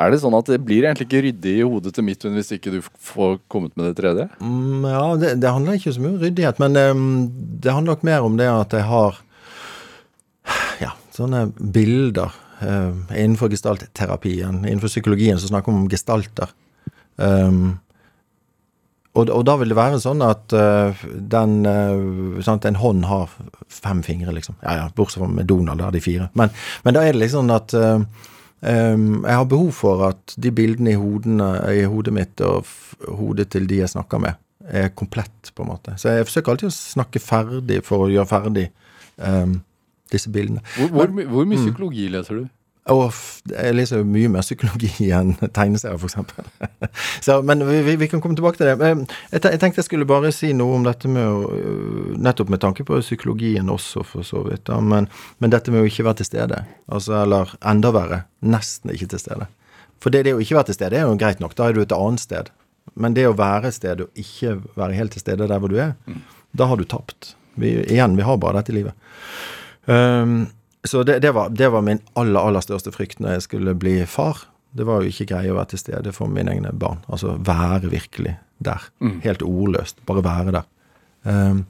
Er 0.00 0.12
det 0.12 0.20
sånn 0.22 0.36
at 0.38 0.48
det 0.48 0.60
blir 0.64 0.86
egentlig 0.86 1.08
ikke 1.08 1.24
ryddig 1.26 1.56
i 1.58 1.64
hodet 1.66 1.92
til 1.96 2.06
Midtun 2.06 2.36
hvis 2.38 2.52
ikke 2.54 2.76
du 2.76 2.78
får 2.84 3.40
kommet 3.50 3.74
med 3.76 3.90
det 3.90 3.96
tredje? 3.98 4.28
Mm, 4.38 4.84
ja, 4.86 5.02
det, 5.20 5.32
det 5.42 5.50
handler 5.50 5.80
ikke 5.80 5.92
så 5.96 6.04
mye 6.04 6.12
om 6.14 6.22
ryddighet, 6.22 6.60
men 6.62 6.78
um, 6.78 7.08
det 7.60 7.74
handler 7.74 7.96
nok 7.96 8.06
mer 8.06 8.28
om 8.28 8.38
det 8.38 8.46
at 8.48 8.76
jeg 8.78 8.86
har 8.88 9.18
ja, 10.80 10.94
sånne 11.16 11.48
bilder 11.58 12.38
innenfor 12.60 13.50
gestaltterapien. 13.52 14.64
Innenfor 14.64 14.92
psykologien 14.92 15.38
så 15.40 15.48
snakker 15.48 15.72
vi 15.72 15.78
om 15.78 15.88
gestalter. 15.92 16.52
Um, 17.16 17.78
og, 19.16 19.26
og 19.26 19.42
da 19.48 19.56
vil 19.58 19.72
det 19.72 19.78
være 19.78 19.98
sånn 20.00 20.20
at 20.22 20.54
uh, 20.54 21.00
den 21.34 21.64
uh, 21.66 22.38
sant, 22.46 22.64
En 22.68 22.78
hånd 22.78 23.08
har 23.10 23.32
fem 23.66 24.04
fingre, 24.06 24.32
liksom. 24.36 24.58
Ja, 24.62 24.76
ja, 24.78 24.90
Bortsett 24.94 25.24
fra 25.24 25.30
med 25.30 25.48
Donald, 25.50 25.82
der 25.82 25.96
de 25.96 26.04
fire. 26.04 26.28
Men, 26.38 26.52
men 26.86 26.96
da 26.96 27.02
er 27.04 27.16
det 27.16 27.24
liksom 27.24 27.50
at 27.54 27.74
uh, 27.76 28.04
Um, 28.60 29.22
jeg 29.24 29.38
har 29.38 29.46
behov 29.48 29.70
for 29.72 30.02
at 30.10 30.34
de 30.36 30.50
bildene 30.52 30.92
i, 30.92 30.98
hodene, 31.00 31.46
i 31.72 31.86
hodet 31.88 32.12
mitt 32.12 32.42
og 32.44 32.68
hodet 33.08 33.46
til 33.54 33.64
de 33.64 33.78
jeg 33.78 33.92
snakker 33.94 34.20
med, 34.20 34.36
er 34.68 34.90
komplett, 34.92 35.52
på 35.56 35.64
en 35.64 35.70
måte. 35.70 35.94
Så 35.96 36.12
jeg 36.12 36.26
forsøker 36.28 36.52
alltid 36.52 36.68
å 36.68 36.74
snakke 36.74 37.22
ferdig 37.24 37.80
for 37.86 38.04
å 38.04 38.10
gjøre 38.12 38.28
ferdig 38.28 38.66
um, 39.16 39.56
disse 40.12 40.32
bildene. 40.32 40.62
Hvor, 40.76 40.88
hvor, 40.94 41.12
Men, 41.14 41.28
hvor 41.30 41.48
mye 41.48 41.60
psykologi 41.60 42.08
leser 42.12 42.42
du? 42.42 42.48
Og 42.90 43.12
jeg 43.50 43.74
leser 43.76 44.06
mye 44.08 44.30
mer 44.32 44.44
psykologi 44.44 45.10
enn 45.16 45.34
tegneserier, 45.54 46.00
f.eks. 46.00 46.16
Så, 47.26 47.36
men 47.46 47.62
vi, 47.68 47.96
vi, 48.00 48.08
kan 48.10 48.22
komme 48.24 48.38
tilbake 48.38 48.58
til 48.58 48.70
det. 48.70 48.90
Jeg, 49.30 49.42
tenkte 49.60 49.82
jeg 49.82 49.86
skulle 49.86 50.08
bare 50.08 50.32
si 50.34 50.52
noe 50.56 50.78
om 50.78 50.86
dette 50.88 51.10
med 51.10 51.26
å 51.26 51.50
øh, 51.54 52.16
Nettopp 52.20 52.50
med 52.52 52.62
tanke 52.64 52.86
på 52.88 52.98
psykologien 53.04 53.68
også, 53.70 54.02
for 54.06 54.26
så 54.26 54.42
vidt. 54.48 54.64
Da. 54.70 54.80
Men, 54.80 55.10
men 55.38 55.52
dette 55.52 55.72
med 55.74 55.84
å 55.84 55.90
ikke 55.90 56.08
være 56.08 56.22
til 56.22 56.30
stede. 56.32 56.64
Altså, 56.90 57.18
eller 57.20 57.52
enda 57.60 57.92
verre, 57.94 58.24
nesten 58.40 58.94
ikke 58.94 59.12
til 59.14 59.22
stede. 59.22 59.50
For 60.00 60.12
det, 60.12 60.24
det 60.26 60.34
å 60.34 60.40
ikke 60.42 60.56
være 60.58 60.70
til 60.70 60.80
stede 60.80 60.98
er 60.98 61.06
jo 61.06 61.20
greit 61.20 61.44
nok, 61.44 61.54
da 61.58 61.68
er 61.68 61.76
du 61.76 61.84
et 61.84 61.94
annet 61.94 62.24
sted. 62.24 62.50
Men 63.00 63.14
det 63.14 63.28
å 63.28 63.36
være 63.36 63.68
et 63.68 63.76
sted 63.76 64.00
og 64.02 64.18
ikke 64.18 64.56
være 64.80 64.96
helt 64.96 65.14
til 65.14 65.22
stede 65.22 65.46
der 65.46 65.60
hvor 65.62 65.70
du 65.70 65.76
er, 65.78 65.94
da 66.56 66.66
har 66.66 66.80
du 66.80 66.88
tapt. 66.88 67.34
Vi, 67.60 67.76
igjen, 67.84 68.16
vi 68.16 68.24
har 68.24 68.40
bare 68.40 68.62
dette 68.62 68.74
livet. 68.74 68.96
Um, 69.90 70.46
så 70.84 71.02
det, 71.02 71.18
det, 71.24 71.32
var, 71.36 71.50
det 71.50 71.68
var 71.68 71.82
min 71.84 72.00
aller, 72.14 72.40
aller 72.40 72.64
største 72.64 72.92
frykt 72.94 73.20
når 73.20 73.36
jeg 73.36 73.46
skulle 73.48 73.74
bli 73.76 73.98
far. 74.08 74.46
Det 74.70 74.86
var 74.86 75.02
jo 75.02 75.10
ikke 75.10 75.26
greie 75.32 75.50
å 75.50 75.58
være 75.58 75.72
til 75.72 75.82
stede 75.82 76.12
for 76.14 76.30
mine 76.30 76.54
egne 76.54 76.72
barn. 76.72 77.02
Altså 77.10 77.34
være 77.36 77.90
virkelig 77.90 78.36
der. 78.62 78.86
Helt 79.24 79.42
ordløst. 79.42 80.00
Bare 80.06 80.24
være 80.24 80.54
der. 80.60 80.68
Um, 81.26 81.64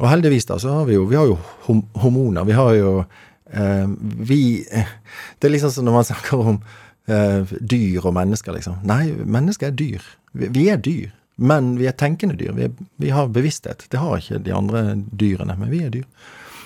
og 0.00 0.08
heldigvis 0.10 0.48
da, 0.48 0.56
så 0.58 0.78
har 0.80 0.88
vi 0.88 0.96
jo 0.96 1.04
Vi 1.06 1.14
har 1.14 1.28
jo 1.28 1.36
hom 1.68 1.84
hormoner. 2.02 2.46
Vi 2.48 2.56
har 2.56 2.72
jo 2.74 2.92
um, 3.04 3.92
Vi 4.26 4.64
Det 4.66 5.46
er 5.46 5.52
liksom 5.52 5.70
som 5.70 5.86
når 5.86 5.98
man 6.00 6.08
snakker 6.08 6.40
om 6.40 6.62
uh, 7.12 7.52
dyr 7.60 8.06
og 8.06 8.14
mennesker, 8.16 8.56
liksom. 8.56 8.80
Nei, 8.88 9.12
mennesker 9.12 9.68
er 9.70 9.76
dyr. 9.76 10.06
Vi, 10.32 10.48
vi 10.56 10.68
er 10.72 10.80
dyr. 10.82 11.12
Men 11.36 11.76
vi 11.78 11.86
er 11.86 11.96
tenkende 11.98 12.36
dyr. 12.38 12.56
Vi, 12.56 12.66
er, 12.68 12.86
vi 12.96 13.12
har 13.12 13.28
bevissthet. 13.28 13.86
Det 13.90 14.00
har 14.00 14.18
ikke 14.18 14.42
de 14.42 14.54
andre 14.54 14.96
dyrene, 15.12 15.56
men 15.58 15.70
vi 15.70 15.84
er 15.84 15.92
dyr. 15.92 16.08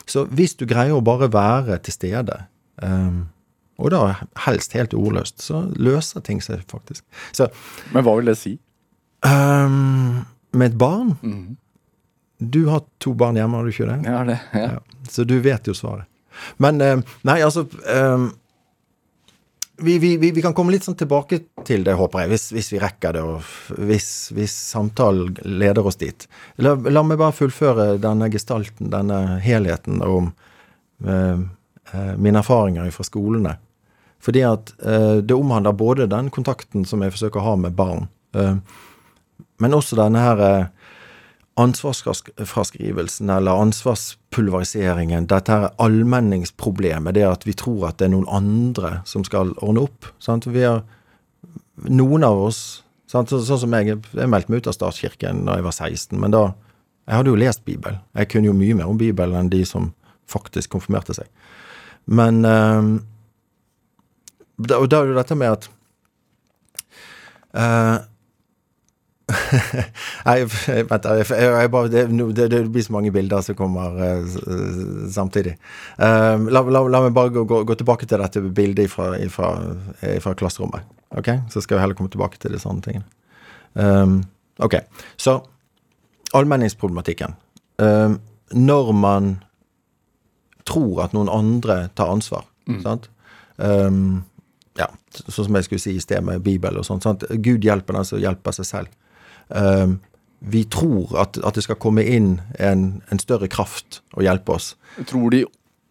Så 0.06 0.24
hvis 0.30 0.54
du 0.54 0.66
greier 0.70 0.94
å 0.94 1.02
bare 1.04 1.28
være 1.32 1.78
til 1.82 1.92
stede, 1.96 2.36
um, 2.82 3.24
og 3.76 3.90
da 3.92 4.02
helst 4.46 4.72
helt 4.76 4.94
ordløst, 4.96 5.42
så 5.44 5.64
løser 5.76 6.22
ting 6.24 6.38
seg 6.44 6.62
faktisk. 6.70 7.02
Så 7.36 7.48
Men 7.92 8.04
hva 8.06 8.14
vil 8.20 8.30
det 8.30 8.38
si? 8.40 8.54
um, 9.26 10.24
med 10.56 10.70
et 10.72 10.78
barn 10.78 11.56
Du 12.38 12.66
har 12.68 12.82
to 13.00 13.14
barn 13.16 13.36
hjemme, 13.36 13.56
har 13.56 13.64
du 13.64 13.72
ikke 13.72 13.88
det? 13.88 13.98
Ja, 14.06 14.22
det. 14.28 14.38
Ja. 14.54 14.66
Ja. 14.76 14.78
Så 15.10 15.24
du 15.24 15.38
vet 15.40 15.66
jo 15.66 15.74
svaret. 15.74 16.06
Men 16.60 16.80
um, 16.84 17.02
Nei, 17.24 17.38
altså 17.42 17.64
eh, 17.88 18.26
vi, 19.76 19.98
vi, 19.98 20.30
vi, 20.30 20.42
kan 20.42 20.54
komme 20.54 20.72
litt 20.72 20.86
sånn 20.86 20.96
tilbake 20.98 21.40
til 21.66 21.84
det, 21.84 21.96
håper 21.98 22.24
jeg, 22.24 22.32
hvis, 22.32 22.46
hvis 22.56 22.70
vi 22.72 22.80
rekker 22.80 23.16
det, 23.16 23.22
og 23.22 23.76
hvis, 23.88 24.08
hvis 24.36 24.54
samtalen 24.72 25.36
leder 25.44 25.86
oss 25.86 26.00
dit. 26.00 26.26
La, 26.62 26.74
la 26.74 27.02
meg 27.04 27.20
bare 27.20 27.36
fullføre 27.36 27.86
denne 28.00 28.30
gestalten, 28.32 28.90
denne 28.92 29.38
helheten 29.44 30.00
om 30.04 30.30
eh, 31.04 31.44
eh, 31.92 32.12
mine 32.16 32.40
erfaringer 32.40 32.88
fra 32.94 33.06
skolene. 33.06 33.56
Fordi 34.22 34.44
at 34.48 34.72
eh, 34.80 35.20
det 35.22 35.36
omhandler 35.36 35.76
både 35.76 36.08
den 36.10 36.32
kontakten 36.34 36.88
som 36.88 37.04
jeg 37.04 37.14
forsøker 37.14 37.42
å 37.42 37.48
ha 37.50 37.56
med 37.66 37.76
barn, 37.76 38.08
eh, 38.36 38.56
men 39.60 39.76
også 39.76 39.98
denne 40.00 40.24
her 40.24 40.44
eh, 40.44 40.75
ansvarsfraskrivelsen 41.56 43.30
eller 43.32 43.62
ansvarspulveriseringen, 43.64 45.28
dette 45.30 45.52
her 45.52 45.70
allmenningsproblemet, 45.80 47.16
det 47.16 47.24
at 47.24 47.46
vi 47.48 47.54
tror 47.56 47.88
at 47.88 47.98
det 48.00 48.10
er 48.10 48.12
noen 48.12 48.28
andre 48.28 48.98
som 49.08 49.24
skal 49.24 49.54
ordne 49.64 49.86
opp. 49.86 50.10
Sant? 50.20 50.48
Vi 50.52 50.66
har, 50.66 50.82
noen 51.88 52.26
av 52.28 52.42
oss, 52.50 52.60
sant? 53.08 53.32
Så, 53.32 53.40
sånn 53.48 53.62
som 53.64 53.76
jeg, 53.78 53.96
jeg 54.12 54.32
meldte 54.32 54.52
meg 54.52 54.60
ut 54.60 54.70
av 54.70 54.76
statskirken 54.76 55.46
da 55.48 55.56
jeg 55.56 55.66
var 55.68 55.76
16, 55.78 56.20
men 56.20 56.34
da, 56.36 56.44
jeg 57.06 57.20
hadde 57.20 57.32
jo 57.32 57.40
lest 57.40 57.64
Bibelen. 57.64 58.02
Jeg 58.18 58.28
kunne 58.32 58.50
jo 58.50 58.56
mye 58.56 58.76
mer 58.76 58.92
om 58.92 59.00
Bibelen 59.00 59.38
enn 59.40 59.52
de 59.52 59.62
som 59.68 59.92
faktisk 60.28 60.74
konfirmerte 60.74 61.16
seg. 61.16 61.30
Men 62.06 62.44
øh, 62.44 62.90
da, 64.56 64.78
og 64.80 64.90
da 64.90 65.00
er 65.00 65.10
det 65.10 65.18
dette 65.20 65.38
med 65.38 65.56
at 65.56 65.70
eh, 67.56 67.96
Nei, 69.26 70.36
vent. 70.46 71.06
Jeg, 71.10 71.26
jeg, 71.30 71.70
bare, 71.72 71.88
det, 71.90 72.04
det, 72.36 72.44
det 72.52 72.60
blir 72.72 72.84
så 72.86 72.94
mange 72.94 73.10
bilder 73.14 73.42
som 73.42 73.56
kommer 73.58 73.96
s- 74.22 74.38
samtidig. 75.16 75.56
Um, 75.98 76.46
la, 76.54 76.62
la, 76.62 76.82
la 76.92 77.00
meg 77.06 77.14
bare 77.16 77.32
gå, 77.34 77.42
gå, 77.50 77.58
gå 77.66 77.76
tilbake 77.80 78.06
til 78.06 78.22
dette 78.22 78.42
bildet 78.54 78.90
fra, 78.92 79.08
klasserommet. 80.38 80.86
Ok? 81.18 81.32
Så 81.50 81.62
skal 81.64 81.78
vi 81.78 81.82
heller 81.84 81.98
komme 81.98 82.12
tilbake 82.12 82.38
til 82.42 82.54
de 82.54 82.60
sånne 82.62 82.84
tingene. 82.86 83.06
Um, 83.74 84.20
ok, 84.62 84.78
så 85.20 85.40
allmenningsproblematikken. 86.36 87.34
Um, 87.82 88.20
når 88.54 88.92
man 88.96 89.32
tror 90.66 91.02
at 91.04 91.12
noen 91.14 91.28
andre 91.30 91.86
tar 91.98 92.10
ansvar, 92.14 92.46
sant? 92.82 93.10
Um, 93.62 94.24
ja, 94.76 94.86
sånn 95.14 95.46
som 95.46 95.56
jeg 95.56 95.66
skulle 95.68 95.80
si 95.82 95.92
i 95.96 96.02
sted 96.02 96.24
med 96.26 96.42
Bibel 96.44 96.76
og 96.78 96.84
sånn. 96.86 97.02
Gud 97.42 97.64
hjelper 97.64 97.96
den 97.96 98.06
som 98.08 98.20
hjelper 98.22 98.56
seg 98.58 98.66
selv. 98.68 98.94
Um, 99.48 99.98
vi 100.46 100.64
tror 100.70 101.14
at, 101.18 101.38
at 101.42 101.56
det 101.56 101.64
skal 101.64 101.78
komme 101.80 102.04
inn 102.04 102.40
en, 102.58 103.02
en 103.10 103.22
større 103.22 103.48
kraft 103.50 104.02
og 104.14 104.26
hjelpe 104.26 104.56
oss. 104.58 104.74
Tror 105.08 105.32
de 105.34 105.44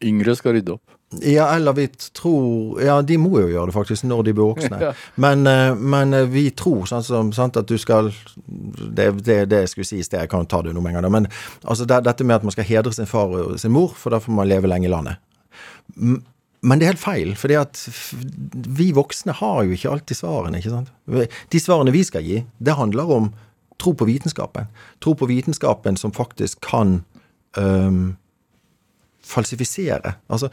yngre 0.06 0.36
skal 0.38 0.58
rydde 0.58 0.76
opp. 0.78 0.96
Ja, 1.22 1.56
eller 1.56 1.74
vi 1.74 1.88
tror 1.88 2.82
Ja, 2.82 2.98
de 3.02 3.18
må 3.22 3.38
jo 3.40 3.48
gjøre 3.48 3.70
det 3.70 3.76
faktisk 3.76 4.08
når 4.10 4.24
de 4.26 4.34
blir 4.36 4.52
voksne. 4.52 4.80
Ja. 4.86 4.92
Men, 5.22 5.46
eh, 5.48 5.76
men 5.76 6.14
eh, 6.14 6.28
vi 6.30 6.50
tror 6.52 6.86
sånn 6.90 7.06
som, 7.06 7.32
sant, 7.34 7.58
at 7.58 7.70
du 7.70 7.78
skal 7.80 8.12
Det 8.46 9.08
det, 9.24 9.38
det 9.52 9.62
jeg 9.64 9.72
skulle 9.72 9.88
si 9.88 10.00
i 10.02 10.06
sted, 10.06 10.26
jeg 10.26 10.32
kan 10.34 10.48
ta 10.50 10.62
det 10.66 10.74
noen 10.76 10.90
ganger. 10.92 11.10
Men 11.14 11.30
altså, 11.64 11.88
det, 11.88 12.02
dette 12.08 12.28
med 12.28 12.40
at 12.40 12.48
man 12.48 12.56
skal 12.56 12.68
hedre 12.68 12.94
sin 12.94 13.10
far 13.10 13.32
og 13.32 13.60
sin 13.62 13.74
mor, 13.74 13.94
for 13.98 14.14
da 14.14 14.20
får 14.22 14.36
man 14.36 14.50
leve 14.50 14.70
lenge 14.70 14.90
i 14.90 14.92
landet. 14.92 15.22
Men 15.96 16.80
det 16.82 16.88
er 16.88 16.96
helt 16.96 17.02
feil, 17.02 17.34
fordi 17.38 17.58
at 17.60 17.80
vi 18.78 18.90
voksne 18.98 19.36
har 19.38 19.64
jo 19.66 19.76
ikke 19.76 19.92
alltid 19.94 20.18
svarene. 20.18 20.60
ikke 20.60 20.74
sant? 20.74 20.92
De 21.54 21.62
svarene 21.62 21.94
vi 21.94 22.04
skal 22.08 22.26
gi, 22.26 22.42
det 22.58 22.78
handler 22.78 23.12
om 23.18 23.30
tro 23.82 23.94
på 23.98 24.08
vitenskapen. 24.08 24.70
Tro 25.04 25.16
på 25.16 25.28
vitenskapen 25.30 25.98
som 25.98 26.14
faktisk 26.16 26.62
kan 26.66 27.00
um, 27.58 28.16
falsifisere. 29.26 30.16
Altså, 30.30 30.50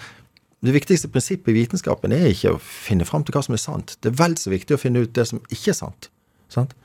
det 0.63 0.75
viktigste 0.75 1.11
prinsippet 1.11 1.51
i 1.51 1.61
vitenskapen 1.61 2.15
er 2.15 2.29
ikke 2.31 2.55
å 2.55 2.63
finne 2.63 3.07
fram 3.09 3.25
til 3.27 3.35
hva 3.35 3.43
som 3.43 3.57
er 3.57 3.63
sant. 3.63 3.97
Det 4.01 4.13
er 4.13 4.21
vel 4.21 4.37
så 4.39 4.53
viktig 4.53 4.77
å 4.77 4.81
finne 4.81 5.03
ut 5.03 5.15
det 5.17 5.27
som 5.29 5.43
ikke 5.51 5.73
er 5.73 5.79
sant. 5.79 6.11
sant? 6.53 6.77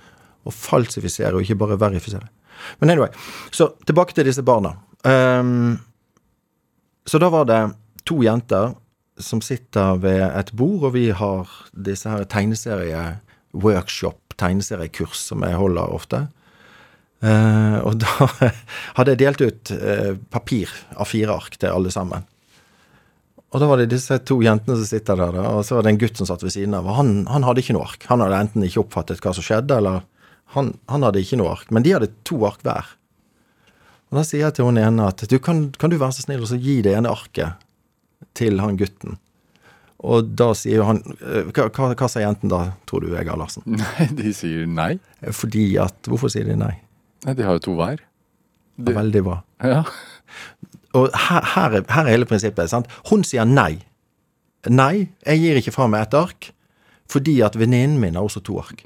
Å 0.47 0.53
falsifisere, 0.53 1.35
og 1.35 1.45
ikke 1.45 1.61
bare 1.61 1.79
verifisere. 1.79 2.27
Men 2.81 2.89
anyway, 2.89 3.11
så 3.53 3.69
tilbake 3.85 4.13
til 4.17 4.25
disse 4.25 4.43
barna. 4.45 4.71
Um, 5.05 5.77
så 7.05 7.21
da 7.21 7.29
var 7.31 7.45
det 7.47 7.61
to 8.07 8.23
jenter 8.25 8.73
som 9.21 9.41
sitter 9.41 9.97
ved 10.01 10.21
et 10.25 10.51
bord, 10.57 10.83
og 10.89 10.93
vi 10.93 11.09
har 11.15 11.49
disse 11.73 12.09
her 12.09 12.23
tegneserie-workshop, 12.29 14.26
tegneseriekurs, 14.39 15.19
som 15.31 15.45
jeg 15.45 15.57
holder 15.59 15.93
ofte. 15.93 16.23
Eh, 17.25 17.77
og 17.81 17.97
da 18.03 18.29
hadde 18.97 19.13
jeg 19.13 19.21
delt 19.23 19.43
ut 19.43 19.71
eh, 19.73 20.11
papir 20.33 20.73
av 20.95 21.09
fire 21.09 21.37
ark 21.37 21.57
til 21.57 21.73
alle 21.73 21.93
sammen. 21.93 22.25
Og 23.55 23.63
da 23.63 23.69
var 23.69 23.79
det 23.79 23.89
disse 23.93 24.17
to 24.27 24.41
jentene 24.43 24.75
som 24.75 24.85
sitter 24.89 25.17
der, 25.17 25.37
da, 25.37 25.45
og 25.55 25.63
så 25.65 25.77
var 25.77 25.85
det 25.85 25.93
en 25.93 26.01
gutt 26.01 26.19
som 26.19 26.27
satt 26.29 26.43
ved 26.43 26.53
siden 26.53 26.75
av. 26.77 26.89
og 26.89 26.99
Han, 26.99 27.11
han 27.31 27.45
hadde 27.47 27.63
ikke 27.63 27.77
noe 27.77 27.87
ark. 27.87 28.05
Han 28.11 28.21
hadde 28.21 28.41
enten 28.43 28.65
ikke 28.67 28.83
oppfattet 28.83 29.23
hva 29.23 29.33
som 29.33 29.45
skjedde, 29.45 29.79
eller 29.79 30.03
han, 30.55 30.73
han 30.91 31.05
hadde 31.07 31.23
ikke 31.23 31.39
noe 31.39 31.53
ark. 31.55 31.71
Men 31.73 31.85
de 31.85 31.95
hadde 31.95 32.11
to 32.27 32.41
ark 32.47 32.59
hver. 32.67 32.91
Og 34.11 34.19
da 34.19 34.23
sier 34.27 34.45
jeg 34.45 34.57
til 34.57 34.67
hun 34.67 34.79
ene 34.79 35.07
at 35.09 35.23
du, 35.27 35.37
kan, 35.43 35.69
kan 35.79 35.91
du 35.91 35.97
være 35.99 36.15
så 36.15 36.27
snill 36.27 36.43
og 36.45 36.63
gi 36.63 36.79
det 36.85 36.93
ene 36.95 37.11
arket 37.11 37.63
til 38.37 38.59
han 38.63 38.77
gutten? 38.79 39.17
Og 40.05 40.27
da 40.37 40.51
sier 40.53 40.83
han 40.85 40.99
eh, 41.17 41.47
Hva, 41.49 41.69
hva, 41.73 41.87
hva 41.97 42.09
sier 42.11 42.21
jenten 42.27 42.51
da, 42.51 42.59
tror 42.89 43.01
du, 43.01 43.09
Vegard 43.15 43.41
Larsen? 43.41 43.63
Nei, 43.81 44.09
de 44.19 44.33
sier 44.35 44.67
nei. 44.69 44.91
Fordi 45.33 45.71
at 45.81 46.09
Hvorfor 46.09 46.29
sier 46.29 46.45
de 46.45 46.57
nei? 46.59 46.75
Nei, 47.25 47.33
De 47.33 47.45
har 47.47 47.57
jo 47.57 47.63
to 47.69 47.77
hver. 47.79 48.03
Det 48.77 48.93
er 48.93 48.99
veldig 48.99 49.23
bra. 49.25 49.39
Ja. 49.65 49.79
Og 50.97 51.07
her, 51.09 51.47
her, 51.55 51.79
er, 51.79 51.87
her 51.89 52.05
er 52.05 52.13
hele 52.13 52.27
prinsippet. 52.29 52.69
sant? 52.69 52.91
Hun 53.09 53.25
sier 53.25 53.47
nei. 53.49 53.79
Nei, 54.69 55.07
jeg 55.25 55.41
gir 55.41 55.57
ikke 55.59 55.73
fra 55.73 55.87
meg 55.89 56.05
et 56.05 56.17
ark, 56.17 56.51
fordi 57.09 57.39
at 57.45 57.57
venninnen 57.57 57.97
min 58.01 58.19
har 58.19 58.27
også 58.27 58.43
to 58.45 58.59
ark. 58.61 58.83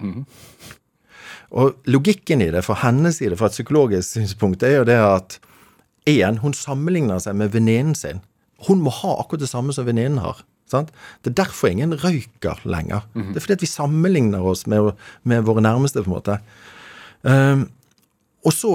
Og 1.52 1.76
logikken 1.92 2.44
i 2.46 2.52
det, 2.54 2.64
fra 2.64 2.78
hennes 2.86 3.20
side, 3.20 3.36
fra 3.40 3.50
et 3.52 3.58
psykologisk 3.58 4.16
synspunkt, 4.16 4.64
er 4.64 4.78
jo 4.78 4.88
det 4.88 5.00
at 5.04 5.40
én, 6.10 6.40
hun 6.40 6.56
sammenligner 6.56 7.20
seg 7.24 7.36
med 7.40 7.52
venninnen 7.56 7.98
sin. 7.98 8.22
Hun 8.68 8.84
må 8.86 8.94
ha 9.02 9.18
akkurat 9.20 9.44
det 9.44 9.52
samme 9.52 9.76
som 9.76 9.88
venninnen 9.90 10.22
har. 10.24 10.44
Sant? 10.72 10.94
Det 11.22 11.34
er 11.34 11.42
derfor 11.44 11.72
ingen 11.72 11.98
røyker 12.00 12.64
lenger. 12.64 13.04
Det 13.34 13.42
er 13.42 13.46
fordi 13.46 13.60
at 13.60 13.66
vi 13.66 13.70
sammenligner 13.70 14.48
oss 14.54 14.66
med, 14.72 14.94
med 15.28 15.46
våre 15.48 15.64
nærmeste, 15.66 16.04
på 16.06 16.12
en 16.12 16.16
måte. 16.16 16.40
Um, 17.28 17.68
og 18.48 18.56
så 18.56 18.74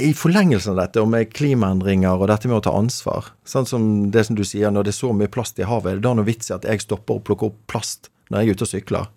i 0.00 0.10
forlengelsen 0.16 0.72
av 0.74 0.80
dette, 0.80 1.02
og 1.02 1.10
med 1.12 1.30
klimaendringer 1.30 2.18
og 2.18 2.26
dette 2.30 2.50
med 2.50 2.58
å 2.58 2.64
ta 2.66 2.72
ansvar, 2.74 3.30
sant? 3.46 3.70
som 3.70 4.10
det 4.10 4.24
som 4.26 4.38
du 4.38 4.42
sier, 4.46 4.72
når 4.74 4.88
det 4.88 4.94
er 4.94 4.98
så 4.98 5.12
mye 5.14 5.30
plast 5.30 5.60
i 5.62 5.66
havet, 5.68 5.92
er 5.92 6.00
det 6.00 6.06
da 6.06 6.14
noe 6.18 6.26
vits 6.26 6.50
i 6.50 6.56
at 6.56 6.66
jeg 6.66 6.82
stopper 6.82 7.20
å 7.20 7.22
plukke 7.22 7.50
opp 7.50 7.60
plast 7.70 8.10
når 8.30 8.40
jeg 8.40 8.46
er 8.46 8.56
ute 8.56 8.66
og 8.66 8.72
sykler? 8.72 9.12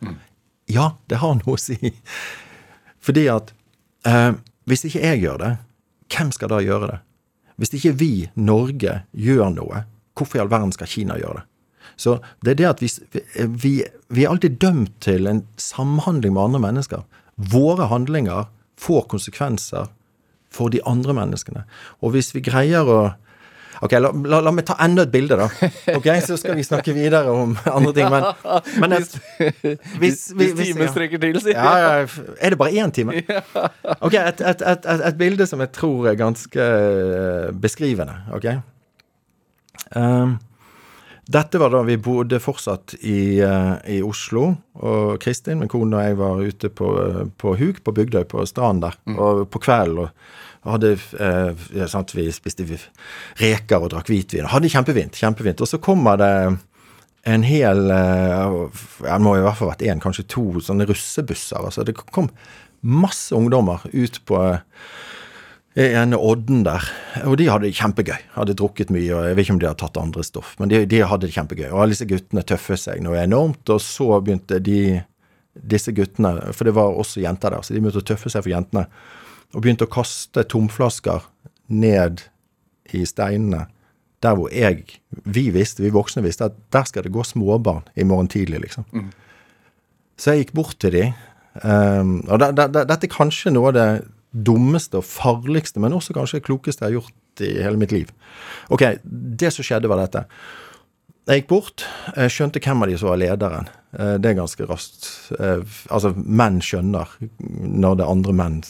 Ja, 0.69 0.91
det 1.09 1.21
har 1.23 1.37
noe 1.39 1.55
å 1.55 1.61
si. 1.61 1.93
Fordi 3.01 3.25
at 3.31 3.53
eh, 4.05 4.33
hvis 4.69 4.85
ikke 4.85 5.01
jeg 5.01 5.23
gjør 5.23 5.41
det, 5.41 5.51
hvem 6.13 6.33
skal 6.35 6.51
da 6.53 6.61
gjøre 6.63 6.91
det? 6.91 6.99
Hvis 7.57 7.73
ikke 7.73 7.95
vi, 7.97 8.11
Norge, 8.37 8.99
gjør 9.17 9.49
noe, 9.55 9.85
hvorfor 10.13 10.37
i 10.37 10.43
all 10.43 10.51
verden 10.51 10.73
skal 10.75 10.91
Kina 10.91 11.17
gjøre 11.17 11.41
det? 11.41 11.47
Så 11.97 12.19
det 12.45 12.53
er 12.53 12.59
det 12.61 12.69
at 12.69 12.81
vi, 12.83 12.89
vi, 13.57 13.73
vi 14.13 14.23
er 14.23 14.31
alltid 14.31 14.59
dømt 14.61 14.93
til 15.01 15.27
en 15.29 15.43
samhandling 15.61 16.35
med 16.35 16.43
andre 16.49 16.63
mennesker. 16.67 17.05
Våre 17.35 17.89
handlinger 17.89 18.51
får 18.77 19.07
konsekvenser 19.13 19.89
for 20.53 20.69
de 20.73 20.81
andre 20.85 21.13
menneskene. 21.17 21.65
Og 22.01 22.13
hvis 22.15 22.33
vi 22.35 22.45
greier 22.45 22.87
å 22.87 22.99
Ok, 23.77 23.93
la, 24.01 24.09
la, 24.09 24.39
la 24.41 24.49
meg 24.49 24.65
ta 24.65 24.73
enda 24.81 25.03
et 25.05 25.11
bilde, 25.13 25.35
da. 25.37 25.67
Ok, 25.93 26.07
Så 26.25 26.33
skal 26.41 26.55
vi 26.57 26.63
snakke 26.65 26.95
videre 26.95 27.29
om 27.29 27.51
andre 27.69 27.91
ting. 27.93 28.07
Men, 28.09 28.25
men 28.81 28.95
et, 28.97 29.13
Hvis, 30.01 30.23
hvis 30.33 30.55
timen 30.57 30.89
strekker 30.89 31.21
til, 31.21 31.37
sier 31.43 31.59
ja, 31.59 31.75
ja, 31.83 32.31
Er 32.41 32.55
det 32.55 32.57
bare 32.57 32.73
én 32.73 32.93
time? 32.95 33.19
Ok, 34.05 34.17
et, 34.17 34.41
et, 34.41 34.63
et, 34.65 34.81
et, 34.81 35.05
et 35.11 35.19
bilde 35.19 35.45
som 35.45 35.61
jeg 35.61 35.69
tror 35.77 36.09
er 36.09 36.17
ganske 36.17 36.57
eh, 36.57 37.51
beskrivende. 37.53 38.17
Ok. 38.33 38.49
Um, 39.93 40.39
dette 41.27 41.59
var 41.59 41.73
da 41.73 41.81
vi 41.83 41.97
bodde 41.99 42.39
fortsatt 42.39 42.95
i, 43.01 43.39
eh, 43.43 43.73
i 43.97 44.01
Oslo, 44.05 44.55
og 44.79 45.17
Kristin, 45.19 45.59
min 45.59 45.71
kone 45.71 45.97
og 45.97 46.05
jeg 46.05 46.17
var 46.19 46.43
ute 46.43 46.69
på, 46.69 46.91
eh, 47.03 47.23
på 47.37 47.55
huk 47.59 47.83
på 47.83 47.93
Bygdøy, 47.93 48.23
på 48.31 48.45
stranden 48.47 48.85
der, 48.87 48.95
og 49.17 49.49
på 49.51 49.59
kvelden. 49.59 50.09
og 50.65 50.71
hadde, 50.71 50.97
eh, 51.19 51.87
sant, 51.87 52.11
Vi 52.15 52.29
spiste 52.31 52.65
reker 53.39 53.81
og 53.81 53.89
drakk 53.91 54.07
hvitvin. 54.07 54.43
og 54.43 54.49
Hadde 54.49 54.69
kjempefint. 54.69 55.13
kjempefint. 55.13 55.61
Og 55.61 55.67
så 55.67 55.79
kommer 55.79 56.17
det 56.17 56.59
en 57.25 57.43
hel 57.43 57.89
eh, 57.89 58.69
Det 59.01 59.21
må 59.21 59.37
i 59.37 59.41
hvert 59.41 59.55
fall 59.55 59.69
vært 59.69 59.87
én, 59.87 60.01
kanskje 60.01 60.27
to 60.27 60.59
sånne 60.59 60.87
russebusser. 60.87 61.63
altså 61.63 61.85
Det 61.85 61.95
kom 61.95 62.29
masse 62.83 63.31
ungdommer 63.31 63.79
ut 63.93 64.19
på 64.25 64.35
i 64.39 64.59
ene 65.77 66.17
odden 66.17 66.63
der. 66.65 66.85
Og 67.27 67.37
de 67.37 67.49
hadde 67.51 67.67
det 67.67 67.77
kjempegøy. 67.77 68.17
Hadde 68.33 68.55
drukket 68.57 68.89
mye, 68.93 69.11
og 69.13 69.27
jeg 69.27 69.37
vet 69.37 69.45
ikke 69.45 69.55
om 69.55 69.61
de 69.61 69.69
hadde 69.69 69.81
tatt 69.83 69.99
andre 70.01 70.23
stoff, 70.25 70.55
men 70.61 70.71
de, 70.71 70.81
de 70.89 71.03
hadde 71.05 71.27
det 71.27 71.35
kjempegøy. 71.35 71.67
Og 71.69 71.83
alle 71.83 71.93
disse 71.93 72.07
guttene 72.09 72.43
tøffet 72.47 72.81
seg 72.81 73.03
noe 73.05 73.19
enormt, 73.21 73.61
og 73.73 73.83
så 73.83 74.17
begynte 74.23 74.59
de 74.63 74.81
disse 75.57 75.93
guttene, 75.97 76.35
for 76.53 76.69
det 76.69 76.75
var 76.77 76.97
også 76.97 77.21
jenter 77.23 77.53
der, 77.53 77.65
så 77.65 77.73
de 77.73 77.81
begynte 77.81 78.01
å 78.03 78.09
tøffe 78.09 78.31
seg 78.33 78.45
for 78.45 78.53
jentene, 78.53 78.87
og 79.55 79.63
begynte 79.63 79.87
å 79.87 79.93
kaste 79.93 80.43
tomflasker 80.49 81.25
ned 81.67 82.25
i 82.93 83.03
steinene. 83.07 83.67
Der 84.25 84.33
hvor 84.37 84.49
jeg, 84.49 84.97
vi 85.29 85.47
visste, 85.53 85.83
vi 85.85 85.93
voksne 85.93 86.23
visste, 86.25 86.49
at 86.49 86.57
der 86.73 86.85
skal 86.89 87.05
det 87.05 87.13
gå 87.13 87.21
småbarn 87.25 87.85
i 87.93 88.05
morgen 88.07 88.29
tidlig, 88.33 88.63
liksom. 88.65 88.87
Så 90.17 90.33
jeg 90.33 90.47
gikk 90.47 90.53
bort 90.57 90.79
til 90.81 90.95
de, 90.95 91.03
um, 91.61 92.23
og 92.25 92.41
det, 92.41 92.55
det, 92.57 92.71
det, 92.73 92.87
dette 92.89 93.05
er 93.05 93.13
kanskje 93.13 93.53
noe 93.53 93.69
av 93.69 93.75
det 93.77 93.89
dummeste 94.31 94.99
og 94.99 95.05
farligste, 95.07 95.79
men 95.79 95.95
også 95.95 96.13
kanskje 96.17 96.43
klokeste 96.45 96.85
jeg 96.85 96.91
har 96.93 96.99
gjort 97.01 97.43
i 97.45 97.51
hele 97.63 97.77
mitt 97.77 97.91
liv. 97.93 98.09
Ok, 98.73 98.83
det 99.03 99.53
som 99.53 99.65
skjedde, 99.65 99.89
var 99.89 100.01
dette. 100.01 100.25
Jeg 101.27 101.41
gikk 101.41 101.49
bort, 101.51 101.83
jeg 102.15 102.31
skjønte 102.31 102.61
hvem 102.63 102.83
av 102.85 102.87
de 102.89 102.97
som 102.97 103.09
var 103.11 103.19
lederen. 103.19 103.67
Eh, 103.97 104.15
Det 104.17 104.29
er 104.31 104.37
ganske 104.39 104.67
raskt. 104.67 105.31
Eh, 105.39 105.59
Altså, 105.89 106.13
menn 106.15 106.61
skjønner 106.61 107.07
når 107.39 107.97
det 107.97 108.05
er 108.05 108.11
andre 108.11 108.33
menn, 108.33 108.61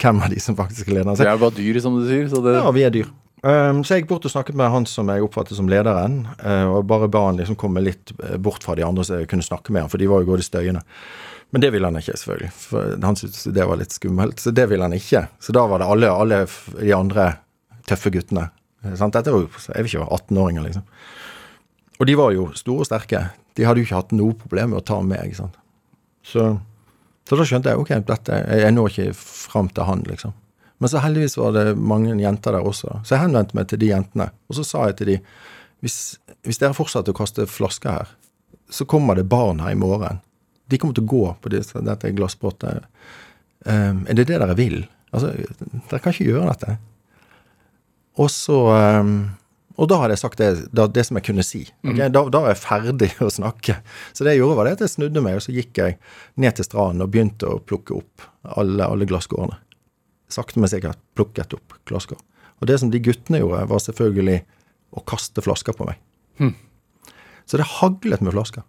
hvem 0.00 0.22
av 0.22 0.30
de 0.30 0.40
som 0.40 0.56
faktisk 0.58 0.88
er 0.88 0.98
lederen. 1.00 1.16
Vi 1.16 1.24
er 1.30 1.38
bare 1.38 1.54
dyr, 1.54 1.80
som 1.80 2.00
du 2.00 2.06
sier. 2.08 2.26
Så 2.28 2.42
det, 2.42 2.56
ja, 2.58 2.70
vi 2.74 2.82
er 2.82 2.90
dyr. 2.90 3.06
Um, 3.46 3.84
så 3.84 3.94
jeg 3.94 4.02
gikk 4.02 4.08
bort 4.14 4.24
og 4.26 4.32
snakket 4.32 4.56
med 4.58 4.72
han 4.72 4.86
som 4.90 5.06
jeg 5.12 5.22
oppfattet 5.22 5.54
som 5.58 5.68
lederen, 5.70 6.26
eh, 6.42 6.64
og 6.66 6.86
bare 6.88 7.06
ba 7.06 7.26
han 7.28 7.36
liksom 7.38 7.54
komme 7.60 7.82
litt 7.84 8.10
eh, 8.24 8.38
bort 8.42 8.64
fra 8.64 8.74
de 8.74 8.82
andre 8.82 9.04
så 9.04 9.20
jeg 9.20 9.28
kunne 9.30 9.44
snakke 9.44 9.70
med 9.70 9.84
han, 9.84 9.90
for 9.92 9.98
de 10.02 10.08
var 10.10 10.24
jo 10.24 10.30
både 10.32 10.42
støyende. 10.42 10.82
Men 11.56 11.60
det 11.64 11.70
ville 11.72 11.88
han 11.88 11.96
ikke, 11.96 12.12
selvfølgelig. 12.20 12.50
For 12.52 12.96
han 13.00 13.16
syntes 13.16 13.46
det 13.56 13.64
var 13.64 13.78
litt 13.80 13.94
skummelt, 13.96 14.40
så 14.44 14.50
det 14.52 14.66
ville 14.68 14.84
han 14.84 14.92
ikke. 14.92 15.22
Så 15.40 15.54
da 15.56 15.62
var 15.64 15.80
det 15.80 15.86
alle, 15.88 16.10
alle 16.12 16.40
de 16.76 16.90
andre 16.92 17.30
tøffe 17.88 18.12
guttene. 18.12 18.50
Eh, 18.84 18.92
Sant? 19.00 19.16
Dette 19.16 19.32
var 19.32 19.40
jo 19.40 19.48
jeg 19.48 19.86
vet 19.86 19.94
ikke, 19.94 20.04
18-åringer, 20.18 20.66
liksom. 20.66 20.84
Og 21.96 22.10
de 22.10 22.16
var 22.20 22.34
jo 22.36 22.50
store 22.60 22.84
og 22.84 22.90
sterke. 22.90 23.22
De 23.56 23.64
hadde 23.64 23.80
jo 23.80 23.88
ikke 23.88 24.02
hatt 24.02 24.12
noe 24.12 24.36
problem 24.36 24.74
med 24.74 24.82
å 24.82 24.84
ta 24.84 24.98
meg. 25.00 25.32
Sant? 25.38 25.56
Så, 26.20 26.44
så 27.24 27.40
da 27.40 27.48
skjønte 27.48 27.72
jeg 27.72 27.80
ok, 27.86 27.94
dette, 28.12 28.42
jeg 28.60 28.76
når 28.76 28.92
ikke 28.92 29.16
fram 29.16 29.72
til 29.72 29.88
han, 29.88 30.04
liksom. 30.12 30.36
Men 30.76 30.92
så 30.92 31.00
heldigvis 31.06 31.38
var 31.40 31.56
det 31.56 31.72
mange 31.80 32.20
jenter 32.20 32.52
der 32.58 32.68
også. 32.68 32.98
Så 33.00 33.16
jeg 33.16 33.24
henvendte 33.24 33.56
meg 33.56 33.72
til 33.72 33.80
de 33.80 33.94
jentene. 33.94 34.28
Og 34.52 34.60
så 34.60 34.68
sa 34.74 34.90
jeg 34.90 35.00
til 35.00 35.14
de 35.14 35.18
hvis, 35.80 36.18
hvis 36.44 36.60
dere 36.60 36.76
fortsetter 36.76 37.16
å 37.16 37.20
kaste 37.24 37.48
flasker 37.48 37.96
her, 37.96 38.12
så 38.68 38.84
kommer 38.84 39.16
det 39.16 39.24
barn 39.32 39.64
her 39.64 39.72
i 39.72 39.80
morgen. 39.80 40.20
De 40.70 40.78
kommer 40.82 40.96
til 40.96 41.06
å 41.06 41.10
gå 41.12 41.24
på 41.42 41.52
disse, 41.52 41.80
dette 41.86 42.10
glassbrottet. 42.16 42.86
Um, 43.66 44.04
er 44.06 44.18
det 44.18 44.26
det 44.28 44.38
dere 44.42 44.56
vil? 44.58 44.80
Altså, 45.14 45.32
dere 45.90 46.00
kan 46.02 46.14
ikke 46.14 46.28
gjøre 46.28 46.52
dette. 46.52 46.76
Og 48.22 48.30
så 48.32 48.56
um, 49.02 49.12
Og 49.76 49.90
da 49.90 49.98
hadde 50.00 50.14
jeg 50.16 50.22
sagt 50.22 50.40
det, 50.40 50.48
da, 50.72 50.86
det 50.88 51.02
som 51.04 51.18
jeg 51.18 51.26
kunne 51.26 51.44
si. 51.44 51.66
ok? 51.84 51.98
Da, 52.08 52.22
da 52.32 52.40
var 52.46 52.54
jeg 52.54 52.62
ferdig 52.62 53.10
å 53.20 53.28
snakke. 53.32 53.78
Så 54.16 54.24
det 54.24 54.32
jeg 54.34 54.40
gjorde, 54.40 54.56
var 54.56 54.68
det 54.68 54.76
at 54.78 54.84
jeg 54.86 54.94
snudde 54.94 55.22
meg, 55.24 55.36
og 55.36 55.44
så 55.44 55.52
gikk 55.52 55.82
jeg 55.82 55.98
ned 56.40 56.56
til 56.56 56.64
stranden 56.64 57.04
og 57.04 57.10
begynte 57.12 57.50
å 57.50 57.58
plukke 57.60 57.98
opp 57.98 58.24
alle, 58.56 58.86
alle 58.86 59.08
glasskårene. 59.10 59.58
Sakte, 60.32 60.58
men 60.62 60.72
sikkert 60.72 60.98
plukket 61.14 61.52
opp 61.58 61.76
glasskår. 61.86 62.18
Og 62.56 62.70
det 62.70 62.78
som 62.80 62.88
de 62.90 63.02
guttene 63.04 63.42
gjorde, 63.42 63.66
var 63.68 63.82
selvfølgelig 63.84 64.38
å 64.96 65.02
kaste 65.12 65.44
flasker 65.44 65.76
på 65.76 65.86
meg. 65.90 66.00
Så 67.46 67.60
det 67.60 67.68
haglet 67.76 68.24
med 68.24 68.32
flasker. 68.34 68.64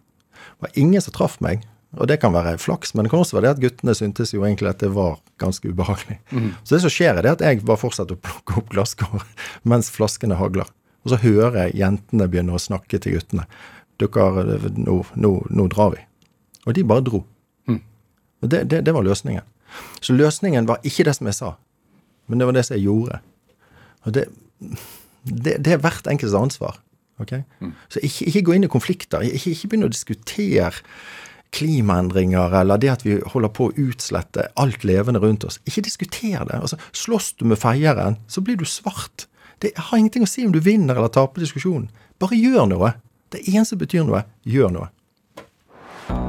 Det 0.58 0.68
var 0.68 0.76
ingen 0.78 1.02
som 1.02 1.16
traff 1.16 1.38
meg. 1.42 1.64
Og 1.96 2.08
det 2.10 2.18
kan 2.20 2.34
være 2.34 2.58
flaks, 2.60 2.92
men 2.94 3.06
det 3.06 3.10
kan 3.12 3.22
også 3.22 3.38
være 3.38 3.46
det 3.46 3.54
at 3.54 3.62
guttene 3.62 3.94
syntes 3.96 4.34
jo 4.34 4.42
egentlig 4.44 4.68
at 4.68 4.82
det 4.82 4.90
var 4.92 5.16
ganske 5.40 5.70
ubehagelig. 5.70 6.18
Så 6.64 6.74
det 6.74 6.82
som 6.84 6.92
skjer, 6.92 7.16
er 7.16 7.24
det 7.24 7.32
at 7.38 7.44
jeg 7.46 7.64
bare 7.64 7.80
fortsetter 7.80 8.18
å 8.18 8.20
plukke 8.20 8.58
opp 8.60 8.68
glasskår 8.74 9.24
mens 9.70 9.88
flaskene 9.94 10.36
hagler. 10.36 10.68
Og 11.06 11.14
så 11.14 11.20
hører 11.22 11.56
jeg 11.62 11.78
jentene 11.80 12.28
begynne 12.28 12.52
å 12.52 12.60
snakke 12.60 13.00
til 13.00 13.16
guttene. 13.16 13.46
Dere, 13.98 14.44
nå, 14.76 14.98
nå, 15.16 15.30
nå 15.48 15.68
drar 15.72 15.94
vi. 15.94 16.02
Og 16.66 16.76
de 16.76 16.84
bare 16.84 17.06
dro. 17.06 17.22
Mm. 17.70 17.80
Og 18.44 18.52
det, 18.52 18.60
det, 18.70 18.82
det 18.84 18.94
var 18.94 19.06
løsningen. 19.06 19.46
Så 20.04 20.12
løsningen 20.12 20.68
var 20.68 20.84
ikke 20.86 21.06
det 21.08 21.16
som 21.16 21.28
jeg 21.28 21.38
sa, 21.38 21.54
men 22.28 22.40
det 22.40 22.48
var 22.48 22.56
det 22.56 22.66
som 22.68 22.76
jeg 22.76 22.84
gjorde. 22.84 23.22
Og 24.04 24.14
det, 24.16 24.26
det, 25.24 25.56
det 25.64 25.72
er 25.72 25.80
hvert 25.80 26.08
enkelts 26.10 26.36
ansvar. 26.36 26.76
ok? 27.22 27.38
Så 27.88 28.04
ikke, 28.04 28.28
ikke 28.28 28.44
gå 28.44 28.58
inn 28.58 28.68
i 28.68 28.70
konflikter. 28.72 29.24
Ikke, 29.24 29.54
ikke 29.56 29.72
begynne 29.72 29.88
å 29.88 29.92
diskutere 29.92 30.84
klimaendringer 31.54 32.52
eller 32.60 32.80
det 32.80 32.90
at 32.92 33.04
vi 33.06 33.18
holder 33.32 33.52
på 33.54 33.68
å 33.68 33.74
utslette 33.88 34.48
alt 34.60 34.84
levende 34.86 35.22
rundt 35.22 35.46
oss. 35.48 35.60
Ikke 35.68 35.84
diskuter 35.86 36.44
det. 36.48 36.60
Altså, 36.60 36.78
Slåss 36.92 37.32
du 37.38 37.46
med 37.48 37.60
feieren, 37.60 38.18
så 38.28 38.44
blir 38.44 38.58
du 38.58 38.66
svart. 38.68 39.26
Det 39.58 39.72
har 39.76 39.98
ingenting 39.98 40.26
å 40.26 40.30
si 40.30 40.44
om 40.46 40.52
du 40.54 40.60
vinner 40.62 40.96
eller 40.96 41.10
taper 41.12 41.42
diskusjonen. 41.42 41.88
Bare 42.20 42.38
gjør 42.38 42.68
noe. 42.70 42.92
Det 43.32 43.42
eneste 43.48 43.74
som 43.74 43.80
betyr 43.82 44.06
noe, 44.08 44.22
gjør 44.46 44.72
noe. 44.74 44.88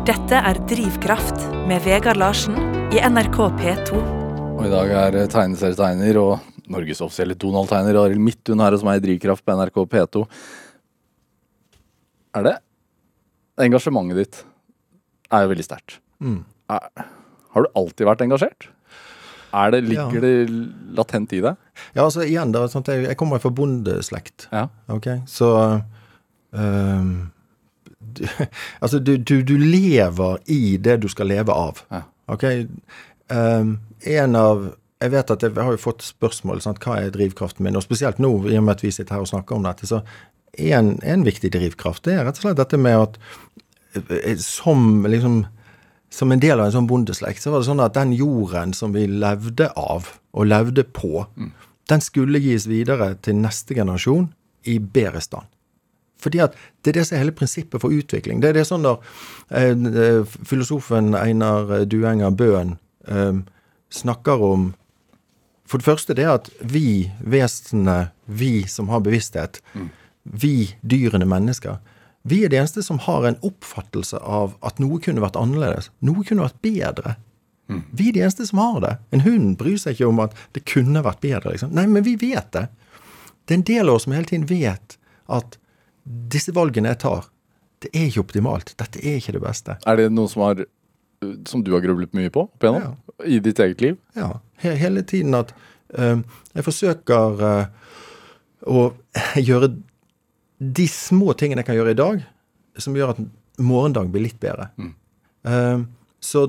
Dette 0.08 0.40
er 0.42 0.58
Drivkraft 0.68 1.46
med 1.70 1.84
Vegard 1.86 2.20
Larsen 2.20 2.58
i 2.92 3.00
NRK 3.00 3.38
P2. 3.60 4.00
Og 4.60 4.66
i 4.66 4.72
dag 4.72 4.92
er 5.06 5.18
eh, 5.22 5.30
tegneserietegner 5.32 6.18
og 6.20 6.50
Norges 6.70 7.00
offisielle 7.06 7.38
Donald-tegner 7.40 7.98
Arild 8.02 8.22
Midthun 8.22 8.62
her 8.62 8.76
hos 8.76 8.84
meg 8.86 9.00
i 9.00 9.06
Drivkraft 9.06 9.46
på 9.46 9.56
NRK 9.56 9.80
P2. 9.94 10.26
Er 12.40 12.46
det 12.46 12.58
Engasjementet 13.60 14.20
ditt 14.20 14.42
er 15.32 15.46
jo 15.46 15.52
veldig 15.54 15.66
sterkt. 15.66 16.00
Mm. 16.24 16.44
Har 16.70 17.66
du 17.66 17.70
alltid 17.80 18.06
vært 18.10 18.22
engasjert? 18.26 18.68
Er 19.54 19.72
det, 19.74 19.80
ligger 19.88 20.14
Ja. 20.14 20.22
det 20.22 20.50
latent 20.94 21.32
i 21.34 21.40
deg? 21.42 21.56
Ja, 21.96 22.04
altså 22.06 22.22
igjen, 22.22 22.52
da, 22.54 22.68
sånn 22.70 22.84
jeg, 22.86 23.08
jeg 23.08 23.18
kommer 23.18 23.40
fra 23.42 23.50
bondeslekt. 23.50 24.48
Ja. 24.54 24.68
Okay? 24.94 25.22
så 25.26 25.82
um, 26.52 27.32
du, 28.00 28.24
Altså, 28.82 29.00
du, 29.00 29.18
du, 29.18 29.42
du 29.44 29.56
lever 29.58 30.38
i 30.54 30.78
det 30.78 31.00
du 31.02 31.08
skal 31.10 31.28
leve 31.34 31.54
av. 31.54 31.82
Ja. 31.90 32.04
Ok? 32.30 32.46
Um, 33.30 33.80
en 34.06 34.36
av 34.38 34.68
Jeg 35.02 35.12
vet 35.14 35.32
at 35.32 35.44
jeg 35.46 35.54
har 35.56 35.72
jo 35.72 35.80
fått 35.80 36.04
spørsmål 36.04 36.60
sant? 36.62 36.82
hva 36.84 36.98
er 37.00 37.12
drivkraften 37.16 37.64
min, 37.64 37.78
og 37.80 37.86
spesielt 37.86 38.18
nå, 38.20 38.30
i 38.52 38.58
og 38.60 38.66
med 38.68 38.76
at 38.76 38.82
vi 38.84 38.92
sitter 38.92 39.16
her 39.16 39.24
og 39.24 39.30
snakker 39.32 39.56
om 39.56 39.64
dette, 39.64 39.88
så 39.88 40.02
en, 40.60 40.98
en 41.08 41.24
viktig 41.24 41.54
drivkraft 41.54 42.04
det 42.04 42.18
er 42.18 42.26
rett 42.28 42.36
og 42.42 42.44
slett 42.44 42.58
dette 42.60 42.76
med 42.82 42.98
at 43.00 43.16
som 44.44 45.06
liksom 45.10 45.46
som 46.10 46.32
en 46.32 46.42
del 46.42 46.58
av 46.58 46.66
en 46.66 46.74
sånn 46.74 46.90
bondeslekt, 46.90 47.42
så 47.42 47.54
var 47.54 47.62
det 47.62 47.70
sånn 47.70 47.84
at 47.84 47.94
den 47.94 48.16
jorden 48.18 48.74
som 48.74 48.94
vi 48.96 49.06
levde 49.08 49.70
av, 49.78 50.10
og 50.34 50.50
levde 50.50 50.84
på, 50.84 51.26
den 51.90 52.02
skulle 52.02 52.42
gis 52.42 52.68
videre 52.70 53.14
til 53.26 53.38
neste 53.38 53.78
generasjon 53.78 54.32
i 54.70 54.80
bedre 54.82 55.22
stand. 55.22 55.46
Fordi 56.20 56.42
at 56.44 56.58
det 56.84 56.92
er 56.92 57.00
det 57.00 57.06
som 57.08 57.16
er 57.16 57.24
hele 57.24 57.36
prinsippet 57.36 57.82
for 57.82 57.96
utvikling. 57.96 58.42
Det 58.42 58.52
er 58.52 58.58
det 58.58 58.66
sånn 58.68 58.84
når 58.84 58.98
eh, 59.56 59.72
eh, 59.72 60.34
filosofen 60.50 61.14
Einar 61.16 61.86
Duenger 61.88 62.34
Bøen 62.36 62.76
eh, 63.08 63.40
snakker 63.90 64.44
om 64.44 64.74
For 65.70 65.78
det 65.78 65.86
første 65.86 66.16
det 66.18 66.26
at 66.26 66.48
vi 66.66 67.12
vesenene, 67.22 68.10
vi 68.26 68.66
som 68.66 68.88
har 68.90 69.04
bevissthet, 69.06 69.60
vi 70.26 70.74
dyrene 70.82 71.28
mennesker, 71.30 71.78
vi 72.28 72.44
er 72.44 72.52
de 72.52 72.60
eneste 72.60 72.84
som 72.84 73.00
har 73.06 73.26
en 73.28 73.40
oppfattelse 73.46 74.20
av 74.20 74.58
at 74.66 74.80
noe 74.84 75.00
kunne 75.04 75.24
vært 75.24 75.40
annerledes. 75.40 75.90
Noe 76.04 76.26
kunne 76.28 76.46
vært 76.48 76.62
bedre. 76.66 77.16
Vi 77.70 78.10
er 78.10 78.14
de 78.14 78.22
eneste 78.26 78.48
som 78.50 78.60
har 78.64 78.80
det. 78.82 78.94
En 79.14 79.24
hund 79.24 79.58
bryr 79.60 79.78
seg 79.78 79.96
ikke 79.96 80.10
om 80.10 80.20
at 80.24 80.36
det 80.58 80.66
kunne 80.68 81.04
vært 81.06 81.22
bedre. 81.22 81.54
liksom. 81.54 81.72
Nei, 81.78 81.86
men 81.88 82.04
vi 82.04 82.16
vet 82.20 82.52
det. 82.56 82.66
Det 83.46 83.54
er 83.54 83.60
en 83.60 83.68
del 83.70 83.90
av 83.90 84.00
oss 84.00 84.08
som 84.08 84.16
hele 84.18 84.30
tiden 84.30 84.48
vet 84.50 84.98
at 85.30 85.58
disse 86.34 86.54
valgene 86.56 86.92
jeg 86.92 87.02
tar, 87.06 87.28
det 87.84 87.92
er 87.94 88.10
ikke 88.10 88.26
optimalt. 88.26 88.74
Dette 88.82 89.00
er 89.00 89.20
ikke 89.20 89.38
det 89.38 89.44
beste. 89.44 89.78
Er 89.88 90.00
det 90.00 90.10
noe 90.12 90.30
som, 90.32 90.44
har, 90.48 90.64
som 91.48 91.64
du 91.64 91.72
har 91.76 91.84
grublet 91.86 92.16
mye 92.18 92.34
på 92.34 92.48
opp 92.48 92.66
igjennom? 92.66 92.98
I 93.26 93.40
ditt 93.44 93.62
eget 93.64 93.84
liv? 93.86 94.00
Ja, 94.18 94.40
he 94.64 94.74
hele 94.80 95.06
tiden 95.08 95.38
at 95.38 95.54
eh, 95.94 96.20
jeg 96.56 96.66
forsøker 96.66 97.46
eh, 97.46 97.94
å 98.66 98.90
gjøre 99.50 99.72
de 100.60 100.88
små 100.92 101.34
tingene 101.40 101.62
jeg 101.64 101.70
kan 101.70 101.78
gjøre 101.80 101.92
i 101.96 102.00
dag, 102.00 102.24
som 102.78 102.96
gjør 102.98 103.14
at 103.16 103.22
morgendagen 103.60 104.12
blir 104.12 104.26
litt 104.28 104.40
bedre. 104.40 104.70
Eh, 105.48 105.80
så 106.20 106.46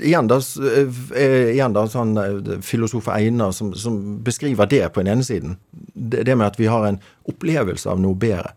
igjen 0.00 0.28
da, 0.30 0.36
s- 0.40 0.56
eh, 0.58 1.52
igjen 1.52 1.74
da 1.76 1.84
sånn 1.90 2.16
eh, 2.16 2.58
filosof 2.64 3.08
Einar 3.12 3.52
som, 3.52 3.74
som 3.76 3.98
beskriver 4.24 4.66
det 4.70 4.86
på 4.94 5.02
den 5.02 5.12
ene 5.18 5.24
siden. 5.26 5.58
Det, 5.94 6.24
det 6.24 6.36
med 6.38 6.46
at 6.52 6.60
vi 6.60 6.66
har 6.72 6.86
en 6.88 7.00
opplevelse 7.28 7.90
av 7.92 8.00
noe 8.00 8.14
bedre. 8.16 8.54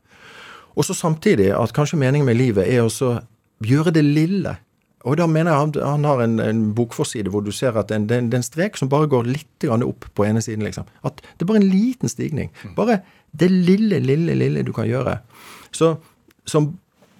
Og 0.76 0.84
så 0.88 0.96
samtidig 0.96 1.52
at 1.56 1.74
kanskje 1.76 2.00
meningen 2.00 2.28
med 2.28 2.38
livet 2.40 2.68
er 2.68 2.84
også 2.84 3.18
gjøre 3.64 3.92
det 3.96 4.04
lille. 4.08 4.58
Og 5.06 5.18
da 5.20 5.28
mener 5.30 5.52
jeg 5.52 5.60
han, 5.62 5.74
han 5.86 6.04
har 6.08 6.24
en, 6.24 6.40
en 6.42 6.62
bokforside 6.76 7.30
hvor 7.32 7.44
du 7.46 7.52
ser 7.54 7.76
at 7.78 7.92
det 7.92 8.00
er 8.12 8.18
en, 8.24 8.30
det 8.32 8.40
er 8.40 8.44
strek 8.48 8.80
som 8.80 8.90
bare 8.92 9.08
går 9.12 9.28
litt 9.30 9.60
grann 9.68 9.84
opp 9.86 10.08
på 10.18 10.26
ene 10.26 10.42
siden. 10.42 10.64
liksom. 10.66 10.88
At 11.06 11.22
det 11.22 11.46
er 11.46 11.52
bare 11.52 11.62
en 11.62 11.70
liten 11.70 12.10
stigning. 12.12 12.50
Bare 12.76 13.02
det 13.40 13.50
lille, 13.52 14.00
lille, 14.00 14.36
lille 14.38 14.64
du 14.66 14.72
kan 14.76 14.88
gjøre. 14.90 15.20
Så 15.76 15.96
som 16.46 16.74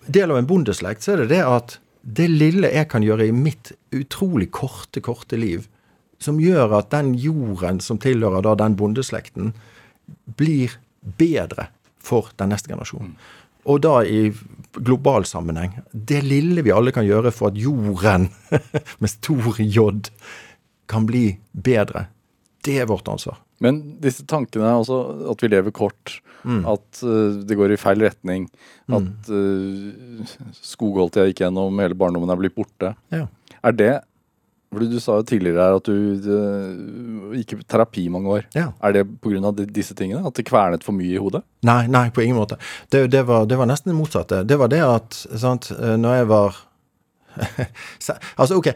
del 0.06 0.32
av 0.32 0.40
en 0.40 0.48
bondeslekt 0.50 1.04
så 1.04 1.16
er 1.16 1.24
det 1.24 1.34
det 1.34 1.44
at 1.44 1.80
det 2.06 2.28
lille 2.30 2.70
jeg 2.70 2.90
kan 2.92 3.04
gjøre 3.04 3.26
i 3.26 3.34
mitt 3.34 3.72
utrolig 3.96 4.52
korte, 4.54 5.02
korte 5.02 5.40
liv, 5.42 5.66
som 6.22 6.38
gjør 6.40 6.78
at 6.78 6.92
den 6.94 7.16
jorden 7.20 7.82
som 7.82 7.98
tilhører 8.02 8.46
da 8.46 8.54
den 8.60 8.78
bondeslekten, 8.78 9.56
blir 10.38 10.78
bedre 11.18 11.72
for 11.98 12.30
den 12.38 12.54
neste 12.54 12.70
generasjonen. 12.70 13.16
Og 13.66 13.82
da 13.82 14.04
i 14.06 14.30
global 14.76 15.26
sammenheng. 15.26 15.80
Det 15.92 16.22
lille 16.22 16.62
vi 16.62 16.74
alle 16.76 16.94
kan 16.94 17.08
gjøre 17.08 17.32
for 17.34 17.50
at 17.50 17.58
jorden, 17.58 18.30
med 19.02 19.10
stor 19.10 19.58
J, 19.58 19.88
kan 20.86 21.08
bli 21.10 21.32
bedre, 21.52 22.06
det 22.62 22.78
er 22.82 22.90
vårt 22.90 23.10
ansvar. 23.10 23.40
Men 23.64 23.82
disse 24.04 24.26
tankene, 24.28 24.68
altså 24.82 25.00
at 25.32 25.44
vi 25.44 25.52
lever 25.52 25.76
kort, 25.76 26.20
at 26.46 27.00
uh, 27.02 27.38
det 27.48 27.56
går 27.58 27.74
i 27.74 27.80
feil 27.82 28.04
retning, 28.06 28.50
at 28.94 29.30
uh, 29.32 30.34
skogholtet 30.60 31.24
jeg 31.24 31.34
gikk 31.34 31.46
gjennom 31.46 31.80
hele 31.82 31.98
barndommen 31.98 32.30
er 32.30 32.42
blitt 32.42 32.58
borte. 32.58 32.92
Ja. 33.16 33.26
Er 33.66 33.74
det 33.74 33.94
fordi 34.76 34.90
Du 34.92 35.00
sa 35.00 35.20
jo 35.20 35.24
tidligere 35.24 35.64
her 35.64 35.78
at 35.78 35.88
du 35.88 36.32
eh, 36.36 37.38
gikk 37.40 37.54
i 37.56 37.60
terapi 37.70 38.06
mange 38.12 38.32
år. 38.34 38.48
Ja. 38.58 38.70
Er 38.84 38.98
det 38.98 39.06
pga. 39.24 39.52
disse 39.64 39.96
tingene? 39.96 40.26
At 40.28 40.36
det 40.36 40.48
kvernet 40.50 40.84
for 40.84 40.96
mye 40.98 41.16
i 41.16 41.22
hodet? 41.22 41.46
Nei, 41.64 41.86
nei, 41.88 42.10
på 42.12 42.26
ingen 42.26 42.40
måte. 42.40 42.58
Det, 42.92 43.06
det, 43.14 43.24
var, 43.30 43.46
det 43.48 43.60
var 43.60 43.70
nesten 43.70 43.94
det 43.94 43.98
motsatte. 43.98 44.44
Det 44.44 44.58
var 44.60 44.72
det 44.74 44.82
at 44.84 45.16
sant, 45.40 45.72
eh, 45.72 45.96
når 46.02 46.20
jeg 46.20 46.30
var 46.34 46.60
Altså, 48.40 48.58
ok, 48.60 48.70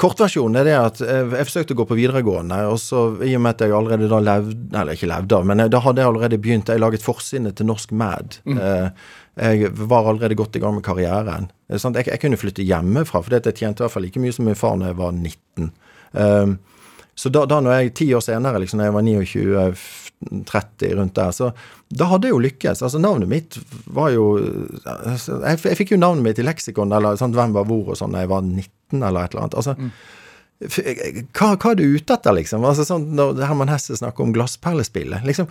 Kortversjonen 0.00 0.58
er 0.60 0.64
det 0.68 0.74
at 0.78 1.00
eh, 1.04 1.34
jeg 1.38 1.46
forsøkte 1.48 1.74
å 1.76 1.78
gå 1.82 1.86
på 1.90 1.96
videregående, 1.98 2.56
og 2.70 2.78
så 2.82 3.02
i 3.22 3.34
og 3.36 3.42
med 3.44 3.54
at 3.54 3.64
jeg 3.66 3.74
allerede 3.76 4.08
da 4.10 4.18
levde 4.24 4.80
Eller 4.80 4.96
ikke 4.96 5.10
levde, 5.10 5.40
men 5.46 5.62
jeg- 5.64 5.70
da 5.74 5.80
hadde 5.84 6.02
jeg 6.02 6.10
allerede 6.10 6.40
begynt 6.42 6.72
Jeg 6.72 6.82
laget 6.82 7.02
forside 7.06 7.52
til 7.54 7.66
Norsk 7.70 7.92
Mad. 7.92 8.38
Eh, 8.46 8.88
Jeg 9.36 9.70
var 9.74 10.06
allerede 10.06 10.36
godt 10.38 10.54
i 10.56 10.60
gang 10.62 10.74
med 10.76 10.84
karrieren. 10.86 11.48
Eh, 11.70 11.76
sant? 11.82 11.96
Jeg, 11.98 12.06
jeg 12.06 12.20
kunne 12.22 12.36
flytte 12.38 12.62
hjemmefra, 12.66 13.22
for 13.22 13.34
jeg 13.34 13.42
tjente 13.54 13.82
i 13.82 13.84
hvert 13.84 13.90
fall 13.96 14.04
like 14.06 14.20
mye 14.22 14.32
som 14.32 14.44
min 14.46 14.54
far 14.54 14.76
når 14.78 14.92
jeg 14.92 14.96
var 15.00 15.10
19. 15.12 15.70
Um, 16.14 16.58
så 17.18 17.30
da, 17.34 17.42
da 17.46 17.58
når 17.62 17.74
jeg 17.80 17.94
ti 17.98 18.06
år 18.14 18.22
senere, 18.22 18.60
liksom, 18.62 18.78
når 18.78 18.84
jeg 18.88 18.94
var 18.94 19.02
29, 19.02 19.74
f- 20.24 20.44
30, 20.50 20.94
rundt 20.98 21.14
der, 21.14 21.30
så 21.36 21.52
da 21.94 22.08
hadde 22.10 22.28
jeg 22.28 22.34
jo 22.34 22.42
lykkes. 22.46 22.82
Altså 22.82 22.98
Navnet 23.00 23.28
mitt 23.28 23.58
var 23.86 24.10
jo 24.14 24.24
Jeg, 24.40 25.58
jeg 25.62 25.76
fikk 25.78 25.92
jo 25.94 26.00
navnet 26.00 26.24
mitt 26.26 26.38
i 26.42 26.46
leksikon, 26.46 26.92
eller 26.96 27.16
sant, 27.20 27.34
hvem 27.36 27.52
var 27.54 27.64
hvor 27.68 27.92
og 27.94 27.98
sånn, 28.00 28.12
da 28.16 28.24
jeg 28.24 28.32
var 28.32 28.42
19 28.42 29.02
eller 29.02 29.24
et 29.28 29.34
eller 29.34 29.44
annet. 29.46 29.54
Altså, 29.60 29.76
f- 30.64 30.82
hva, 31.34 31.52
hva 31.56 31.70
er 31.72 31.78
du 31.80 31.84
ute 31.96 32.16
etter, 32.16 32.34
liksom? 32.40 32.64
Altså, 32.66 32.86
sånn, 32.88 33.08
når 33.18 33.40
Herman 33.46 33.68
Hesse 33.72 33.96
snakker 34.00 34.24
om 34.26 34.34
glassperlespillet. 34.36 35.24
liksom, 35.28 35.48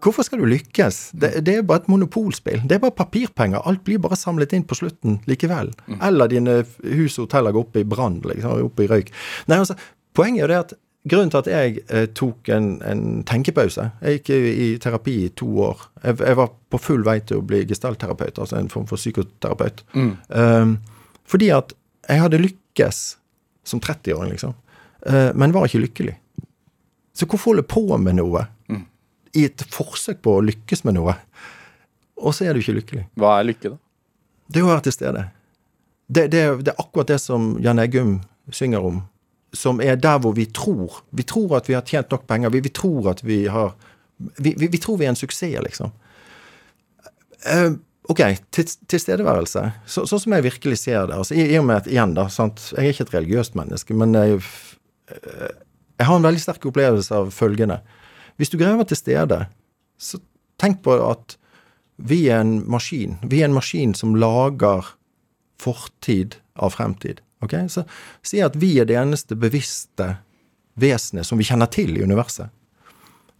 Hvorfor 0.00 0.24
skal 0.24 0.40
du 0.40 0.46
lykkes? 0.48 1.10
Det, 1.20 1.28
det 1.44 1.58
er 1.58 1.64
bare 1.68 1.82
et 1.82 1.88
monopolspill. 1.92 2.62
Det 2.64 2.78
er 2.78 2.80
bare 2.80 2.94
papirpenger. 2.96 3.60
Alt 3.68 3.82
blir 3.84 3.98
bare 4.00 4.16
samlet 4.16 4.54
inn 4.56 4.64
på 4.64 4.78
slutten 4.78 5.18
likevel. 5.28 5.74
Eller 6.00 6.30
dine 6.32 6.54
hus 6.88 7.18
og 7.18 7.26
hoteller 7.26 7.52
går 7.52 7.66
opp 7.66 7.76
i 7.76 7.84
brann, 7.84 8.16
liksom, 8.24 8.62
opp 8.70 8.80
i 8.80 8.86
røyk. 8.88 9.12
Nei, 9.52 9.58
altså, 9.60 9.76
Poenget 10.16 10.40
er 10.40 10.42
jo 10.42 10.48
det 10.54 10.56
at 10.64 10.72
grunnen 11.08 11.32
til 11.32 11.40
at 11.40 11.48
jeg 11.48 11.82
eh, 11.88 12.06
tok 12.16 12.50
en, 12.52 12.70
en 12.84 13.02
tenkepause 13.28 13.86
Jeg 14.04 14.20
gikk 14.20 14.30
i, 14.36 14.68
terapi 14.82 15.16
i 15.24 15.28
to 15.32 15.48
år. 15.64 15.86
Jeg, 16.04 16.18
jeg 16.20 16.38
var 16.40 16.50
på 16.70 16.80
full 16.80 17.04
vei 17.06 17.18
til 17.24 17.40
å 17.40 17.46
bli 17.46 17.62
gestaltterapeut, 17.68 18.38
altså 18.38 18.58
en 18.58 18.70
form 18.72 18.88
for 18.90 19.00
psykoterapeut. 19.00 19.84
Um, 20.28 20.76
fordi 21.28 21.50
at 21.56 21.72
jeg 22.08 22.20
hadde 22.24 22.42
lykkes 22.42 23.00
som 23.64 23.80
30-åring, 23.80 24.34
liksom. 24.34 24.56
Uh, 25.06 25.30
men 25.38 25.54
var 25.56 25.68
ikke 25.68 25.84
lykkelig. 25.86 26.16
Så 27.16 27.26
hvorfor 27.26 27.54
holde 27.54 27.66
på 27.68 27.84
med 28.00 28.18
noe 28.20 28.46
i 29.36 29.44
et 29.46 29.62
forsøk 29.70 30.22
på 30.24 30.36
å 30.36 30.42
lykkes 30.42 30.82
med 30.86 30.96
noe, 30.96 31.14
og 32.20 32.34
så 32.34 32.48
er 32.48 32.56
du 32.56 32.62
ikke 32.62 32.76
lykkelig? 32.80 33.04
Hva 33.20 33.36
er 33.38 33.46
lykke, 33.50 33.72
da? 33.72 33.78
Det 34.50 34.60
er 34.60 34.66
å 34.66 34.70
være 34.72 34.84
til 34.88 34.96
stede. 34.96 35.22
Det, 36.10 36.24
det, 36.32 36.42
det 36.66 36.72
er 36.72 36.82
akkurat 36.82 37.12
det 37.12 37.20
som 37.22 37.52
Jan 37.62 37.78
Eggum 37.78 38.16
synger 38.50 38.86
om, 38.88 38.98
som 39.52 39.80
er 39.82 39.98
der 39.98 40.20
hvor 40.22 40.34
vi 40.36 40.46
tror. 40.46 41.02
Vi 41.16 41.26
tror 41.26 41.56
at 41.58 41.68
vi 41.68 41.74
har 41.74 41.86
tjent 41.86 42.10
nok 42.10 42.26
penger. 42.26 42.52
Vi, 42.54 42.60
vi 42.60 42.72
tror 42.74 43.10
at 43.10 43.24
vi 43.26 43.44
har 43.50 43.74
vi, 44.36 44.54
vi, 44.58 44.68
vi 44.68 44.78
tror 44.78 44.98
vi 45.00 45.06
er 45.08 45.14
en 45.14 45.18
suksess, 45.18 45.62
liksom. 45.64 45.92
Uh, 47.40 47.78
ok, 48.12 48.20
tilstedeværelse. 48.52 49.62
Så, 49.88 50.04
sånn 50.08 50.22
som 50.24 50.36
jeg 50.36 50.44
virkelig 50.50 50.82
ser 50.82 51.08
det. 51.08 51.16
altså 51.16 51.36
I, 51.38 51.46
i 51.54 51.58
og 51.60 51.66
med 51.70 51.80
at, 51.80 51.88
igjen 51.88 52.14
da, 52.18 52.28
sant, 52.32 52.66
Jeg 52.76 52.84
er 52.84 52.94
ikke 52.94 53.06
et 53.08 53.14
religiøst 53.16 53.56
menneske, 53.56 53.96
men 53.96 54.12
jeg, 54.18 54.42
eh, 55.14 55.54
jeg 55.96 56.08
har 56.08 56.20
en 56.20 56.28
veldig 56.28 56.42
sterk 56.42 56.68
opplevelse 56.68 57.16
av 57.16 57.32
følgende. 57.32 57.80
Hvis 58.36 58.52
du 58.52 58.58
greier 58.58 58.76
å 58.76 58.82
være 58.82 58.92
til 58.92 59.00
stede, 59.00 59.40
så 60.00 60.20
tenk 60.60 60.82
på 60.84 60.98
at 61.06 61.36
vi 62.00 62.26
er 62.28 62.44
en 62.44 62.58
maskin. 62.70 63.18
Vi 63.24 63.40
er 63.40 63.48
en 63.48 63.56
maskin 63.56 63.96
som 63.96 64.16
lager 64.16 64.94
fortid 65.60 66.38
av 66.56 66.76
fremtid. 66.76 67.20
Ok? 67.44 67.54
Så 67.68 67.84
si 68.22 68.40
at 68.44 68.56
vi 68.56 68.76
er 68.80 68.88
det 68.88 68.98
eneste 69.00 69.36
bevisste 69.38 70.14
vesenet 70.80 71.26
som 71.26 71.38
vi 71.40 71.46
kjenner 71.48 71.70
til 71.72 71.96
i 71.96 72.04
universet. 72.04 72.50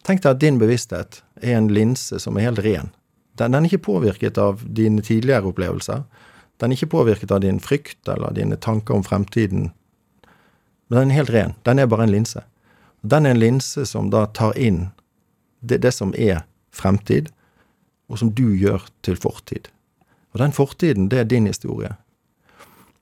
Tenk 0.07 0.22
deg 0.24 0.32
at 0.32 0.40
din 0.40 0.59
bevissthet 0.61 1.20
er 1.42 1.59
en 1.59 1.68
linse 1.72 2.18
som 2.20 2.38
er 2.38 2.48
helt 2.48 2.62
ren. 2.64 2.92
Den, 3.36 3.53
den 3.53 3.64
er 3.64 3.68
ikke 3.68 3.86
påvirket 3.90 4.38
av 4.40 4.64
dine 4.64 5.05
tidligere 5.05 5.53
opplevelser. 5.53 6.05
Den 6.61 6.72
er 6.72 6.78
ikke 6.78 6.94
påvirket 6.96 7.32
av 7.32 7.42
din 7.44 7.61
frykt 7.61 8.09
eller 8.09 8.34
dine 8.36 8.57
tanker 8.57 8.96
om 8.96 9.05
fremtiden. 9.05 9.70
Men 10.88 10.98
den 10.98 11.12
er 11.12 11.20
helt 11.20 11.34
ren. 11.34 11.55
Den 11.64 11.78
er 11.78 11.88
bare 11.88 12.09
en 12.09 12.14
linse. 12.14 12.42
Den 13.01 13.26
er 13.26 13.36
en 13.36 13.40
linse 13.40 13.86
som 13.88 14.11
da 14.12 14.26
tar 14.36 14.57
inn 14.59 14.88
det, 15.61 15.80
det 15.84 15.92
som 15.92 16.12
er 16.16 16.42
fremtid, 16.72 17.30
og 18.11 18.18
som 18.18 18.32
du 18.34 18.51
gjør 18.57 18.88
til 19.07 19.16
fortid. 19.20 19.68
Og 20.32 20.40
den 20.42 20.53
fortiden, 20.53 21.09
det 21.09 21.18
er 21.18 21.28
din 21.28 21.46
historie. 21.46 21.94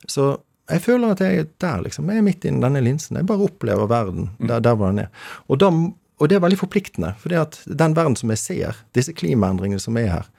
Så 0.06 0.38
jeg 0.68 0.84
føler 0.84 1.14
at 1.14 1.22
jeg 1.24 1.38
er 1.40 1.48
der, 1.62 1.82
liksom. 1.86 2.10
Jeg 2.12 2.20
er 2.20 2.26
midt 2.26 2.44
inni 2.44 2.60
denne 2.64 2.82
linsen. 2.84 3.16
Jeg 3.16 3.28
bare 3.28 3.46
opplever 3.48 3.88
verden 3.88 4.30
der, 4.38 4.60
der 4.60 4.76
hvor 4.76 4.92
den 4.92 5.06
er. 5.06 5.08
Og, 5.48 5.58
da, 5.62 5.70
og 5.72 6.28
det 6.28 6.36
er 6.36 6.44
veldig 6.44 6.60
forpliktende. 6.60 7.14
For 7.20 7.32
det 7.32 7.40
at 7.40 7.60
den 7.64 7.96
verden 7.96 8.16
som 8.20 8.32
jeg 8.34 8.42
ser, 8.42 8.80
disse 8.96 9.14
klimaendringene 9.16 9.80
som 9.80 9.96
er 10.00 10.10
her, 10.12 10.30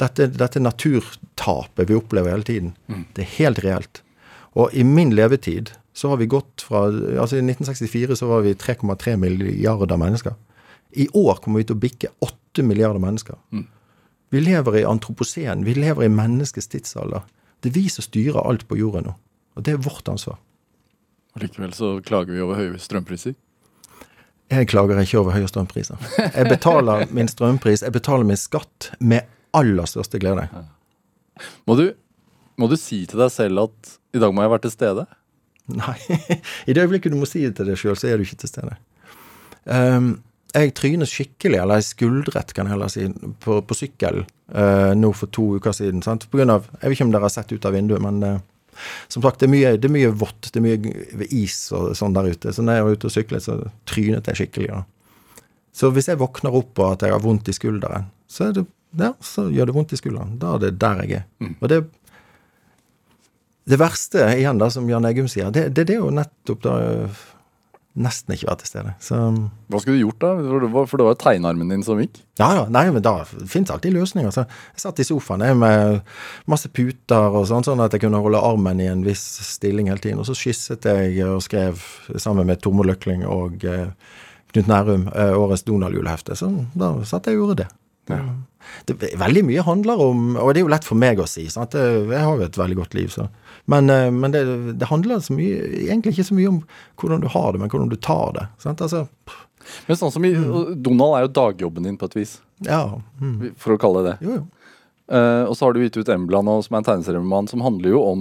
dette, 0.00 0.28
dette 0.36 0.60
naturtapet 0.60 1.88
vi 1.88 1.96
opplever 1.96 2.32
hele 2.32 2.48
tiden, 2.48 2.74
det 3.16 3.24
er 3.24 3.36
helt 3.38 3.62
reelt. 3.64 4.02
Og 4.52 4.72
i 4.76 4.84
min 4.84 5.14
levetid 5.16 5.72
så 5.96 6.12
har 6.12 6.20
vi 6.20 6.26
gått 6.28 6.64
fra 6.64 6.86
Altså 6.88 7.36
i 7.36 7.44
1964 7.44 8.16
så 8.16 8.28
var 8.28 8.44
vi 8.44 8.54
3,3 8.54 9.16
milliarder 9.20 9.96
mennesker. 10.00 10.34
I 10.92 11.08
år 11.16 11.40
kommer 11.40 11.60
vi 11.60 11.68
til 11.68 11.76
å 11.76 11.80
bikke 11.80 12.12
8 12.20 12.64
milliarder 12.64 13.00
mennesker. 13.00 13.36
Vi 14.32 14.40
lever 14.40 14.76
i 14.80 14.84
antroposen. 14.88 15.64
Vi 15.64 15.74
lever 15.76 16.04
i 16.04 16.12
menneskets 16.12 16.68
tidsalder. 16.72 17.24
Det 17.60 17.70
er 17.70 17.76
vi 17.76 17.88
som 17.92 18.04
styrer 18.04 18.40
alt 18.44 18.66
på 18.68 18.76
jorda 18.80 19.04
nå. 19.04 19.12
Og 19.56 19.66
det 19.66 19.74
er 19.74 19.82
vårt 19.84 20.08
ansvar. 20.08 20.38
Og 21.32 21.44
likevel 21.44 21.72
så 21.76 21.94
klager 22.04 22.34
vi 22.34 22.44
over 22.44 22.60
høye 22.60 22.80
strømpriser. 22.80 23.36
Jeg 24.52 24.68
klager 24.68 25.00
ikke 25.00 25.20
over 25.22 25.32
høye 25.36 25.48
strømpriser. 25.48 26.00
Jeg 26.20 26.48
betaler 26.50 27.06
min 27.14 27.30
strømpris, 27.30 27.84
jeg 27.86 27.94
betaler 27.94 28.28
min 28.28 28.40
skatt 28.40 28.90
med 29.00 29.28
aller 29.56 29.88
største 29.88 30.20
glede. 30.20 30.44
Må 31.68 31.76
du, 31.78 31.86
må 32.60 32.68
du 32.68 32.76
si 32.76 33.04
til 33.08 33.22
deg 33.22 33.32
selv 33.32 33.64
at 33.64 33.94
i 34.12 34.20
dag 34.20 34.34
må 34.34 34.44
jeg 34.44 34.52
være 34.52 34.64
til 34.66 34.74
stede? 34.74 35.06
Nei. 35.72 35.96
I 36.68 36.74
det 36.74 36.84
øyeblikket 36.84 37.14
du 37.14 37.16
må 37.20 37.28
si 37.28 37.46
det 37.46 37.54
til 37.56 37.70
deg 37.70 37.80
sjøl, 37.80 37.96
så 37.96 38.10
er 38.10 38.20
du 38.20 38.26
ikke 38.26 38.42
til 38.42 38.52
stede. 38.52 38.76
Um, 39.64 40.12
jeg 40.52 40.74
trynet 40.76 41.08
skikkelig, 41.08 41.62
eller 41.62 41.80
jeg 41.80 41.88
skuldret, 41.88 42.52
kan 42.52 42.68
jeg 42.68 42.74
heller 42.74 42.92
si, 42.92 43.06
på, 43.40 43.62
på 43.64 43.76
sykkel 43.78 44.24
uh, 44.52 44.92
nå 44.98 45.14
for 45.16 45.32
to 45.32 45.54
uker 45.56 45.72
siden. 45.76 46.04
Sant? 46.04 46.28
På 46.28 46.42
grunn 46.42 46.52
av, 46.52 46.68
jeg 46.76 46.90
vet 46.90 46.98
ikke 46.98 47.08
om 47.08 47.14
dere 47.14 47.28
har 47.30 47.32
sett 47.32 47.54
ut 47.54 47.68
av 47.68 47.72
vinduet, 47.72 48.04
men 48.04 48.20
uh, 48.26 48.40
som 49.12 49.24
sagt, 49.24 49.40
det 49.40 49.48
er, 49.48 49.52
mye, 49.54 49.72
det 49.80 49.88
er 49.88 49.94
mye 49.94 50.12
vått, 50.22 50.50
det 50.52 50.60
er 50.60 50.66
mye 50.66 51.30
is 51.30 51.56
og 51.76 51.92
sånn 51.98 52.16
der 52.16 52.30
ute. 52.32 52.52
Så 52.54 52.64
når 52.64 52.78
jeg 52.78 52.86
var 52.86 52.98
ute 52.98 53.08
og 53.08 53.14
syklet, 53.16 53.46
så 53.46 53.58
trynet 53.88 54.30
jeg 54.30 54.42
skikkelig. 54.42 54.70
Da. 54.74 55.42
Så 55.72 55.90
hvis 55.94 56.10
jeg 56.10 56.20
våkner 56.20 56.54
opp 56.58 56.74
på 56.78 56.90
at 56.92 57.04
jeg 57.06 57.14
har 57.14 57.24
vondt 57.24 57.48
i 57.48 57.56
skulderen, 57.56 58.10
så, 58.28 58.52
det, 58.56 58.66
ja, 59.00 59.14
så 59.24 59.48
gjør 59.52 59.70
det 59.70 59.76
vondt 59.76 59.96
i 59.96 60.00
skulderen. 60.00 60.38
Da 60.40 60.56
er 60.56 60.64
det 60.66 60.76
der 60.82 61.02
jeg 61.04 61.22
er. 61.22 61.26
Og 61.58 61.68
det 61.72 61.84
det 63.64 63.78
verste 63.78 64.24
igjen 64.34 64.58
da, 64.58 64.66
som 64.74 64.88
Jan 64.90 65.06
Eggum 65.06 65.28
sier, 65.30 65.52
det, 65.54 65.68
det, 65.76 65.86
det 65.86 65.94
er 65.94 66.00
jo 66.02 66.10
nettopp 66.14 66.64
da 66.64 66.72
nesten 67.92 68.32
ikke 68.32 68.48
være 68.48 68.60
til 68.62 68.70
stede. 68.70 68.92
Så 69.04 69.16
Hva 69.68 69.80
skulle 69.80 69.98
du 69.98 70.06
gjort 70.06 70.22
da? 70.22 70.30
For 70.38 70.64
det 70.64 70.70
var, 70.72 70.86
for 70.88 71.00
det 71.00 71.06
var 71.08 71.18
tegnarmen 71.20 71.72
din 71.72 71.84
som 71.84 72.00
gikk? 72.00 72.22
ja, 72.40 72.48
ja, 72.56 72.62
nei, 72.72 72.86
men 72.90 73.04
da 73.04 73.12
fins 73.28 73.70
alltid 73.70 73.92
løsninger. 73.92 74.32
Så 74.32 74.46
jeg 74.46 74.82
satt 74.84 75.02
i 75.02 75.06
sofaen 75.06 75.44
jeg, 75.44 75.58
med 75.60 76.00
masse 76.50 76.70
puter 76.72 77.36
og 77.36 77.44
sånn, 77.50 77.66
sånn 77.66 77.82
at 77.84 77.92
jeg 77.92 78.06
kunne 78.06 78.22
holde 78.24 78.40
armen 78.40 78.80
i 78.80 78.88
en 78.90 79.04
viss 79.06 79.24
stilling 79.46 79.92
hele 79.92 80.02
tiden. 80.02 80.22
Og 80.22 80.28
så 80.30 80.36
skisset 80.38 80.88
jeg 80.88 81.20
og 81.28 81.44
skrev 81.44 81.82
sammen 82.16 82.48
med 82.48 82.62
Tormod 82.64 82.88
Løkling 82.88 83.26
og 83.28 83.66
eh, 83.68 83.92
Knut 84.52 84.72
Nærum 84.72 85.06
eh, 85.12 85.36
årets 85.36 85.66
Donald-julehefte. 85.68 86.36
Så 86.38 86.50
da 86.72 86.94
satt 87.08 87.28
jeg 87.28 87.38
og 87.38 87.44
gjorde 87.44 87.64
det. 87.64 87.70
Det, 88.88 89.12
veldig 89.18 89.42
mye 89.46 89.62
handler 89.62 90.00
om 90.02 90.36
Og 90.36 90.48
det 90.52 90.60
er 90.60 90.64
jo 90.66 90.70
lett 90.72 90.86
for 90.86 90.98
meg 90.98 91.20
å 91.22 91.26
si. 91.30 91.46
Sant? 91.52 91.76
Jeg 91.76 92.18
har 92.18 92.34
jo 92.38 92.46
et 92.46 92.58
veldig 92.58 92.78
godt 92.80 92.96
liv, 92.98 93.12
så. 93.14 93.28
Men, 93.70 93.90
eh, 93.90 94.10
men 94.10 94.32
det, 94.34 94.40
det 94.80 94.88
handler 94.90 95.20
så 95.22 95.34
mye, 95.36 95.60
egentlig 95.86 96.12
ikke 96.16 96.28
så 96.32 96.34
mye 96.34 96.48
om 96.50 96.62
hvordan 96.98 97.20
du 97.22 97.28
har 97.30 97.52
det, 97.54 97.60
men 97.62 97.70
hvordan 97.70 97.90
du 97.92 97.96
tar 97.96 98.32
det. 98.34 98.46
Sant? 98.58 98.80
Altså, 98.82 99.04
Men 99.86 99.96
sånn 100.00 100.10
som 100.10 100.24
i, 100.26 100.32
Donald 100.82 101.14
er 101.14 101.26
jo 101.28 101.32
dagjobben 101.38 101.84
din 101.86 101.96
på 102.00 102.08
et 102.10 102.16
vis, 102.18 102.40
ja. 102.66 102.98
Mm. 103.22 103.52
for 103.56 103.76
å 103.76 103.78
kalle 103.78 104.02
det 104.02 104.16
det. 104.18 104.26
Jo, 104.26 104.40
jo. 104.40 104.46
Uh, 105.12 105.44
og 105.50 105.54
så 105.58 105.66
har 105.66 105.74
du 105.76 105.82
gitt 105.82 105.96
ut 106.00 106.08
Embla 106.08 106.40
nå, 106.42 106.56
som 106.64 106.74
er 106.74 106.80
en 106.80 106.86
tegneseriemann 106.88 107.48
som 107.50 107.60
handler 107.62 107.90
jo 107.94 108.00
om, 108.06 108.20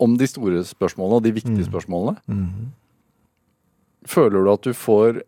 om 0.00 0.16
de 0.20 0.26
store 0.30 0.60
spørsmålene 0.68 1.16
og 1.18 1.24
de 1.26 1.32
viktige 1.36 1.64
spørsmålene. 1.66 2.16
Mm. 2.30 2.70
Føler 4.06 4.44
du 4.44 4.50
at 4.52 4.66
du 4.68 4.72
får 4.76 5.22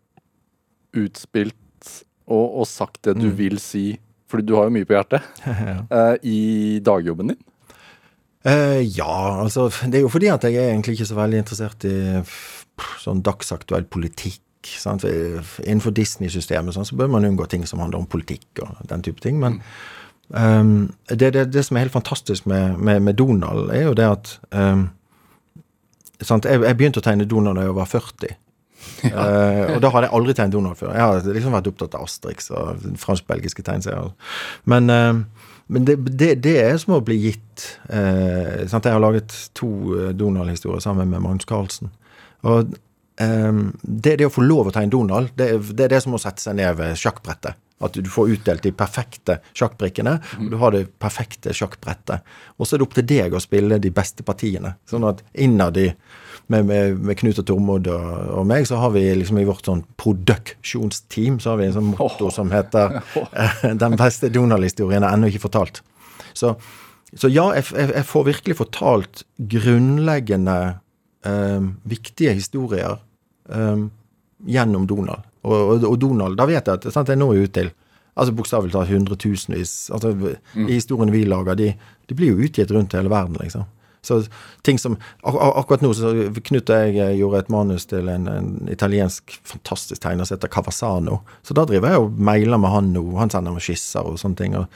utspilt 0.97 1.91
og, 2.27 2.45
og 2.61 2.67
sagt 2.69 3.01
det 3.07 3.17
du 3.19 3.27
Mm. 3.29 3.35
vil 3.37 3.59
si, 3.59 3.99
fordi 4.29 4.45
du 4.47 4.55
har 4.57 4.67
jo 4.67 4.75
mye 4.75 4.85
på 4.87 4.95
hjertet, 4.97 5.21
eh, 5.91 6.15
i 6.23 6.79
dagjobben 6.83 7.33
din? 7.33 7.41
Eh, 8.47 8.81
ja, 8.97 9.41
altså 9.41 9.67
Det 9.91 9.99
er 9.99 10.05
jo 10.05 10.11
fordi 10.11 10.29
at 10.31 10.45
jeg 10.47 10.55
er 10.55 10.71
egentlig 10.71 10.97
ikke 10.97 11.09
så 11.09 11.17
veldig 11.19 11.41
interessert 11.43 11.83
i 11.87 11.97
sånn 13.01 13.23
dagsaktuell 13.25 13.87
politikk. 13.91 14.43
Sant? 14.67 15.05
Innenfor 15.07 15.93
Disney-systemet 15.95 16.75
sånn, 16.75 16.87
så 16.87 16.97
bør 16.99 17.11
man 17.11 17.27
unngå 17.27 17.47
ting 17.49 17.65
som 17.67 17.81
handler 17.83 18.03
om 18.03 18.09
politikk 18.09 18.63
og 18.63 18.81
den 18.89 19.03
type 19.05 19.23
ting. 19.23 19.39
Men 19.41 19.61
um, 20.29 20.89
det, 21.09 21.31
det, 21.35 21.47
det 21.53 21.63
som 21.65 21.77
er 21.77 21.87
helt 21.87 21.95
fantastisk 21.95 22.47
med, 22.49 22.77
med, 22.79 23.01
med 23.05 23.17
Donald, 23.19 23.71
er 23.71 23.87
jo 23.87 23.95
det 23.97 24.09
at 24.09 24.33
um, 24.51 24.89
sant? 26.19 26.47
Jeg, 26.47 26.63
jeg 26.63 26.79
begynte 26.79 27.03
å 27.03 27.05
tegne 27.05 27.27
Donald 27.29 27.59
da 27.59 27.67
jeg 27.67 27.77
var 27.79 27.89
40. 27.93 28.35
uh, 29.07 29.63
og 29.73 29.81
da 29.83 29.91
hadde 29.95 30.07
jeg 30.07 30.15
aldri 30.19 30.37
tegnet 30.37 30.57
Donald 30.59 30.79
før. 30.79 30.93
Jeg 30.95 31.05
har 31.05 31.31
liksom 31.39 31.55
vært 31.57 31.71
opptatt 31.71 31.97
av 31.99 32.07
Asterix 32.07 32.51
og 32.51 32.87
fransk-belgiske 33.01 33.65
tegneserier. 33.67 34.11
Men, 34.67 34.91
eh, 34.93 35.36
men 35.67 35.85
det, 35.85 35.97
det, 36.07 36.33
det 36.45 36.55
er 36.63 36.77
som 36.79 36.95
å 36.97 37.03
bli 37.03 37.17
gitt 37.25 37.63
eh? 37.91 38.63
Jeg 38.63 38.87
har 38.87 39.03
laget 39.03 39.33
to 39.57 39.69
eh, 39.97 40.11
Donald-historier 40.15 40.79
sammen 40.83 41.11
med 41.11 41.23
Magnus 41.25 41.47
Carlsen. 41.49 41.91
Og 42.47 42.71
eh, 43.19 43.61
det, 43.83 44.17
det 44.21 44.29
å 44.29 44.33
få 44.33 44.45
lov 44.45 44.69
å 44.69 44.75
tegne 44.75 44.93
Donald, 44.93 45.33
det, 45.35 45.51
det 45.73 45.87
er 45.87 45.97
det 45.97 46.03
som 46.05 46.15
å 46.15 46.21
sette 46.21 46.43
seg 46.43 46.59
ned 46.59 46.79
ved 46.79 46.95
sjakkbrettet. 46.99 47.59
At 47.83 47.93
du 47.93 48.09
får 48.09 48.31
utdelt 48.33 48.63
de 48.65 48.71
perfekte 48.73 49.37
sjakkbrikkene, 49.53 50.15
og 50.39 50.47
du 50.49 50.55
har 50.57 50.73
det 50.73 50.87
perfekte 50.97 51.53
sjakkbrettet. 51.53 52.25
Og 52.57 52.65
så 52.65 52.75
er 52.75 52.81
det 52.81 52.87
opp 52.87 52.95
til 52.97 53.05
deg 53.11 53.35
å 53.37 53.41
spille 53.43 53.77
de 53.81 53.91
beste 53.93 54.25
partiene. 54.25 54.73
Sånn 54.89 55.05
at 55.05 55.21
innad 55.37 55.77
i 55.77 55.91
med, 56.47 56.65
med, 56.65 56.97
med 57.03 57.19
Knut 57.19 57.41
og 57.41 57.47
Tormod 57.47 57.89
og, 57.91 58.07
og 58.39 58.47
meg, 58.47 58.65
så 58.69 58.79
har 58.79 58.93
vi 58.95 59.03
liksom 59.19 59.39
i 59.41 59.45
vårt 59.47 59.67
sånn 59.67 59.83
produksjonsteam 59.99 61.41
så 61.43 61.53
har 61.53 61.61
vi 61.61 61.67
en 61.67 61.75
sånn 61.75 61.89
motto 61.91 62.31
som 62.33 62.51
heter 62.55 62.99
eh, 63.33 63.63
'Den 63.75 63.97
beste 63.99 64.31
Donald-historien 64.31 65.03
er 65.03 65.15
ennå 65.15 65.31
ikke 65.31 65.43
fortalt'. 65.47 65.81
Så, 66.37 66.55
så 67.13 67.31
ja, 67.31 67.49
jeg, 67.57 67.67
jeg, 67.75 67.91
jeg 67.99 68.07
får 68.07 68.27
virkelig 68.31 68.59
fortalt 68.61 69.23
grunnleggende 69.37 70.57
eh, 71.27 71.67
viktige 71.83 72.37
historier 72.39 73.01
eh, 73.51 73.87
gjennom 74.47 74.87
Donald. 74.87 75.26
Og, 75.43 75.57
og, 75.57 75.83
og 75.91 75.99
Donald, 76.01 76.37
da 76.39 76.47
vet 76.49 76.65
jeg 76.67 76.79
at 76.79 76.87
sant, 76.93 77.09
jeg 77.09 77.19
når 77.19 77.35
jo 77.35 77.47
ut 77.47 77.53
til 77.57 77.73
altså 78.17 78.33
bokstavelig 78.33 78.73
talt 78.73 78.89
hundretusenvis. 78.89 79.89
altså 79.93 80.13
mm. 80.13 80.67
historiene 80.67 81.13
vi 81.13 81.25
lager, 81.25 81.55
de, 81.55 81.73
de 82.09 82.15
blir 82.15 82.33
jo 82.33 82.47
utgitt 82.47 82.71
rundt 82.71 82.95
hele 82.97 83.11
verden, 83.13 83.37
liksom. 83.41 83.67
Så 84.07 84.21
ting 84.63 84.79
som 84.79 84.95
ak 85.23 85.35
ak 85.35 85.55
Akkurat 85.59 85.81
nå 85.83 85.89
så 85.93 86.11
Knut 86.43 86.69
og 86.69 86.95
jeg 86.95 87.17
gjorde 87.17 87.39
et 87.43 87.49
manus 87.51 87.85
til 87.85 88.07
en, 88.09 88.27
en 88.31 88.69
italiensk 88.71 89.39
fantastisk 89.43 90.01
tegner 90.01 90.23
som 90.23 90.37
heter 90.37 90.51
Cavassano. 90.53 91.19
Så 91.43 91.53
da 91.57 91.65
driver 91.67 91.91
jeg 91.91 92.03
og 92.05 92.21
mailer 92.29 92.61
med 92.61 92.71
han 92.71 92.93
nå. 92.93 93.03
Han 93.19 93.33
sender 93.33 93.55
meg 93.55 93.65
skisser 93.65 94.07
og 94.07 94.19
sånne 94.21 94.39
ting. 94.39 94.55
Og, 94.55 94.69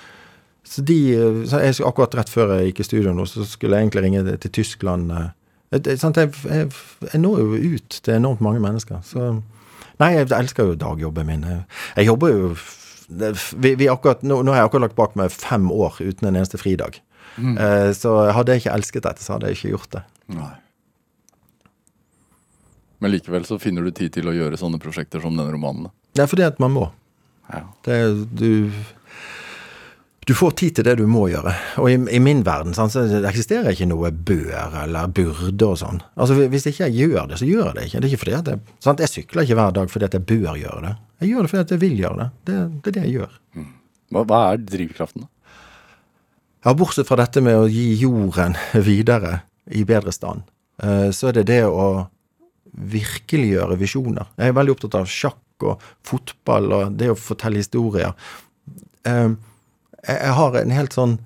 så 0.67 0.83
de 0.83 0.99
så 1.47 1.61
jeg, 1.63 1.79
Akkurat 1.87 2.17
rett 2.19 2.33
før 2.33 2.57
jeg 2.57 2.71
gikk 2.71 2.83
i 2.83 2.89
studio 2.89 3.15
nå, 3.15 3.27
så 3.29 3.45
skulle 3.47 3.77
jeg 3.77 3.87
egentlig 3.87 4.03
ringe 4.07 4.37
til 4.43 4.55
Tyskland. 4.59 5.11
eh, 5.15 5.31
jeg, 5.71 6.33
jeg, 6.49 6.69
jeg 7.13 7.21
når 7.21 7.39
jo 7.39 7.77
ut 7.77 8.01
til 8.03 8.17
enormt 8.17 8.43
mange 8.43 8.59
mennesker. 8.59 8.99
Så 9.07 9.31
Nei, 10.01 10.11
jeg 10.17 10.31
elsker 10.33 10.71
jo 10.71 10.77
dagjobben 10.79 11.27
min. 11.29 11.45
Jeg, 11.45 12.07
jobber 12.07 12.33
jo 12.33 12.51
vi, 13.61 13.75
vi 13.77 13.89
akkurat, 13.91 14.23
nå, 14.25 14.39
nå 14.41 14.53
har 14.53 14.63
jeg 14.63 14.71
akkurat 14.71 14.87
lagt 14.87 14.97
bak 14.97 15.15
meg 15.19 15.33
fem 15.33 15.67
år 15.73 15.99
uten 16.01 16.29
en 16.29 16.39
eneste 16.39 16.59
fridag. 16.61 17.01
Eh, 17.37 17.91
så 17.95 18.15
hadde 18.35 18.55
jeg 18.55 18.63
ikke 18.63 18.75
elsket 18.75 19.07
dette, 19.07 19.23
så 19.23 19.35
hadde 19.35 19.51
jeg 19.51 19.59
ikke 19.59 19.73
gjort 19.75 19.97
det. 19.97 20.03
Nei. 20.35 20.53
Men 23.01 23.15
likevel 23.15 23.45
så 23.47 23.57
finner 23.61 23.85
du 23.85 23.93
tid 23.95 24.13
til 24.13 24.29
å 24.29 24.35
gjøre 24.35 24.59
sånne 24.61 24.79
prosjekter 24.81 25.23
som 25.23 25.33
denne 25.33 25.53
romanen. 25.53 25.89
Det 26.13 26.25
er 26.25 26.29
fordi 26.29 26.45
at 26.45 26.59
man 26.61 26.75
må. 26.75 26.89
Ja. 27.51 27.63
Det, 27.85 27.97
du, 28.37 28.69
du 30.27 30.33
får 30.37 30.51
tid 30.59 30.75
til 30.77 30.85
det 30.85 30.93
du 30.99 31.07
må 31.09 31.23
gjøre. 31.31 31.53
Og 31.81 31.89
i, 31.89 31.95
i 32.13 32.19
min 32.21 32.43
verden 32.45 32.75
sant, 32.77 32.93
så 32.93 33.07
det 33.09 33.25
eksisterer 33.25 33.73
ikke 33.73 33.89
noe 33.89 34.11
bør 34.13 34.77
eller 34.83 35.09
burde 35.09 35.65
og 35.65 35.79
sånn. 35.81 36.01
Altså 36.13 36.37
Hvis 36.51 36.67
ikke 36.69 36.89
jeg 36.91 37.09
gjør 37.09 37.31
det, 37.31 37.39
så 37.41 37.49
gjør 37.49 37.71
jeg 37.71 37.77
det 37.77 37.85
ikke. 37.87 38.01
Det 38.01 38.07
er 38.07 38.13
ikke 38.13 38.23
fordi 38.25 38.37
at 38.37 38.51
jeg, 38.53 38.61
sant, 38.85 39.01
jeg 39.01 39.13
sykler 39.15 39.47
ikke 39.47 39.57
hver 39.57 39.75
dag 39.79 39.93
fordi 39.93 40.09
at 40.09 40.17
jeg 40.19 40.27
bør 40.29 40.61
gjøre 40.61 40.83
det. 40.85 40.93
Jeg 41.23 41.31
gjør 41.31 41.41
det 41.41 41.53
fordi 41.53 41.63
at 41.65 41.75
jeg 41.75 41.83
vil 41.87 41.97
gjøre 42.03 42.19
det. 42.21 42.29
Det, 42.45 42.59
det 42.69 42.91
er 42.91 42.97
det 42.99 43.05
jeg 43.07 43.15
gjør. 43.17 43.35
Hva, 44.11 44.25
hva 44.29 44.41
er 44.51 44.63
drivkraften, 44.69 45.25
da? 45.25 45.57
Ja, 46.61 46.77
Bortsett 46.77 47.09
fra 47.09 47.17
dette 47.17 47.41
med 47.41 47.57
å 47.57 47.69
gi 47.71 47.87
jorden 47.97 48.57
videre 48.91 49.39
i 49.73 49.81
bedre 49.87 50.13
stand, 50.13 50.45
eh, 50.83 51.09
så 51.15 51.31
er 51.31 51.39
det 51.39 51.49
det 51.49 51.63
å 51.65 51.85
virkeliggjøre 52.71 53.77
visjoner. 53.81 54.29
Jeg 54.37 54.51
er 54.51 54.57
veldig 54.57 54.75
opptatt 54.75 55.01
av 55.01 55.09
sjakk 55.09 55.65
og 55.65 55.81
fotball 56.05 56.75
og 56.77 56.99
det 56.99 57.09
å 57.11 57.17
fortelle 57.17 57.61
historier. 57.61 58.13
Eh, 59.07 59.33
Jeg 60.07 60.17
jeg 60.17 60.37
har 60.37 60.57
en 60.57 60.75
helt 60.75 60.97
sånn 60.97 61.19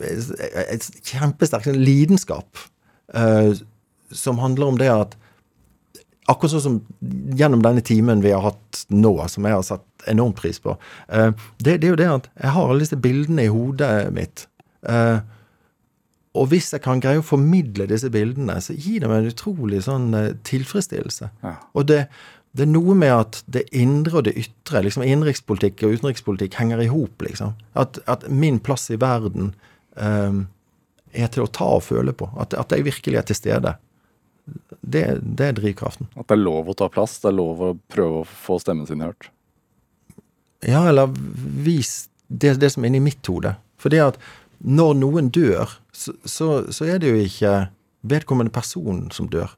et 0.00 0.86
kjempesterk 1.02 1.66
sånn 1.66 1.80
lidenskap 1.82 2.60
uh, 3.14 3.50
som 4.14 4.38
handler 4.42 4.70
om 4.70 4.78
det 4.80 4.92
at 4.92 5.18
Akkurat 6.30 6.52
sånn 6.52 6.62
som 6.62 6.74
gjennom 7.34 7.62
denne 7.64 7.82
timen 7.82 8.20
vi 8.22 8.30
har 8.30 8.44
hatt 8.44 8.84
nå, 8.92 9.10
som 9.26 9.48
jeg 9.48 9.56
har 9.56 9.64
satt 9.66 10.04
enormt 10.06 10.36
pris 10.38 10.60
på, 10.62 10.76
Uh, 11.10 11.32
det, 11.58 11.80
det 11.82 11.88
er 11.88 11.90
jo 11.90 11.98
det 11.98 12.06
at 12.06 12.28
jeg 12.36 12.52
har 12.54 12.70
alle 12.70 12.84
disse 12.84 12.98
bildene 13.02 13.48
i 13.48 13.50
hodet 13.50 14.12
mitt. 14.14 14.44
Uh, 14.86 15.18
og 16.38 16.52
hvis 16.52 16.68
jeg 16.70 16.84
kan 16.84 17.02
greie 17.02 17.18
å 17.18 17.26
formidle 17.26 17.88
disse 17.90 18.12
bildene, 18.14 18.60
så 18.62 18.76
gir 18.76 19.02
det 19.02 19.10
meg 19.10 19.24
en 19.24 19.32
utrolig 19.32 19.80
sånn 19.88 20.12
tilfredsstillelse. 20.46 21.32
Ja. 21.42 21.56
Og 21.74 21.88
det, 21.90 22.04
det 22.56 22.64
er 22.64 22.70
noe 22.72 22.96
med 22.98 23.12
at 23.14 23.40
det 23.46 23.62
indre 23.76 24.18
og 24.18 24.24
det 24.26 24.34
ytre, 24.40 24.82
liksom 24.82 25.04
innenrikspolitikk 25.06 25.84
og 25.86 25.98
utenrikspolitikk, 25.98 26.56
henger 26.58 26.82
i 26.82 26.88
hop, 26.90 27.22
liksom. 27.22 27.54
At, 27.78 28.00
at 28.10 28.26
min 28.26 28.58
plass 28.58 28.88
i 28.90 28.98
verden 28.98 29.52
um, 29.94 30.48
er 31.14 31.30
til 31.30 31.46
å 31.46 31.52
ta 31.54 31.68
og 31.76 31.84
føle 31.86 32.14
på. 32.16 32.26
At, 32.42 32.56
at 32.58 32.74
jeg 32.74 32.88
virkelig 32.88 33.20
er 33.20 33.28
til 33.28 33.38
stede. 33.38 33.76
Det, 34.82 35.04
det 35.22 35.46
er 35.46 35.58
drivkraften. 35.60 36.10
At 36.18 36.26
det 36.26 36.40
er 36.40 36.42
lov 36.42 36.72
å 36.72 36.76
ta 36.78 36.90
plass? 36.90 37.20
Det 37.22 37.30
er 37.30 37.38
lov 37.38 37.62
å 37.62 37.70
prøve 37.92 38.24
å 38.24 38.26
få 38.26 38.58
stemmen 38.62 38.88
sin 38.88 39.04
hørt? 39.04 39.30
Ja, 40.66 40.82
eller 40.90 41.14
vis 41.14 42.08
det, 42.26 42.56
det 42.60 42.72
som 42.74 42.82
er 42.82 42.90
inni 42.90 43.04
mitt 43.04 43.26
hode. 43.30 43.54
For 43.80 43.94
det 43.94 44.02
at 44.02 44.18
når 44.60 44.98
noen 44.98 45.30
dør, 45.32 45.70
så, 45.94 46.16
så, 46.26 46.50
så 46.74 46.90
er 46.90 46.98
det 47.00 47.14
jo 47.14 47.22
ikke 47.22 47.54
vedkommende 48.10 48.52
person 48.52 49.06
som 49.14 49.30
dør. 49.30 49.54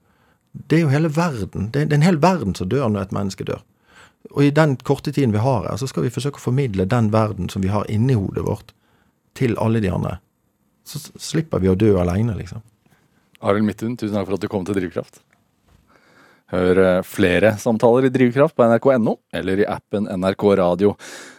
Det 0.52 0.78
er 0.78 0.84
jo 0.84 0.92
hele 0.92 1.10
verden. 1.16 1.70
Det 1.72 1.82
er, 1.82 1.94
en 1.94 2.04
hel 2.04 2.18
verden 2.20 2.54
som 2.54 2.68
dør 2.68 2.90
når 2.92 3.06
et 3.06 3.14
menneske 3.16 3.46
dør. 3.48 3.62
Og 4.30 4.44
i 4.46 4.52
den 4.54 4.76
korte 4.86 5.12
tiden 5.12 5.32
vi 5.34 5.42
har 5.42 5.66
her, 5.66 5.78
så 5.80 5.88
skal 5.90 6.06
vi 6.06 6.12
forsøke 6.12 6.38
å 6.38 6.44
formidle 6.44 6.86
den 6.88 7.10
verden 7.12 7.48
som 7.52 7.64
vi 7.64 7.72
har 7.72 7.88
inni 7.90 8.14
hodet 8.14 8.44
vårt, 8.46 8.74
til 9.34 9.56
alle 9.58 9.80
de 9.80 9.90
andre. 9.90 10.18
Så 10.84 11.00
slipper 11.20 11.62
vi 11.62 11.70
å 11.72 11.78
dø 11.78 11.94
aleine, 12.00 12.36
liksom. 12.36 12.62
Arild 13.42 13.66
Midthun, 13.66 13.96
tusen 13.98 14.14
takk 14.14 14.28
for 14.28 14.36
at 14.36 14.44
du 14.44 14.50
kom 14.52 14.66
til 14.66 14.76
Drivkraft. 14.78 15.22
Hør 16.52 16.78
eh, 16.78 17.04
flere 17.08 17.54
samtaler 17.58 18.06
i 18.06 18.12
Drivkraft 18.12 18.54
på 18.58 18.66
nrk.no 18.68 19.16
eller 19.34 19.62
i 19.62 19.68
appen 19.68 20.06
NRK 20.20 20.44
Radio. 20.60 20.92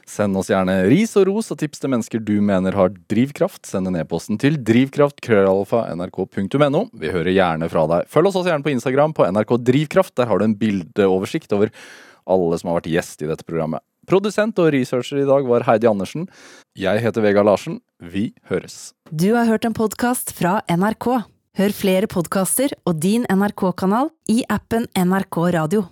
Send 0.09 0.37
oss 0.37 0.49
gjerne 0.51 0.75
ris 0.91 1.17
og 1.19 1.27
ros 1.29 1.51
og 1.53 1.57
tips 1.61 1.79
til 1.81 1.89
mennesker 1.93 2.19
du 2.23 2.35
mener 2.43 2.71
har 2.77 2.89
drivkraft. 3.11 3.63
Send 3.69 3.85
en 3.89 3.99
e-posten 3.99 4.35
til 4.41 4.53
drivkraft.krøllalfa.nrk.no. 4.65 6.81
Vi 6.99 7.07
hører 7.13 7.31
gjerne 7.33 7.67
fra 7.71 7.83
deg. 7.91 8.01
Følg 8.11 8.25
oss 8.29 8.37
også 8.39 8.49
gjerne 8.51 8.65
på 8.65 8.75
Instagram 8.75 9.11
på 9.15 9.27
NRK 9.31 9.51
Drivkraft. 9.71 10.13
Der 10.19 10.27
har 10.29 10.35
du 10.39 10.43
en 10.47 10.59
bildeoversikt 10.59 11.51
over 11.55 11.67
alle 12.29 12.55
som 12.59 12.67
har 12.71 12.77
vært 12.81 12.93
gjest 12.93 13.17
i 13.23 13.29
dette 13.29 13.45
programmet. 13.47 13.81
Produsent 14.07 14.57
og 14.59 14.73
researcher 14.75 15.21
i 15.21 15.27
dag 15.27 15.45
var 15.47 15.63
Heidi 15.67 15.87
Andersen. 15.87 16.27
Jeg 16.75 16.99
heter 17.03 17.23
Vegard 17.23 17.47
Larsen. 17.47 17.79
Vi 18.03 18.33
høres. 18.51 18.91
Du 19.11 19.31
har 19.35 19.47
hørt 19.47 19.65
en 19.67 19.77
podkast 19.77 20.33
fra 20.35 20.59
NRK. 20.67 21.23
Hør 21.53 21.75
flere 21.77 22.09
podkaster 22.09 22.73
og 22.89 22.97
din 23.03 23.27
NRK-kanal 23.29 24.09
i 24.33 24.41
appen 24.51 24.87
NRK 24.97 25.37
Radio. 25.53 25.83